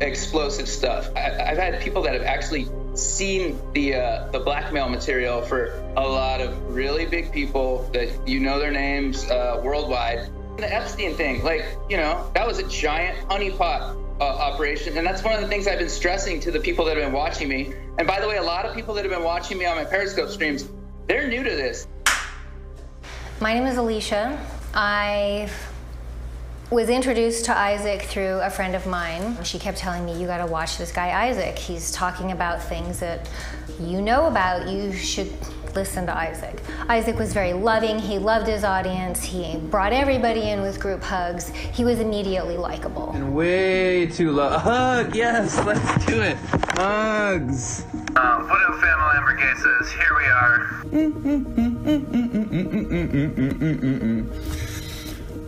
explosive 0.00 0.66
stuff. 0.66 1.08
I, 1.14 1.50
I've 1.50 1.58
had 1.58 1.80
people 1.82 2.00
that 2.02 2.14
have 2.14 2.22
actually 2.22 2.66
seen 2.94 3.60
the 3.74 3.94
uh, 3.94 4.28
the 4.30 4.40
blackmail 4.40 4.88
material 4.88 5.42
for 5.42 5.72
a 5.96 6.00
lot 6.00 6.40
of 6.40 6.74
really 6.74 7.04
big 7.04 7.30
people 7.30 7.88
that 7.92 8.08
you 8.26 8.40
know 8.40 8.58
their 8.58 8.72
names 8.72 9.30
uh, 9.30 9.60
worldwide. 9.62 10.30
The 10.56 10.74
Epstein 10.74 11.14
thing, 11.14 11.44
like 11.44 11.66
you 11.90 11.98
know, 11.98 12.30
that 12.34 12.46
was 12.46 12.58
a 12.58 12.66
giant 12.68 13.18
honeypot 13.28 13.96
uh, 14.20 14.24
operation, 14.24 14.96
and 14.96 15.06
that's 15.06 15.22
one 15.22 15.34
of 15.34 15.42
the 15.42 15.46
things 15.46 15.66
I've 15.66 15.78
been 15.78 15.90
stressing 15.90 16.40
to 16.40 16.50
the 16.50 16.60
people 16.60 16.86
that 16.86 16.96
have 16.96 17.04
been 17.04 17.14
watching 17.14 17.48
me. 17.48 17.74
And 17.98 18.06
by 18.06 18.18
the 18.18 18.28
way, 18.28 18.38
a 18.38 18.42
lot 18.42 18.64
of 18.64 18.74
people 18.74 18.94
that 18.94 19.04
have 19.04 19.12
been 19.12 19.24
watching 19.24 19.58
me 19.58 19.66
on 19.66 19.76
my 19.76 19.84
Periscope 19.84 20.30
streams, 20.30 20.66
they're 21.06 21.28
new 21.28 21.42
to 21.42 21.50
this. 21.50 21.86
My 23.42 23.54
name 23.54 23.64
is 23.64 23.78
Alicia. 23.78 24.38
I 24.74 25.48
was 26.68 26.90
introduced 26.90 27.46
to 27.46 27.56
Isaac 27.56 28.02
through 28.02 28.38
a 28.40 28.50
friend 28.50 28.74
of 28.74 28.86
mine. 28.86 29.42
She 29.44 29.58
kept 29.58 29.78
telling 29.78 30.04
me, 30.04 30.20
You 30.20 30.26
gotta 30.26 30.44
watch 30.44 30.76
this 30.76 30.92
guy, 30.92 31.26
Isaac. 31.26 31.58
He's 31.58 31.90
talking 31.90 32.32
about 32.32 32.62
things 32.62 33.00
that 33.00 33.30
you 33.80 34.02
know 34.02 34.26
about. 34.26 34.68
You 34.68 34.92
should 34.92 35.32
listen 35.74 36.04
to 36.04 36.14
Isaac. 36.14 36.60
Isaac 36.90 37.16
was 37.16 37.32
very 37.32 37.54
loving. 37.54 37.98
He 37.98 38.18
loved 38.18 38.46
his 38.46 38.62
audience. 38.62 39.22
He 39.22 39.56
brought 39.56 39.94
everybody 39.94 40.50
in 40.50 40.60
with 40.60 40.78
group 40.78 41.02
hugs. 41.02 41.48
He 41.48 41.82
was 41.82 41.98
immediately 41.98 42.58
likable. 42.58 43.10
And 43.12 43.34
way 43.34 44.06
too 44.06 44.32
low. 44.32 44.48
A 44.48 44.58
hug, 44.58 45.16
yes, 45.16 45.64
let's 45.64 46.04
do 46.04 46.20
it. 46.20 46.36
Hugs. 46.76 47.86
Um, 48.16 48.48
what 48.48 48.60
up, 48.62 48.80
family 48.80 49.06
Lamborghinis? 49.14 49.86
Here 49.92 50.14
we 50.18 50.24
are. 50.26 50.66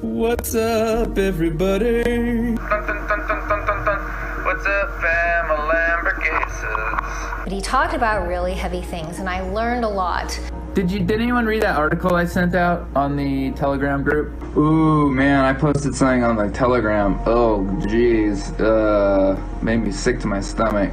What's 0.01 0.55
up, 0.55 1.19
everybody? 1.19 2.05
Dun, 2.05 2.55
dun, 2.55 2.87
dun, 3.09 3.19
dun, 3.27 3.49
dun, 3.49 3.67
dun, 3.67 3.85
dun. 3.85 3.99
What's 4.45 4.65
up, 4.65 5.01
family 5.01 5.57
Lamborghinis? 5.73 7.43
But 7.43 7.53
he 7.53 7.61
talked 7.61 7.95
about 7.95 8.29
really 8.29 8.55
heavy 8.55 8.83
things, 8.83 9.19
and 9.19 9.29
I 9.29 9.41
learned 9.41 9.85
a 9.85 9.89
lot. 9.89 10.39
Did 10.75 10.89
you? 10.89 11.01
Did 11.01 11.21
anyone 11.21 11.47
read 11.47 11.63
that 11.63 11.77
article 11.77 12.15
I 12.15 12.27
sent 12.27 12.55
out 12.55 12.87
on 12.95 13.17
the 13.17 13.51
Telegram 13.53 14.05
group? 14.05 14.41
Ooh, 14.57 15.11
man, 15.11 15.45
I 15.45 15.53
posted 15.53 15.97
something 15.97 16.23
on 16.23 16.37
the 16.37 16.49
Telegram. 16.49 17.19
Oh, 17.27 17.67
jeez, 17.81 18.53
uh, 18.61 19.37
made 19.63 19.79
me 19.79 19.91
sick 19.91 20.21
to 20.21 20.29
my 20.29 20.41
stomach 20.41 20.93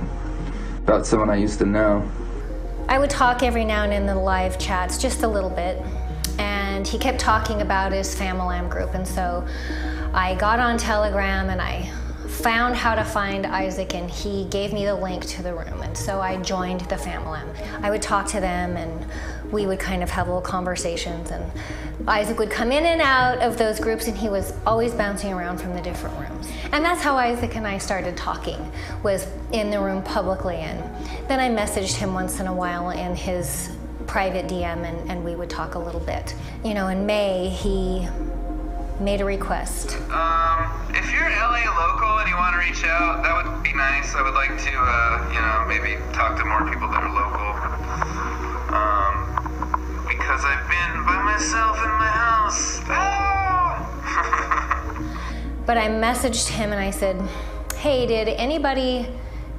about 0.89 1.05
someone 1.05 1.29
I 1.29 1.35
used 1.35 1.59
to 1.59 1.67
know. 1.67 2.09
I 2.87 2.97
would 2.97 3.11
talk 3.11 3.43
every 3.43 3.63
now 3.63 3.83
and 3.83 3.91
then 3.91 4.01
in 4.01 4.07
the 4.07 4.15
live 4.15 4.57
chats, 4.57 4.97
just 4.97 5.21
a 5.21 5.27
little 5.27 5.51
bit. 5.51 5.79
And 6.39 6.87
he 6.87 6.97
kept 6.97 7.19
talking 7.19 7.61
about 7.61 7.91
his 7.91 8.15
Famalam 8.15 8.71
group. 8.71 8.95
And 8.95 9.07
so 9.07 9.45
I 10.15 10.33
got 10.35 10.59
on 10.59 10.79
Telegram 10.79 11.51
and 11.51 11.61
I 11.61 11.91
found 12.27 12.75
how 12.75 12.95
to 12.95 13.03
find 13.03 13.45
Isaac 13.45 13.93
and 13.93 14.09
he 14.09 14.45
gave 14.45 14.73
me 14.73 14.83
the 14.85 14.95
link 14.95 15.25
to 15.27 15.43
the 15.43 15.53
room. 15.53 15.79
And 15.83 15.95
so 15.95 16.21
I 16.21 16.37
joined 16.37 16.81
the 16.81 16.95
Famalam. 16.95 17.53
I 17.83 17.91
would 17.91 18.01
talk 18.01 18.25
to 18.29 18.39
them 18.39 18.75
and 18.75 19.05
we 19.51 19.67
would 19.67 19.79
kind 19.79 20.01
of 20.01 20.09
have 20.09 20.25
little 20.25 20.41
conversations 20.41 21.29
and 21.29 21.51
Isaac 22.07 22.39
would 22.39 22.49
come 22.49 22.71
in 22.71 22.85
and 22.87 23.01
out 23.01 23.39
of 23.39 23.59
those 23.59 23.79
groups 23.79 24.07
and 24.07 24.17
he 24.17 24.29
was 24.29 24.53
always 24.65 24.95
bouncing 24.95 25.33
around 25.33 25.59
from 25.59 25.75
the 25.75 25.81
different 25.81 26.17
rooms. 26.17 26.47
And 26.71 26.85
that's 26.85 27.01
how 27.01 27.17
Isaac 27.17 27.55
and 27.55 27.65
I 27.65 27.79
started 27.79 28.15
talking, 28.15 28.71
was 29.01 29.27
in 29.51 29.71
the 29.71 29.79
room 29.79 30.03
publicly. 30.03 30.57
And 30.57 30.79
then 31.27 31.39
I 31.39 31.49
messaged 31.49 31.95
him 31.95 32.13
once 32.13 32.39
in 32.39 32.45
a 32.47 32.53
while 32.53 32.91
in 32.91 33.15
his 33.15 33.71
private 34.05 34.47
DM 34.47 34.85
and, 34.85 35.09
and 35.09 35.23
we 35.23 35.35
would 35.35 35.49
talk 35.49 35.75
a 35.75 35.79
little 35.79 35.99
bit. 35.99 36.35
You 36.63 36.75
know, 36.75 36.87
in 36.87 37.05
May, 37.05 37.49
he 37.49 38.07
made 38.99 39.21
a 39.21 39.25
request. 39.25 39.95
Um, 40.11 40.69
if 40.93 41.11
you're 41.11 41.29
LA 41.29 41.65
local 41.73 42.19
and 42.19 42.29
you 42.29 42.35
want 42.35 42.53
to 42.53 42.59
reach 42.59 42.83
out, 42.85 43.23
that 43.23 43.33
would 43.33 43.63
be 43.63 43.73
nice. 43.73 44.13
I 44.13 44.21
would 44.21 44.33
like 44.33 44.49
to, 44.49 44.73
uh, 44.75 45.29
you 45.33 45.41
know, 45.41 45.65
maybe 45.65 45.97
talk 46.13 46.37
to 46.37 46.45
more 46.45 46.69
people 46.69 46.87
that 46.89 47.01
are 47.01 47.13
local. 47.13 47.49
Um, 48.75 50.05
because 50.07 50.43
I've 50.45 50.67
been 50.69 51.05
by 51.05 51.21
myself 51.23 51.77
in 51.77 51.91
my 51.97 52.09
house. 52.09 53.08
But 55.69 55.77
I 55.77 55.87
messaged 55.87 56.47
him 56.47 56.71
and 56.71 56.81
I 56.81 56.89
said, 56.89 57.15
Hey, 57.75 58.07
did 58.07 58.27
anybody 58.27 59.05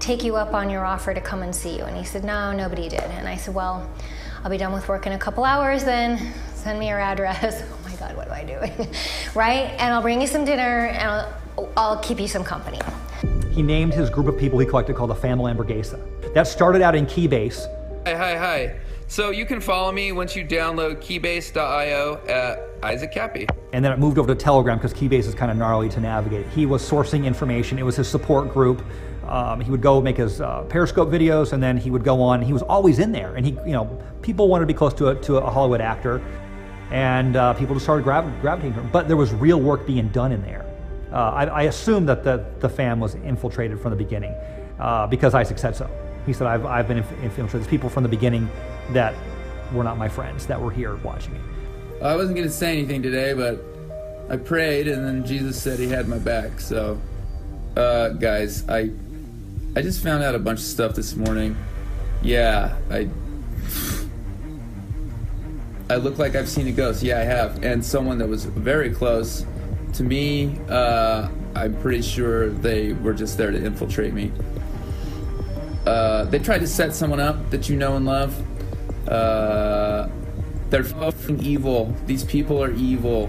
take 0.01 0.25
you 0.25 0.35
up 0.35 0.55
on 0.55 0.69
your 0.69 0.85
offer 0.85 1.15
to 1.15 1.21
come 1.21 1.45
and 1.45 1.55
see 1.55 1.77
you? 1.77 1.85
And 1.85 1.97
he 1.97 2.03
said, 2.03 2.25
No, 2.25 2.51
nobody 2.51 2.89
did. 2.89 3.05
And 3.05 3.29
I 3.29 3.37
said, 3.37 3.55
Well, 3.55 3.89
I'll 4.43 4.51
be 4.51 4.59
done 4.59 4.73
with 4.73 4.89
work 4.89 5.07
in 5.07 5.13
a 5.13 5.19
couple 5.19 5.45
hours 5.45 5.85
then. 5.85 6.33
Send 6.53 6.81
me 6.81 6.89
your 6.89 6.99
address. 6.99 7.63
Oh 7.73 7.79
my 7.85 7.95
God, 7.95 8.17
what 8.17 8.27
am 8.27 8.33
I 8.33 8.43
doing? 8.43 8.93
right? 9.37 9.67
And 9.79 9.95
I'll 9.95 10.03
bring 10.03 10.21
you 10.21 10.27
some 10.27 10.45
dinner 10.45 10.87
and 10.87 11.11
I'll, 11.57 11.73
I'll 11.77 11.99
keep 12.01 12.19
you 12.19 12.27
some 12.27 12.43
company. 12.43 12.81
He 13.53 13.63
named 13.63 13.95
his 13.95 14.11
group 14.11 14.27
of 14.27 14.37
people 14.37 14.59
he 14.59 14.67
collected 14.67 14.97
called 14.97 15.11
the 15.11 15.15
Family 15.15 15.53
Lamborghesa. 15.53 16.35
That 16.35 16.49
started 16.49 16.83
out 16.83 16.97
in 16.97 17.07
Keybase. 17.07 17.69
Hi, 18.05 18.17
hi, 18.17 18.37
hi. 18.37 18.81
So 19.07 19.31
you 19.31 19.47
can 19.47 19.61
follow 19.61 19.93
me 19.93 20.11
once 20.11 20.35
you 20.35 20.45
download 20.45 20.97
keybase.io 20.97 22.21
at 22.27 22.70
Isaac 22.83 23.13
Kappy. 23.13 23.47
And 23.73 23.85
then 23.85 23.93
it 23.93 23.99
moved 23.99 24.19
over 24.19 24.33
to 24.33 24.35
Telegram 24.35 24.79
because 24.79 24.95
Keybase 24.95 25.27
is 25.27 25.35
kind 25.35 25.51
of 25.51 25.57
gnarly 25.57 25.89
to 25.91 26.01
navigate. 26.01 26.47
He 26.49 26.67
was 26.67 26.89
sourcing 26.89 27.25
information. 27.25 27.79
It 27.79 27.85
was 27.85 27.97
his 27.97 28.09
support 28.09 28.53
group. 28.53 28.83
Um, 29.27 29.61
he 29.61 29.71
would 29.71 29.83
go 29.83 30.01
make 30.01 30.17
his 30.17 30.41
uh, 30.41 30.63
Periscope 30.63 31.09
videos, 31.09 31.53
and 31.53 31.63
then 31.63 31.77
he 31.77 31.91
would 31.91 32.03
go 32.03 32.21
on. 32.21 32.43
He 32.43 32.53
was 32.53 32.63
always 32.63 32.99
in 32.99 33.13
there, 33.13 33.37
and 33.37 33.47
he, 33.47 33.53
you 33.65 33.73
know, 33.73 34.03
people 34.23 34.49
wanted 34.49 34.63
to 34.63 34.67
be 34.67 34.75
close 34.75 34.95
to 34.95 35.09
a, 35.09 35.15
to 35.23 35.37
a 35.37 35.51
Hollywood 35.51 35.81
actor, 35.81 36.21
and 36.91 37.37
uh, 37.37 37.55
people 37.55 37.75
just 37.77 37.87
started 37.87 38.03
grav- 38.03 38.41
gravitating 38.41 38.75
to 38.75 38.81
him. 38.81 38.91
But 38.91 39.07
there 39.07 39.17
was 39.17 39.33
real 39.33 39.61
work 39.61 39.87
being 39.87 40.09
done 40.09 40.33
in 40.33 40.43
there. 40.43 40.67
Uh, 41.13 41.31
I, 41.31 41.45
I 41.45 41.63
assume 41.65 42.07
that 42.07 42.25
the, 42.25 42.45
the 42.59 42.69
fam 42.69 42.99
was 42.99 43.15
infiltrated 43.17 43.79
from 43.81 43.91
the 43.91 43.97
beginning 43.97 44.35
uh, 44.81 45.07
because 45.07 45.35
Isaac 45.35 45.59
said 45.59 45.77
so. 45.77 45.89
He 46.27 46.33
said, 46.33 46.47
I've, 46.47 46.67
I've 46.67 46.89
been 46.89 46.99
inf- 46.99 47.13
infiltrated. 47.23 47.53
There's 47.53 47.67
people 47.69 47.89
from 47.89 48.03
the 48.03 48.09
beginning 48.09 48.49
that 48.91 49.15
were 49.73 49.85
not 49.85 49.97
my 49.97 50.09
friends 50.09 50.47
that 50.47 50.61
were 50.61 50.71
here 50.71 50.97
watching 50.97 51.35
me. 51.35 51.41
I 52.03 52.17
wasn't 52.17 52.37
going 52.37 52.49
to 52.49 52.55
say 52.55 52.73
anything 52.73 53.03
today, 53.03 53.35
but 53.35 53.63
I 54.31 54.37
prayed, 54.37 54.89
and 54.89 55.05
then 55.07 55.27
Jesus 55.27 55.61
said 55.61 55.79
he 55.79 55.89
had 55.89 56.09
my 56.09 56.19
back. 56.19 56.61
So, 56.61 57.01
uh, 57.77 58.11
guys, 58.11 58.67
I 58.69 58.91
I 59.77 59.83
just 59.83 60.03
found 60.03 60.23
out 60.23 60.35
a 60.35 60.39
bunch 60.39 60.61
of 60.61 60.65
stuff 60.65 60.95
this 60.95 61.15
morning. 61.15 61.57
Yeah, 62.23 62.77
I 62.91 63.09
I 65.91 65.97
look 65.97 66.19
like 66.19 66.37
I've 66.37 66.49
seen 66.49 66.69
a 66.69 66.73
ghost. 66.73 67.03
Yeah, 67.03 67.19
I 67.19 67.25
have, 67.25 67.63
and 67.65 67.85
someone 67.85 68.19
that 68.19 68.29
was 68.29 68.45
very 68.45 68.91
close 68.91 69.45
to 69.95 70.03
me. 70.03 70.59
Uh, 70.69 71.29
I'm 71.55 71.75
pretty 71.81 72.03
sure 72.03 72.51
they 72.51 72.93
were 72.95 73.13
just 73.13 73.37
there 73.37 73.51
to 73.51 73.63
infiltrate 73.63 74.15
me. 74.15 74.33
Uh, 75.85 76.25
they 76.27 76.39
tried 76.39 76.61
to 76.61 76.67
set 76.67 76.95
someone 76.95 77.21
up 77.21 77.51
that 77.51 77.69
you 77.69 77.77
know 77.77 77.97
and 77.97 78.07
love. 78.07 79.09
Uh, 79.09 80.09
they're 80.71 80.85
fucking 80.85 81.43
evil. 81.43 81.95
These 82.07 82.25
people 82.25 82.63
are 82.63 82.71
evil. 82.71 83.29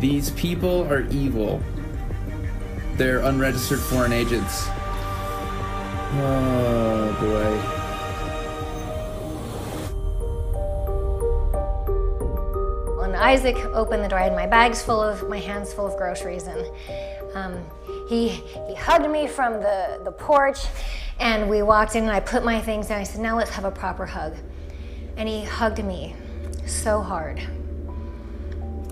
These 0.00 0.30
people 0.30 0.82
are 0.92 1.02
evil. 1.08 1.62
They're 2.94 3.20
unregistered 3.20 3.78
foreign 3.78 4.12
agents. 4.12 4.66
Oh 6.16 7.16
boy. 7.20 7.58
When 13.00 13.14
Isaac 13.14 13.56
opened 13.66 14.02
the 14.02 14.08
door, 14.08 14.18
I 14.18 14.24
had 14.24 14.34
my 14.34 14.46
bags 14.46 14.82
full 14.82 15.00
of, 15.00 15.28
my 15.28 15.38
hands 15.38 15.72
full 15.72 15.86
of 15.86 15.96
groceries, 15.96 16.48
and 16.48 16.66
um, 17.34 17.64
he, 18.08 18.28
he 18.28 18.74
hugged 18.74 19.08
me 19.08 19.28
from 19.28 19.54
the, 19.54 20.00
the 20.04 20.12
porch, 20.12 20.58
and 21.20 21.48
we 21.48 21.62
walked 21.62 21.94
in, 21.94 22.02
and 22.02 22.12
I 22.12 22.18
put 22.20 22.44
my 22.44 22.60
things 22.60 22.88
down. 22.88 23.00
I 23.00 23.04
said, 23.04 23.20
now 23.20 23.36
let's 23.36 23.50
have 23.50 23.64
a 23.64 23.70
proper 23.70 24.06
hug. 24.06 24.34
And 25.16 25.28
he 25.28 25.44
hugged 25.44 25.84
me 25.84 26.16
so 26.66 27.00
hard. 27.00 27.40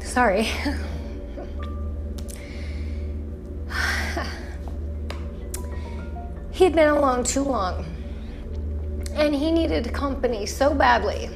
Sorry. 0.02 0.42
He'd 6.52 6.74
been 6.74 6.88
alone 6.88 7.24
too 7.24 7.42
long, 7.42 7.84
and 9.14 9.34
he 9.34 9.50
needed 9.50 9.92
company 9.92 10.46
so 10.46 10.74
badly. 10.74 11.30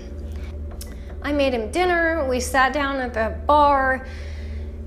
I 1.22 1.32
made 1.32 1.54
him 1.54 1.70
dinner, 1.70 2.28
we 2.28 2.38
sat 2.38 2.72
down 2.72 2.96
at 2.96 3.14
the 3.14 3.36
bar, 3.46 4.06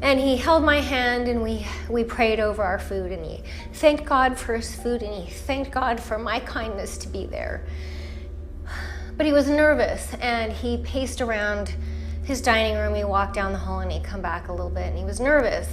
and 0.02 0.20
he 0.20 0.38
held 0.38 0.64
my 0.64 0.80
hand 0.80 1.28
and 1.28 1.42
we, 1.42 1.66
we 1.90 2.04
prayed 2.04 2.40
over 2.40 2.64
our 2.64 2.80
food 2.80 3.12
and 3.12 3.26
he 3.26 3.44
thanked 3.74 4.06
God 4.06 4.38
for 4.38 4.56
his 4.56 4.74
food 4.74 5.04
and 5.04 5.14
he 5.14 5.30
thanked 5.30 5.72
God 5.72 6.00
for 6.00 6.18
my 6.18 6.40
kindness 6.40 6.98
to 7.00 7.10
be 7.10 7.26
there. 7.26 7.66
But 9.20 9.26
he 9.26 9.34
was 9.34 9.50
nervous 9.50 10.14
and 10.22 10.54
he 10.54 10.78
paced 10.78 11.20
around 11.20 11.76
his 12.24 12.40
dining 12.40 12.78
room. 12.78 12.96
He 12.96 13.04
walked 13.04 13.34
down 13.34 13.52
the 13.52 13.58
hall 13.60 13.82
and 13.82 13.92
he'd 13.92 14.02
come 14.02 14.22
back 14.22 14.48
a 14.48 14.54
little 14.54 14.70
bit 14.70 14.86
and 14.86 14.98
he 14.98 15.04
was 15.04 15.20
nervous. 15.20 15.68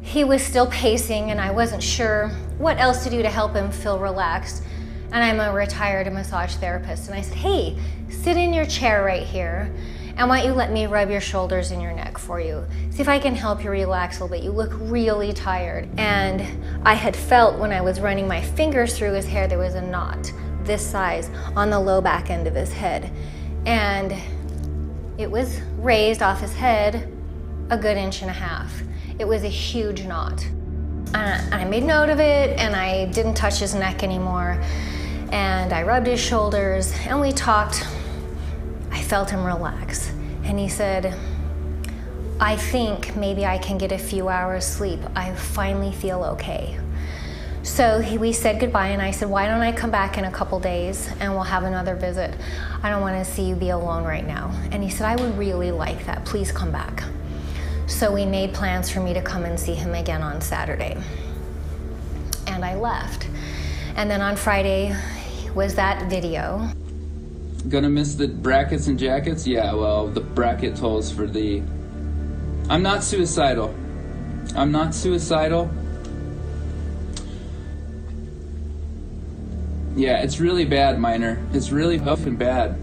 He 0.00 0.22
was 0.22 0.40
still 0.40 0.68
pacing 0.68 1.32
and 1.32 1.40
I 1.40 1.50
wasn't 1.50 1.82
sure 1.82 2.28
what 2.56 2.78
else 2.78 3.02
to 3.02 3.10
do 3.10 3.20
to 3.20 3.28
help 3.28 3.52
him 3.52 3.72
feel 3.72 3.98
relaxed. 3.98 4.62
And 5.10 5.24
I'm 5.24 5.40
a 5.40 5.52
retired 5.52 6.06
massage 6.12 6.54
therapist 6.54 7.08
and 7.08 7.18
I 7.18 7.22
said, 7.22 7.36
hey, 7.36 7.76
sit 8.10 8.36
in 8.36 8.54
your 8.54 8.64
chair 8.64 9.02
right 9.02 9.24
here 9.24 9.74
and 10.16 10.28
why 10.28 10.38
don't 10.38 10.46
you 10.46 10.54
let 10.54 10.70
me 10.70 10.86
rub 10.86 11.10
your 11.10 11.20
shoulders 11.20 11.72
and 11.72 11.82
your 11.82 11.92
neck 11.92 12.16
for 12.16 12.38
you? 12.38 12.64
See 12.90 13.00
if 13.00 13.08
I 13.08 13.18
can 13.18 13.34
help 13.34 13.64
you 13.64 13.70
relax 13.70 14.20
a 14.20 14.22
little 14.22 14.36
bit. 14.36 14.44
You 14.44 14.52
look 14.52 14.70
really 14.74 15.32
tired. 15.32 15.88
And 15.98 16.42
I 16.86 16.94
had 16.94 17.16
felt 17.16 17.58
when 17.58 17.72
I 17.72 17.80
was 17.80 17.98
running 17.98 18.28
my 18.28 18.40
fingers 18.40 18.96
through 18.96 19.14
his 19.14 19.26
hair, 19.26 19.48
there 19.48 19.58
was 19.58 19.74
a 19.74 19.82
knot 19.82 20.32
this 20.64 20.84
size 20.84 21.30
on 21.56 21.70
the 21.70 21.78
low 21.78 22.00
back 22.00 22.30
end 22.30 22.46
of 22.46 22.54
his 22.54 22.72
head. 22.72 23.10
And 23.66 24.14
it 25.18 25.30
was 25.30 25.60
raised 25.78 26.22
off 26.22 26.40
his 26.40 26.54
head 26.54 27.10
a 27.70 27.78
good 27.78 27.96
inch 27.96 28.22
and 28.22 28.30
a 28.30 28.34
half. 28.34 28.82
It 29.18 29.26
was 29.26 29.44
a 29.44 29.48
huge 29.48 30.04
knot. 30.04 30.44
And 31.14 31.54
I 31.54 31.64
made 31.64 31.84
note 31.84 32.08
of 32.08 32.18
it 32.18 32.58
and 32.58 32.74
I 32.74 33.06
didn't 33.06 33.34
touch 33.34 33.60
his 33.60 33.74
neck 33.74 34.02
anymore. 34.02 34.60
And 35.30 35.72
I 35.72 35.82
rubbed 35.82 36.06
his 36.06 36.20
shoulders 36.20 36.92
and 37.06 37.20
we 37.20 37.32
talked. 37.32 37.86
I 38.90 39.00
felt 39.02 39.30
him 39.30 39.44
relax. 39.44 40.10
And 40.42 40.58
he 40.58 40.68
said, 40.68 41.16
I 42.40 42.56
think 42.56 43.14
maybe 43.16 43.46
I 43.46 43.58
can 43.58 43.78
get 43.78 43.92
a 43.92 43.98
few 43.98 44.28
hours 44.28 44.66
sleep. 44.66 45.00
I 45.14 45.32
finally 45.34 45.92
feel 45.92 46.24
okay. 46.24 46.78
So 47.64 47.98
he, 47.98 48.18
we 48.18 48.34
said 48.34 48.60
goodbye, 48.60 48.88
and 48.88 49.00
I 49.00 49.10
said, 49.10 49.30
Why 49.30 49.46
don't 49.46 49.62
I 49.62 49.72
come 49.72 49.90
back 49.90 50.18
in 50.18 50.26
a 50.26 50.30
couple 50.30 50.60
days 50.60 51.08
and 51.18 51.32
we'll 51.32 51.44
have 51.44 51.64
another 51.64 51.94
visit? 51.94 52.34
I 52.82 52.90
don't 52.90 53.00
want 53.00 53.24
to 53.24 53.32
see 53.32 53.42
you 53.42 53.56
be 53.56 53.70
alone 53.70 54.04
right 54.04 54.26
now. 54.26 54.50
And 54.70 54.82
he 54.82 54.90
said, 54.90 55.06
I 55.06 55.16
would 55.16 55.38
really 55.38 55.70
like 55.70 56.04
that. 56.04 56.26
Please 56.26 56.52
come 56.52 56.70
back. 56.70 57.02
So 57.86 58.12
we 58.12 58.26
made 58.26 58.52
plans 58.52 58.90
for 58.90 59.00
me 59.00 59.14
to 59.14 59.22
come 59.22 59.46
and 59.46 59.58
see 59.58 59.72
him 59.72 59.94
again 59.94 60.20
on 60.22 60.42
Saturday. 60.42 60.98
And 62.46 62.66
I 62.66 62.74
left. 62.74 63.28
And 63.96 64.10
then 64.10 64.20
on 64.20 64.36
Friday 64.36 64.94
was 65.54 65.74
that 65.76 66.10
video. 66.10 66.68
Gonna 67.70 67.88
miss 67.88 68.14
the 68.14 68.28
brackets 68.28 68.88
and 68.88 68.98
jackets? 68.98 69.46
Yeah, 69.46 69.72
well, 69.72 70.06
the 70.08 70.20
bracket 70.20 70.76
tolls 70.76 71.10
for 71.10 71.26
the. 71.26 71.62
I'm 72.68 72.82
not 72.82 73.02
suicidal. 73.02 73.74
I'm 74.54 74.70
not 74.70 74.94
suicidal. 74.94 75.70
Yeah, 79.96 80.22
it's 80.22 80.40
really 80.40 80.64
bad, 80.64 80.98
Minor. 80.98 81.40
It's 81.52 81.70
really 81.70 81.98
and 82.26 82.36
bad. 82.36 82.76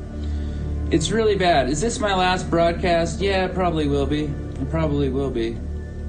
It's 0.91 1.11
really 1.11 1.35
bad. 1.35 1.69
Is 1.69 1.81
this 1.81 1.99
my 1.99 2.15
last 2.15 2.49
broadcast? 2.49 3.19
Yeah, 3.19 3.45
it 3.45 3.53
probably 3.53 3.87
will 3.87 4.05
be. 4.05 4.25
It 4.25 4.69
probably 4.69 5.09
will 5.09 5.29
be. 5.29 5.57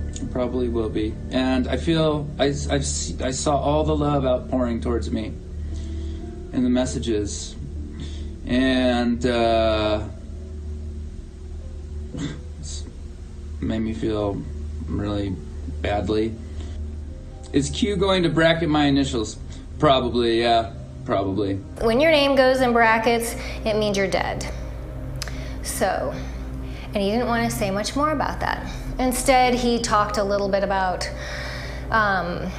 It 0.08 0.30
probably 0.30 0.68
will 0.68 0.88
be. 0.88 1.12
And 1.30 1.66
I 1.66 1.76
feel 1.76 2.28
I, 2.38 2.46
I've, 2.46 2.86
I 3.20 3.30
saw 3.32 3.56
all 3.56 3.82
the 3.82 3.96
love 3.96 4.24
outpouring 4.24 4.80
towards 4.80 5.10
me 5.10 5.34
in 6.52 6.62
the 6.62 6.70
messages. 6.70 7.56
And 8.46 9.24
uh, 9.26 10.04
it's 12.60 12.84
made 13.60 13.80
me 13.80 13.92
feel 13.92 14.40
really 14.86 15.34
badly. 15.80 16.34
Is 17.52 17.70
Q 17.70 17.96
going 17.96 18.22
to 18.22 18.28
bracket 18.28 18.68
my 18.68 18.84
initials? 18.84 19.36
Probably, 19.80 20.40
yeah. 20.40 20.74
Probably. 21.04 21.56
When 21.80 22.00
your 22.00 22.10
name 22.10 22.36
goes 22.36 22.60
in 22.60 22.72
brackets, 22.72 23.34
it 23.64 23.76
means 23.76 23.96
you're 23.96 24.08
dead. 24.08 24.46
So, 25.62 26.14
and 26.94 26.96
he 26.96 27.10
didn't 27.10 27.26
want 27.26 27.50
to 27.50 27.56
say 27.56 27.70
much 27.70 27.96
more 27.96 28.10
about 28.10 28.40
that. 28.40 28.70
Instead, 28.98 29.54
he 29.54 29.80
talked 29.80 30.18
a 30.18 30.24
little 30.24 30.48
bit 30.48 30.62
about 30.62 31.10
um, 31.90 32.50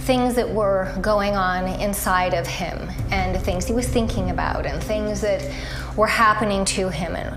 things 0.00 0.34
that 0.34 0.48
were 0.48 0.94
going 1.00 1.36
on 1.36 1.66
inside 1.80 2.34
of 2.34 2.46
him 2.46 2.88
and 3.10 3.40
things 3.42 3.66
he 3.66 3.72
was 3.72 3.88
thinking 3.88 4.30
about 4.30 4.66
and 4.66 4.82
things 4.82 5.20
that 5.20 5.42
were 5.96 6.06
happening 6.06 6.64
to 6.64 6.88
him. 6.88 7.14
And 7.14 7.36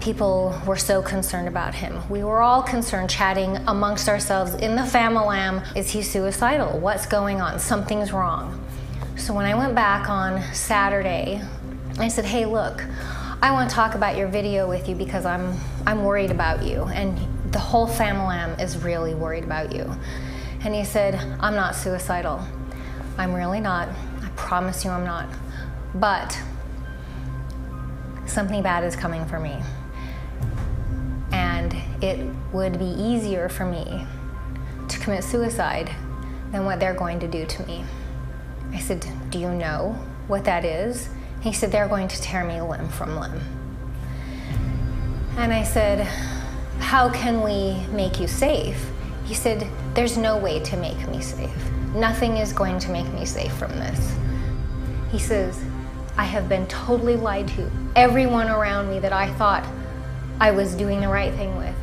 people 0.00 0.58
were 0.66 0.76
so 0.76 1.02
concerned 1.02 1.48
about 1.48 1.74
him. 1.74 2.00
We 2.08 2.24
were 2.24 2.40
all 2.40 2.62
concerned, 2.62 3.10
chatting 3.10 3.56
amongst 3.66 4.08
ourselves 4.08 4.54
in 4.54 4.74
the 4.74 4.82
familam. 4.82 5.64
Is 5.76 5.90
he 5.90 6.02
suicidal? 6.02 6.78
What's 6.78 7.06
going 7.06 7.40
on? 7.40 7.58
Something's 7.58 8.12
wrong. 8.12 8.64
So 9.20 9.34
when 9.34 9.44
I 9.44 9.54
went 9.54 9.74
back 9.74 10.08
on 10.08 10.42
Saturday, 10.54 11.42
I 11.98 12.08
said, 12.08 12.24
"Hey, 12.24 12.46
look, 12.46 12.82
I 13.42 13.52
want 13.52 13.68
to 13.68 13.76
talk 13.76 13.94
about 13.94 14.16
your 14.16 14.28
video 14.28 14.66
with 14.66 14.88
you 14.88 14.94
because 14.94 15.26
I'm 15.26 15.58
I'm 15.86 16.04
worried 16.04 16.30
about 16.30 16.62
you 16.62 16.84
and 16.84 17.18
the 17.52 17.58
whole 17.58 17.86
family 17.86 18.38
is 18.62 18.78
really 18.78 19.14
worried 19.14 19.44
about 19.44 19.72
you." 19.72 19.94
And 20.62 20.74
he 20.74 20.84
said, 20.84 21.16
"I'm 21.38 21.54
not 21.54 21.76
suicidal. 21.76 22.40
I'm 23.18 23.34
really 23.34 23.60
not. 23.60 23.88
I 24.22 24.28
promise 24.36 24.86
you 24.86 24.90
I'm 24.90 25.04
not. 25.04 25.28
But 25.94 26.40
something 28.24 28.62
bad 28.62 28.84
is 28.84 28.96
coming 28.96 29.26
for 29.26 29.38
me. 29.38 29.62
And 31.30 31.76
it 32.00 32.26
would 32.54 32.78
be 32.78 32.86
easier 32.86 33.50
for 33.50 33.66
me 33.66 34.06
to 34.88 34.98
commit 34.98 35.24
suicide 35.24 35.90
than 36.52 36.64
what 36.64 36.80
they're 36.80 36.94
going 36.94 37.20
to 37.20 37.28
do 37.28 37.44
to 37.44 37.66
me." 37.66 37.84
I 38.72 38.78
said, 38.78 39.06
Do 39.30 39.38
you 39.38 39.50
know 39.50 39.92
what 40.26 40.44
that 40.44 40.64
is? 40.64 41.08
He 41.40 41.52
said, 41.52 41.72
They're 41.72 41.88
going 41.88 42.08
to 42.08 42.20
tear 42.20 42.44
me 42.44 42.60
limb 42.60 42.88
from 42.88 43.18
limb. 43.18 43.40
And 45.36 45.52
I 45.52 45.62
said, 45.62 46.06
How 46.78 47.10
can 47.10 47.42
we 47.42 47.84
make 47.94 48.20
you 48.20 48.28
safe? 48.28 48.90
He 49.24 49.34
said, 49.34 49.66
There's 49.94 50.16
no 50.16 50.36
way 50.36 50.60
to 50.60 50.76
make 50.76 51.08
me 51.08 51.20
safe. 51.20 51.70
Nothing 51.94 52.36
is 52.36 52.52
going 52.52 52.78
to 52.80 52.90
make 52.90 53.10
me 53.12 53.24
safe 53.24 53.52
from 53.54 53.70
this. 53.72 54.14
He 55.10 55.18
says, 55.18 55.60
I 56.16 56.24
have 56.24 56.48
been 56.48 56.66
totally 56.66 57.16
lied 57.16 57.48
to. 57.48 57.70
Everyone 57.96 58.48
around 58.48 58.90
me 58.90 58.98
that 59.00 59.12
I 59.12 59.32
thought 59.34 59.66
I 60.38 60.50
was 60.50 60.74
doing 60.74 61.00
the 61.00 61.08
right 61.08 61.34
thing 61.34 61.56
with 61.56 61.74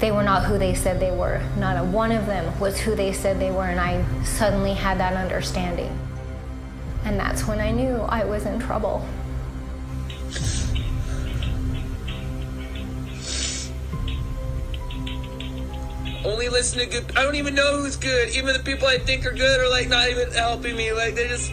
they 0.00 0.10
were 0.10 0.22
not 0.22 0.44
who 0.44 0.56
they 0.56 0.74
said 0.74 0.98
they 0.98 1.10
were. 1.10 1.42
Not 1.58 1.76
a 1.76 1.84
one 1.84 2.10
of 2.10 2.26
them 2.26 2.58
was 2.58 2.80
who 2.80 2.94
they 2.94 3.12
said 3.12 3.38
they 3.38 3.50
were, 3.50 3.66
and 3.66 3.78
I 3.78 4.02
suddenly 4.24 4.72
had 4.72 4.98
that 4.98 5.12
understanding. 5.12 5.96
And 7.04 7.20
that's 7.20 7.46
when 7.46 7.60
I 7.60 7.70
knew 7.70 7.96
I 8.08 8.24
was 8.24 8.46
in 8.46 8.58
trouble. 8.58 9.06
Only 16.24 16.48
listen 16.48 16.80
to 16.80 16.86
good. 16.86 17.16
I 17.16 17.22
don't 17.22 17.34
even 17.34 17.54
know 17.54 17.80
who's 17.80 17.96
good. 17.96 18.30
Even 18.30 18.54
the 18.54 18.60
people 18.60 18.86
I 18.86 18.98
think 18.98 19.26
are 19.26 19.32
good 19.32 19.60
are 19.60 19.68
like 19.68 19.88
not 19.88 20.08
even 20.08 20.30
helping 20.32 20.76
me. 20.76 20.92
Like 20.92 21.14
they 21.14 21.28
just, 21.28 21.52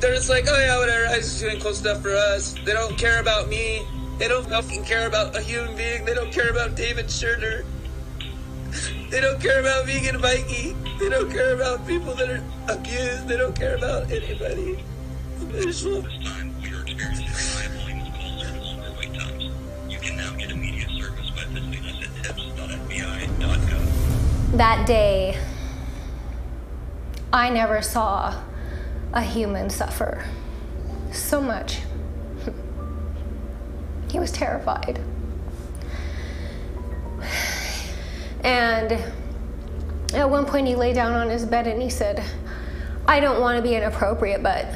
they're 0.00 0.14
just 0.14 0.30
like, 0.30 0.46
oh 0.48 0.58
yeah, 0.58 0.78
whatever. 0.78 1.06
I'm 1.06 1.20
just 1.20 1.40
doing 1.40 1.60
cool 1.60 1.74
stuff 1.74 2.00
for 2.00 2.14
us. 2.14 2.54
They 2.64 2.72
don't 2.72 2.96
care 2.96 3.20
about 3.20 3.48
me. 3.48 3.86
They 4.18 4.26
don't 4.26 4.48
fucking 4.48 4.84
care 4.84 5.06
about 5.06 5.36
a 5.36 5.40
human 5.40 5.76
being. 5.76 6.04
They 6.04 6.14
don't 6.14 6.32
care 6.32 6.50
about 6.50 6.74
David 6.74 7.06
Scherner. 7.06 7.64
They 9.10 9.20
don't 9.20 9.40
care 9.40 9.60
about 9.60 9.86
vegan 9.86 10.20
Mikey. 10.20 10.74
They 10.98 11.08
don't 11.08 11.30
care 11.30 11.54
about 11.54 11.86
people 11.86 12.14
that 12.14 12.28
are 12.28 12.42
abused. 12.68 13.28
They 13.28 13.36
don't 13.36 13.56
care 13.56 13.76
about 13.76 14.10
anybody. 14.10 14.84
They 15.52 15.62
just 15.64 15.86
want- 15.86 16.06
That 24.56 24.86
day, 24.86 25.38
I 27.32 27.50
never 27.50 27.80
saw 27.82 28.34
a 29.12 29.22
human 29.22 29.70
suffer 29.70 30.24
so 31.12 31.40
much. 31.40 31.80
He 34.10 34.18
was 34.18 34.32
terrified. 34.32 35.00
And 38.44 38.92
at 40.14 40.28
one 40.30 40.46
point, 40.46 40.66
he 40.66 40.74
lay 40.74 40.92
down 40.92 41.12
on 41.12 41.28
his 41.28 41.44
bed 41.44 41.66
and 41.66 41.82
he 41.82 41.90
said, 41.90 42.22
I 43.06 43.20
don't 43.20 43.40
want 43.40 43.56
to 43.56 43.62
be 43.62 43.74
inappropriate, 43.74 44.42
but 44.42 44.66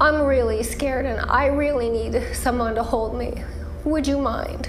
I'm 0.00 0.22
really 0.22 0.62
scared 0.62 1.06
and 1.06 1.20
I 1.30 1.46
really 1.46 1.88
need 1.90 2.34
someone 2.34 2.74
to 2.74 2.82
hold 2.82 3.16
me. 3.16 3.42
Would 3.84 4.06
you 4.06 4.18
mind? 4.18 4.68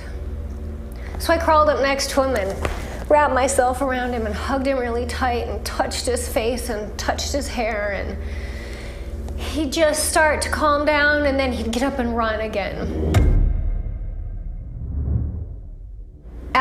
So 1.19 1.33
I 1.33 1.37
crawled 1.37 1.69
up 1.69 1.81
next 1.81 2.09
to 2.11 2.23
him 2.23 2.35
and 2.35 3.09
wrapped 3.09 3.33
myself 3.33 3.81
around 3.81 4.13
him 4.13 4.25
and 4.25 4.35
hugged 4.35 4.67
him 4.67 4.77
really 4.77 5.05
tight 5.05 5.47
and 5.47 5.65
touched 5.65 6.05
his 6.05 6.27
face 6.27 6.69
and 6.69 6.97
touched 6.97 7.31
his 7.31 7.47
hair 7.47 7.91
and 7.93 9.39
he'd 9.39 9.71
just 9.71 10.09
start 10.09 10.41
to 10.41 10.49
calm 10.49 10.85
down 10.85 11.25
and 11.25 11.39
then 11.39 11.51
he'd 11.53 11.71
get 11.71 11.83
up 11.83 11.99
and 11.99 12.15
run 12.15 12.41
again. 12.41 13.24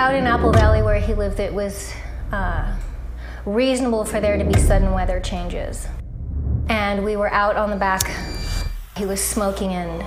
Out 0.05 0.15
in 0.15 0.27
Apple 0.27 0.53
Valley 0.53 0.83
where 0.83 1.01
he 1.01 1.15
lived, 1.15 1.41
it 1.41 1.55
was 1.55 1.91
uh, 2.31 2.77
reasonable 3.47 4.05
for 4.05 4.21
there 4.21 4.37
to 4.37 4.45
be 4.45 4.53
sudden 4.61 4.93
weather 4.93 5.19
changes. 5.19 5.89
And 6.69 7.03
we 7.03 7.17
were 7.17 7.33
out 7.33 7.57
on 7.57 7.71
the 7.71 7.77
back. 7.77 8.11
He 8.99 9.07
was 9.07 9.25
smoking 9.25 9.71
and 9.71 10.05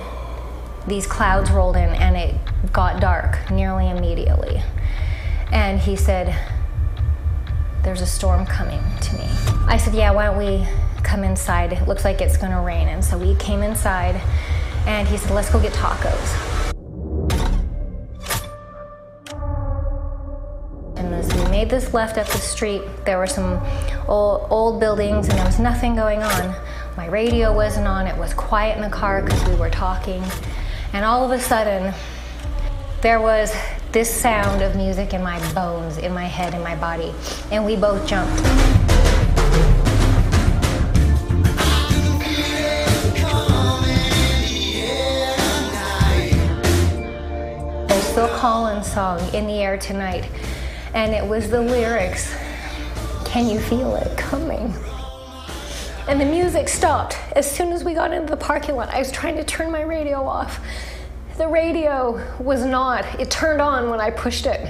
these 0.86 1.04
clouds 1.04 1.50
rolled 1.50 1.74
in 1.74 1.88
and 1.96 2.16
it 2.16 2.36
got 2.72 3.00
dark 3.00 3.50
nearly 3.50 3.90
immediately. 3.90 4.62
And 5.50 5.80
he 5.80 5.96
said, 5.96 6.32
There's 7.82 8.00
a 8.00 8.06
storm 8.06 8.46
coming 8.46 8.80
to 9.00 9.14
me. 9.16 9.26
I 9.66 9.78
said, 9.78 9.94
Yeah, 9.94 10.12
why 10.12 10.26
don't 10.26 10.38
we 10.38 10.64
come 11.02 11.24
inside? 11.24 11.72
It 11.72 11.88
looks 11.88 12.04
like 12.04 12.20
it's 12.20 12.36
gonna 12.36 12.62
rain. 12.62 12.86
And 12.86 13.04
so 13.04 13.18
we 13.18 13.34
came 13.34 13.64
inside 13.64 14.14
and 14.86 15.08
he 15.08 15.16
said, 15.16 15.32
Let's 15.32 15.50
go 15.50 15.60
get 15.60 15.72
tacos. 15.72 16.47
Made 21.68 21.82
this 21.82 21.92
left 21.92 22.16
up 22.16 22.26
the 22.28 22.38
street, 22.38 22.80
there 23.04 23.18
were 23.18 23.26
some 23.26 23.62
old, 24.08 24.46
old 24.48 24.80
buildings 24.80 25.28
and 25.28 25.36
there 25.36 25.44
was 25.44 25.58
nothing 25.58 25.94
going 25.94 26.22
on. 26.22 26.54
My 26.96 27.06
radio 27.08 27.54
wasn't 27.54 27.86
on, 27.86 28.06
it 28.06 28.16
was 28.16 28.32
quiet 28.32 28.76
in 28.76 28.82
the 28.82 28.88
car 28.88 29.20
because 29.20 29.46
we 29.46 29.54
were 29.54 29.68
talking. 29.68 30.22
And 30.94 31.04
all 31.04 31.30
of 31.30 31.30
a 31.30 31.38
sudden, 31.38 31.92
there 33.02 33.20
was 33.20 33.54
this 33.92 34.08
sound 34.08 34.62
of 34.62 34.76
music 34.76 35.12
in 35.12 35.22
my 35.22 35.38
bones, 35.52 35.98
in 35.98 36.14
my 36.14 36.24
head, 36.24 36.54
in 36.54 36.62
my 36.62 36.74
body. 36.76 37.12
And 37.50 37.66
we 37.66 37.76
both 37.76 38.08
jumped. 38.08 38.42
There's 47.88 48.12
Phil 48.14 48.28
Collins 48.38 48.90
song, 48.90 49.20
In 49.34 49.46
the 49.46 49.60
Air 49.60 49.76
Tonight. 49.76 50.30
And 50.94 51.12
it 51.12 51.26
was 51.26 51.50
the 51.50 51.60
lyrics, 51.60 52.34
Can 53.24 53.48
you 53.48 53.60
feel 53.60 53.96
it 53.96 54.16
coming? 54.16 54.74
And 56.08 56.20
the 56.20 56.24
music 56.24 56.68
stopped 56.68 57.18
as 57.32 57.50
soon 57.50 57.72
as 57.72 57.84
we 57.84 57.92
got 57.92 58.12
into 58.12 58.30
the 58.30 58.36
parking 58.36 58.76
lot. 58.76 58.88
I 58.88 58.98
was 58.98 59.12
trying 59.12 59.36
to 59.36 59.44
turn 59.44 59.70
my 59.70 59.82
radio 59.82 60.26
off. 60.26 60.60
The 61.36 61.46
radio 61.46 62.20
was 62.40 62.64
not, 62.64 63.04
it 63.20 63.30
turned 63.30 63.60
on 63.60 63.90
when 63.90 64.00
I 64.00 64.10
pushed 64.10 64.46
it. 64.46 64.66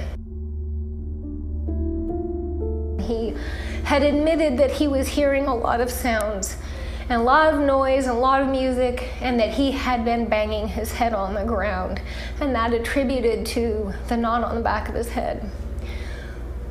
He 3.01 3.35
had 3.85 4.03
admitted 4.03 4.57
that 4.59 4.71
he 4.71 4.87
was 4.87 5.07
hearing 5.07 5.45
a 5.45 5.55
lot 5.55 5.81
of 5.81 5.89
sounds 5.89 6.57
and 7.09 7.21
a 7.21 7.23
lot 7.23 7.51
of 7.51 7.59
noise 7.59 8.05
and 8.05 8.15
a 8.15 8.19
lot 8.19 8.41
of 8.41 8.47
music, 8.47 9.09
and 9.19 9.39
that 9.39 9.49
he 9.49 9.71
had 9.71 10.05
been 10.05 10.29
banging 10.29 10.67
his 10.67 10.91
head 10.91 11.11
on 11.11 11.33
the 11.33 11.43
ground, 11.43 11.99
and 12.39 12.53
that 12.53 12.71
attributed 12.71 13.47
to 13.47 13.91
the 14.09 14.15
knot 14.15 14.43
on 14.43 14.53
the 14.53 14.61
back 14.61 14.87
of 14.87 14.93
his 14.93 15.09
head. 15.09 15.49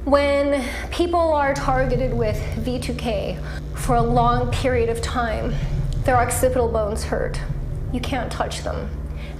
When 0.08 0.64
people 0.90 1.34
are 1.34 1.52
targeted 1.52 2.14
with 2.14 2.38
V2K 2.64 3.38
for 3.74 3.96
a 3.96 4.00
long 4.00 4.50
period 4.50 4.88
of 4.88 5.02
time, 5.02 5.54
their 6.04 6.16
occipital 6.16 6.66
bones 6.66 7.04
hurt. 7.04 7.38
You 7.92 8.00
can't 8.00 8.32
touch 8.32 8.62
them. 8.62 8.88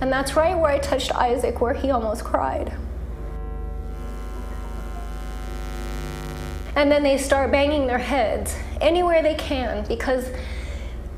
And 0.02 0.12
that's 0.12 0.36
right 0.36 0.54
where 0.54 0.70
I 0.70 0.78
touched 0.78 1.10
Isaac, 1.14 1.62
where 1.62 1.72
he 1.72 1.90
almost 1.90 2.22
cried. 2.22 2.76
And 6.76 6.92
then 6.92 7.02
they 7.02 7.16
start 7.16 7.50
banging 7.50 7.86
their 7.86 7.96
heads 7.96 8.54
anywhere 8.82 9.22
they 9.22 9.36
can 9.36 9.86
because 9.88 10.30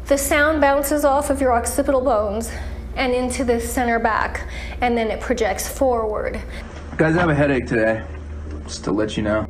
the 0.06 0.16
sound 0.16 0.60
bounces 0.60 1.04
off 1.04 1.28
of 1.28 1.40
your 1.40 1.52
occipital 1.52 2.02
bones 2.02 2.52
and 2.94 3.12
into 3.12 3.42
the 3.42 3.58
center 3.58 3.98
back, 3.98 4.46
and 4.80 4.96
then 4.96 5.10
it 5.10 5.20
projects 5.20 5.66
forward. 5.66 6.40
Guys, 6.96 7.16
I 7.16 7.20
have 7.22 7.30
a 7.30 7.34
headache 7.34 7.66
today, 7.66 8.04
just 8.70 8.84
to 8.84 8.92
let 8.92 9.16
you 9.16 9.22
know. 9.22 9.46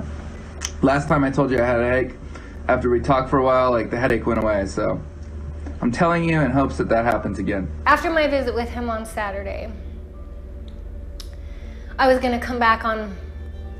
Last 0.81 1.07
time 1.07 1.25
I 1.25 1.31
told 1.31 1.51
you 1.51 1.61
I 1.61 1.67
had 1.67 1.81
a 1.81 1.85
headache, 1.85 2.17
after 2.69 2.89
we 2.89 3.01
talked 3.01 3.29
for 3.29 3.39
a 3.39 3.45
while, 3.45 3.71
like 3.71 3.91
the 3.91 3.99
headache 3.99 4.27
went 4.27 4.43
away, 4.43 4.65
so 4.67 5.01
I'm 5.83 5.93
telling 5.93 6.25
you 6.25 6.41
in 6.41 6.51
hopes 6.51 6.79
that 6.79 6.89
that 6.89 7.05
happens 7.05 7.39
again. 7.39 7.71
After 7.85 8.11
my 8.11 8.27
visit 8.29 8.55
with 8.55 8.71
him 8.71 8.89
on 8.89 9.05
Saturday, 9.05 9.71
I 11.99 12.09
was 12.09 12.19
going 12.19 12.39
to 12.39 12.45
come 12.45 12.59
back 12.59 12.85
on 12.85 13.15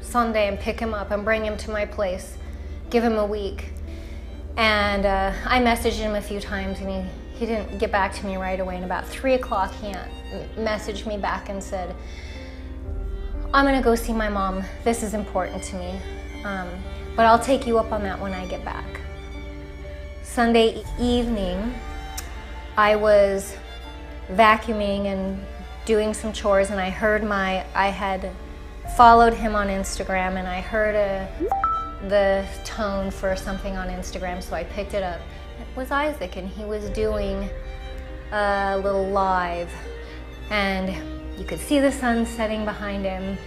Sunday 0.03 0.47
and 0.47 0.61
pick 0.61 0.79
him 0.79 0.93
up 0.93 1.11
and 1.11 1.25
bring 1.25 1.43
him 1.43 1.57
to 1.59 1.71
my 1.71 1.87
place, 1.87 2.37
give 2.91 3.03
him 3.03 3.17
a 3.17 3.25
week. 3.25 3.73
And 4.59 5.07
uh, 5.07 5.33
I 5.47 5.61
messaged 5.61 5.99
him 5.99 6.17
a 6.17 6.21
few 6.21 6.39
times 6.39 6.81
and 6.81 6.91
he, 6.91 7.39
he 7.39 7.47
didn't 7.47 7.79
get 7.79 7.91
back 7.91 8.13
to 8.17 8.27
me 8.27 8.37
right 8.37 8.61
away. 8.61 8.77
And 8.77 8.85
about 8.85 9.09
3 9.09 9.35
o'clock, 9.35 9.73
he 9.73 9.95
messaged 10.59 11.07
me 11.07 11.17
back 11.17 11.49
and 11.49 11.63
said, 11.63 11.95
I'm 13.53 13.67
to 13.67 13.83
go 13.83 13.97
see 13.97 14.13
my 14.13 14.29
mom. 14.29 14.63
This 14.85 15.03
is 15.03 15.13
important 15.13 15.61
to 15.65 15.77
me. 15.77 16.01
Um, 16.45 16.69
but 17.17 17.27
I'll 17.27 17.39
take 17.39 17.67
you 17.67 17.79
up 17.79 17.91
on 17.91 18.05
that 18.05 18.21
when 18.21 18.33
I 18.33 18.47
get 18.47 18.65
back. 18.65 18.85
Sunday 20.23 20.85
evening, 21.01 21.75
I 22.77 22.95
was 22.95 23.57
vacuuming 24.31 25.07
and 25.07 25.45
doing 25.85 26.15
some 26.15 26.33
chores 26.33 26.71
and 26.71 26.81
I 26.81 26.91
heard 26.91 27.25
my, 27.25 27.67
I 27.75 27.89
had 27.89 28.31
followed 28.97 29.35
him 29.35 29.57
on 29.57 29.67
Instagram 29.67 30.37
and 30.37 30.47
I 30.47 30.61
heard 30.61 30.95
a, 30.95 31.29
the 32.09 32.47
tone 32.65 33.11
for 33.11 33.35
something 33.35 33.77
on 33.77 33.89
Instagram, 33.89 34.41
so 34.41 34.55
I 34.55 34.63
picked 34.63 34.95
it 34.95 35.03
up. 35.03 35.21
It 35.61 35.77
was 35.77 35.91
Isaac 35.91 36.37
and 36.37 36.49
he 36.49 36.65
was 36.65 36.89
doing 36.91 37.51
a 38.31 38.79
little 38.79 39.09
live 39.09 39.73
and 40.51 41.20
you 41.41 41.47
could 41.47 41.59
see 41.59 41.81
the 41.81 41.91
sun 41.91 42.27
setting 42.27 42.67
behind 42.67 43.03
him. 43.03 43.39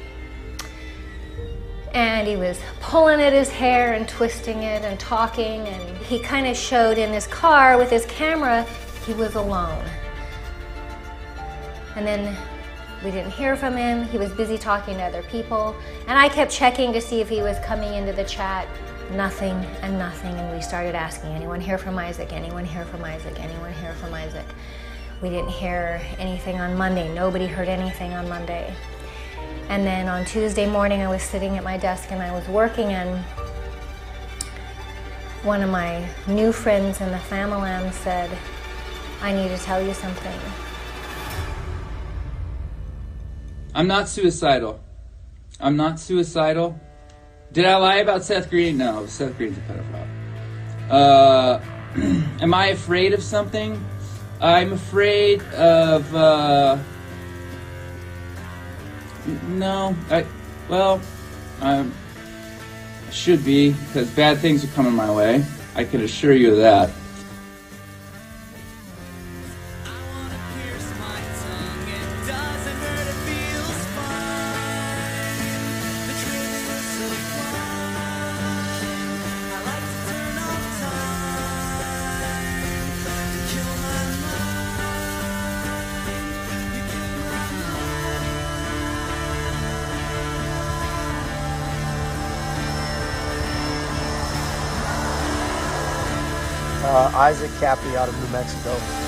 And 1.94 2.28
he 2.28 2.36
was 2.36 2.60
pulling 2.82 3.22
at 3.22 3.34
his 3.34 3.50
hair 3.50 3.94
and 3.94 4.10
twisting 4.10 4.64
it 4.64 4.84
and 4.84 5.00
talking. 5.00 5.68
And 5.68 5.98
he 6.00 6.18
kind 6.18 6.48
of 6.48 6.58
showed 6.58 6.98
in 6.98 7.14
his 7.14 7.28
car 7.28 7.78
with 7.78 7.92
his 7.92 8.08
camera 8.08 8.66
he 9.06 9.14
was 9.14 9.36
alone. 9.36 9.86
And 11.96 12.08
then 12.08 12.36
we 13.06 13.12
didn't 13.12 13.32
hear 13.32 13.56
from 13.56 13.78
him. 13.78 14.06
He 14.06 14.18
was 14.18 14.32
busy 14.32 14.58
talking 14.58 14.96
to 14.96 15.04
other 15.04 15.22
people. 15.24 15.76
And 16.08 16.18
i 16.18 16.28
kept 16.28 16.52
checking 16.52 16.92
to 16.94 17.02
see 17.02 17.22
if 17.22 17.30
he 17.30 17.44
was 17.44 17.60
coming 17.60 17.94
into 17.94 18.12
the 18.12 18.24
chat. 18.24 18.68
Nothing 19.12 19.54
and 19.84 20.00
nothing. 20.00 20.34
And 20.34 20.56
we 20.56 20.64
started 20.64 20.96
asking 20.96 21.30
anyone 21.34 21.62
hear 21.62 21.78
from 21.78 22.00
isaac? 22.00 22.34
Anyone 22.34 22.66
hear 22.66 22.86
from 22.86 23.04
isaac? 23.04 23.40
Anyone 23.40 23.72
hear 23.74 23.94
from 23.94 24.16
isaac 24.16 24.48
we 25.24 25.30
didn't 25.30 25.50
hear 25.50 26.00
anything 26.20 26.60
on 26.60 26.78
monday 26.78 27.12
nobody 27.14 27.48
heard 27.48 27.68
anything 27.68 28.14
on 28.14 28.30
monday 28.30 28.76
and 29.70 29.86
then 29.88 30.08
on 30.08 30.26
Tuesday 30.26 30.68
morning, 30.70 31.02
I 31.02 31.08
was 31.08 31.24
sitting 31.24 31.58
at 31.58 31.64
my 31.64 31.78
desk 31.78 32.12
and 32.12 32.22
I 32.22 32.32
was 32.32 32.48
working, 32.48 32.92
and 32.92 33.24
one 35.44 35.62
of 35.64 35.70
my 35.70 36.08
new 36.28 36.52
friends 36.52 37.02
in 37.02 37.12
the 37.12 37.18
family 37.18 37.92
said, 37.92 38.30
I 39.22 39.34
need 39.34 39.48
to 39.48 39.58
tell 39.58 39.82
you 39.82 39.94
something. 39.94 40.40
I'm 43.74 43.88
not 43.88 44.10
suicidal. 44.10 44.80
I'm 45.60 45.78
not 45.78 46.00
suicidal. 46.00 46.80
Did 47.54 47.66
I 47.66 47.78
lie 47.78 47.96
about 47.96 48.24
Seth 48.24 48.50
Green? 48.50 48.78
No, 48.78 49.06
Seth 49.06 49.38
Green's 49.38 49.58
a 49.58 49.62
pedophile. 49.62 50.08
Uh, 50.90 51.60
am 52.44 52.54
I 52.54 52.68
afraid 52.68 53.14
of 53.14 53.24
something? 53.24 53.84
I'm 54.44 54.74
afraid 54.74 55.42
of. 55.54 56.14
Uh, 56.14 56.78
no, 59.48 59.96
I. 60.12 60.26
Well, 60.68 61.00
I 61.62 61.86
should 63.10 63.46
be 63.46 63.72
because 63.72 64.10
bad 64.12 64.40
things 64.40 64.66
are 64.66 64.74
coming 64.76 64.94
my 64.94 65.10
way. 65.10 65.46
I 65.76 65.86
can 65.86 66.02
assure 66.02 66.34
you 66.34 66.52
of 66.52 66.58
that. 66.58 66.92
Kappy 97.64 97.96
out 97.96 98.10
of 98.10 98.22
New 98.22 98.28
Mexico. 98.28 99.03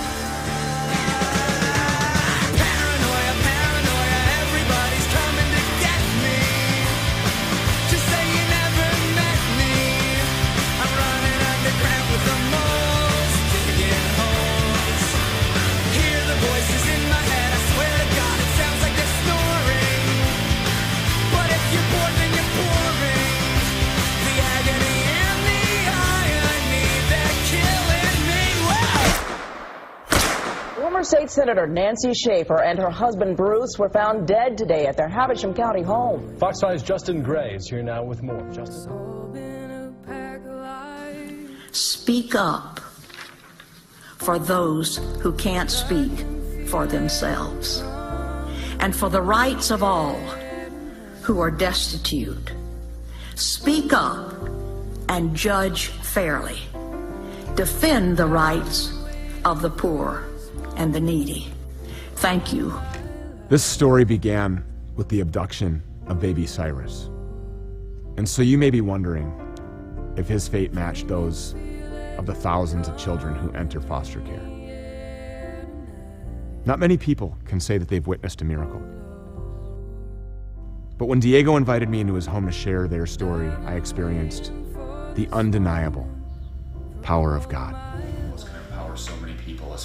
Former 30.85 31.03
State 31.03 31.31
Senator 31.31 31.65
Nancy 31.65 32.13
Schaefer 32.13 32.61
and 32.61 32.77
her 32.77 32.91
husband 32.91 33.35
Bruce 33.35 33.79
were 33.79 33.89
found 33.89 34.27
dead 34.27 34.55
today 34.55 34.85
at 34.85 34.95
their 34.95 35.09
Habersham 35.09 35.55
County 35.55 35.81
home. 35.81 36.37
Fox 36.37 36.61
5's 36.61 36.83
Justin 36.83 37.23
Gray 37.23 37.55
is 37.55 37.67
here 37.67 37.81
now 37.81 38.03
with 38.03 38.21
more. 38.21 38.39
Justin. 38.53 38.91
Speak 41.71 42.35
up 42.35 42.81
for 44.19 44.37
those 44.37 44.97
who 45.23 45.33
can't 45.33 45.71
speak 45.71 46.23
for 46.67 46.85
themselves 46.85 47.81
and 48.79 48.95
for 48.95 49.09
the 49.09 49.23
rights 49.23 49.71
of 49.71 49.81
all 49.81 50.19
who 51.23 51.39
are 51.39 51.49
destitute 51.49 52.51
Speak 53.33 53.91
up 53.91 54.35
and 55.09 55.35
judge 55.35 55.87
fairly. 55.87 56.59
Defend 57.55 58.17
the 58.17 58.27
rights 58.27 58.93
of 59.45 59.63
the 59.63 59.71
poor 59.71 60.29
and 60.77 60.93
the 60.93 60.99
needy. 60.99 61.51
Thank 62.15 62.53
you. 62.53 62.73
This 63.49 63.63
story 63.63 64.05
began 64.05 64.63
with 64.95 65.09
the 65.09 65.21
abduction 65.21 65.83
of 66.07 66.19
baby 66.19 66.45
Cyrus. 66.45 67.09
And 68.17 68.27
so 68.27 68.41
you 68.41 68.57
may 68.57 68.69
be 68.69 68.81
wondering 68.81 69.33
if 70.17 70.27
his 70.27 70.47
fate 70.47 70.73
matched 70.73 71.07
those 71.07 71.53
of 72.17 72.25
the 72.25 72.33
thousands 72.33 72.87
of 72.87 72.97
children 72.97 73.35
who 73.35 73.51
enter 73.51 73.81
foster 73.81 74.21
care. 74.21 74.51
Not 76.65 76.79
many 76.79 76.97
people 76.97 77.37
can 77.45 77.59
say 77.59 77.77
that 77.77 77.89
they've 77.89 78.07
witnessed 78.07 78.41
a 78.41 78.45
miracle. 78.45 78.81
But 80.97 81.07
when 81.07 81.19
Diego 81.19 81.57
invited 81.57 81.89
me 81.89 81.99
into 81.99 82.13
his 82.13 82.25
home 82.25 82.45
to 82.45 82.51
share 82.51 82.87
their 82.87 83.05
story, 83.05 83.49
I 83.65 83.75
experienced 83.75 84.51
the 85.13 85.27
undeniable 85.31 86.09
power 87.01 87.35
of 87.35 87.49
God. 87.49 87.75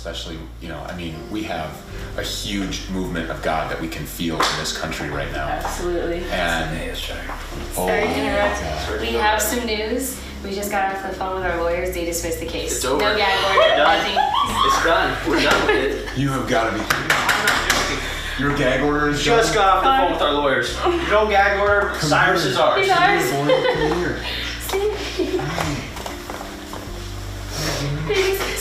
Especially, 0.00 0.38
you 0.62 0.68
know, 0.68 0.78
I 0.88 0.96
mean, 0.96 1.14
we 1.30 1.42
have 1.42 1.70
a 2.16 2.22
huge 2.22 2.88
movement 2.88 3.30
of 3.30 3.42
God 3.42 3.70
that 3.70 3.78
we 3.78 3.86
can 3.86 4.06
feel 4.06 4.36
in 4.36 4.58
this 4.58 4.74
country 4.74 5.10
right 5.10 5.30
now. 5.30 5.46
Absolutely. 5.46 6.24
And, 6.30 6.90
oh, 6.90 6.94
Sorry 7.74 8.00
to 8.06 8.14
interrupt. 8.14 9.00
We 9.02 9.12
have 9.18 9.42
some 9.42 9.66
news. 9.66 10.18
We 10.42 10.54
just 10.54 10.70
got 10.70 10.94
off 10.94 11.02
the 11.06 11.14
phone 11.14 11.34
with 11.34 11.44
our 11.44 11.60
lawyers. 11.62 11.92
They 11.94 12.06
dismissed 12.06 12.40
the 12.40 12.46
case. 12.46 12.76
It's 12.76 12.84
over. 12.86 13.02
No 13.02 13.14
gag 13.14 13.44
order. 13.44 13.76
Done. 13.76 13.98
Nothing. 13.98 14.16
It's 14.64 14.84
done. 14.84 15.28
We're 15.28 15.42
done 15.42 15.66
with 15.66 15.76
it. 15.76 16.18
You 16.18 16.30
have 16.30 16.48
got 16.48 16.70
to 16.70 16.78
be 16.78 16.82
kidding 16.82 17.08
me. 17.08 17.14
Your 18.38 18.56
gag 18.56 18.80
order 18.80 19.10
is 19.10 19.22
Just 19.22 19.52
done? 19.52 19.82
got 19.84 19.84
off 19.84 19.84
the 19.84 19.90
phone 20.00 20.12
with 20.12 20.22
our 20.22 20.32
lawyers. 20.32 20.74
No 21.10 21.28
gag 21.28 21.60
order. 21.60 21.94
Cyrus 22.00 22.46
is 22.46 22.56
ours. 22.56 22.80
He's 22.80 22.90
ours. 22.90 23.30
Come 23.30 23.98
here. 23.98 24.24
I'm 27.52 28.56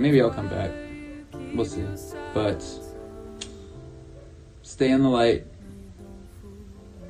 maybe 0.00 0.20
I'll 0.20 0.30
come 0.30 0.48
back. 0.48 0.70
We'll 1.54 1.66
see. 1.66 1.84
But 2.32 2.64
stay 4.62 4.90
in 4.90 5.02
the 5.02 5.08
light. 5.08 5.46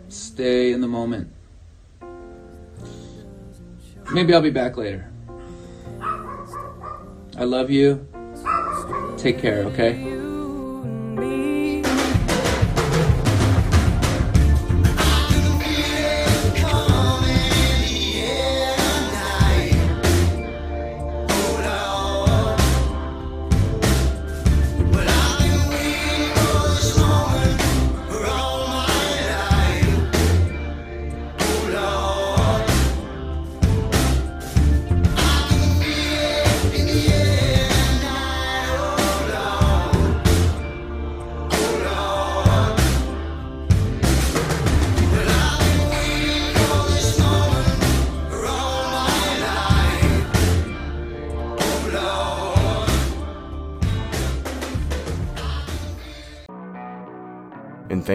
Stay 0.08 0.72
in 0.72 0.80
the 0.80 0.88
moment. 0.88 1.32
Maybe 4.12 4.34
I'll 4.34 4.40
be 4.40 4.50
back 4.50 4.76
later. 4.76 5.10
I 7.36 7.44
love 7.44 7.70
you. 7.70 8.06
Take 9.16 9.38
care, 9.38 9.62
okay? 9.64 10.09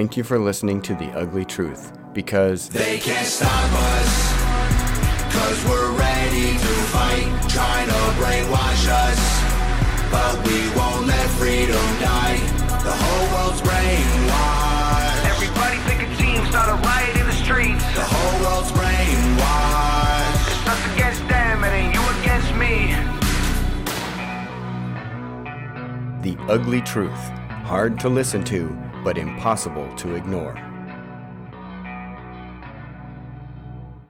Thank 0.06 0.18
you 0.18 0.24
for 0.24 0.38
listening 0.38 0.80
to 0.84 0.94
The 0.94 1.10
Ugly 1.18 1.46
Truth, 1.46 1.92
because 2.14 2.70
They 2.70 3.00
can't 3.00 3.26
stop 3.26 3.50
us. 3.50 4.34
Cause 5.34 5.66
we're 5.66 5.98
ready 5.98 6.54
to 6.62 6.74
fight, 6.94 7.26
trying 7.50 7.88
to 7.90 8.02
brainwash 8.22 8.86
us. 8.86 9.18
But 10.14 10.46
we 10.46 10.70
won't 10.78 11.08
let 11.08 11.28
freedom 11.42 11.82
die. 11.98 12.38
The 12.86 12.94
whole 12.94 13.26
world's 13.34 13.62
brainwashed. 13.66 15.26
Everybody 15.26 15.78
pick 15.90 16.08
a 16.08 16.16
team, 16.22 16.46
start 16.52 16.70
a 16.70 16.76
riot 16.86 17.18
in 17.18 17.26
the 17.26 17.34
streets. 17.42 17.84
The 17.96 18.06
whole 18.06 18.38
world's 18.46 18.72
brainwashed. 18.74 20.46
It's 20.54 20.70
us 20.70 20.94
against 20.94 21.28
them, 21.28 21.64
it 21.64 21.74
ain't 21.74 21.96
you 21.96 22.04
against 22.22 22.54
me. 22.62 22.94
The 26.22 26.38
Ugly 26.54 26.82
Truth. 26.82 27.32
Hard 27.66 28.00
to 28.02 28.10
listen 28.10 28.44
to, 28.44 28.78
but 29.06 29.20
impossible 29.20 29.88
to 29.96 30.16
ignore. 30.16 30.75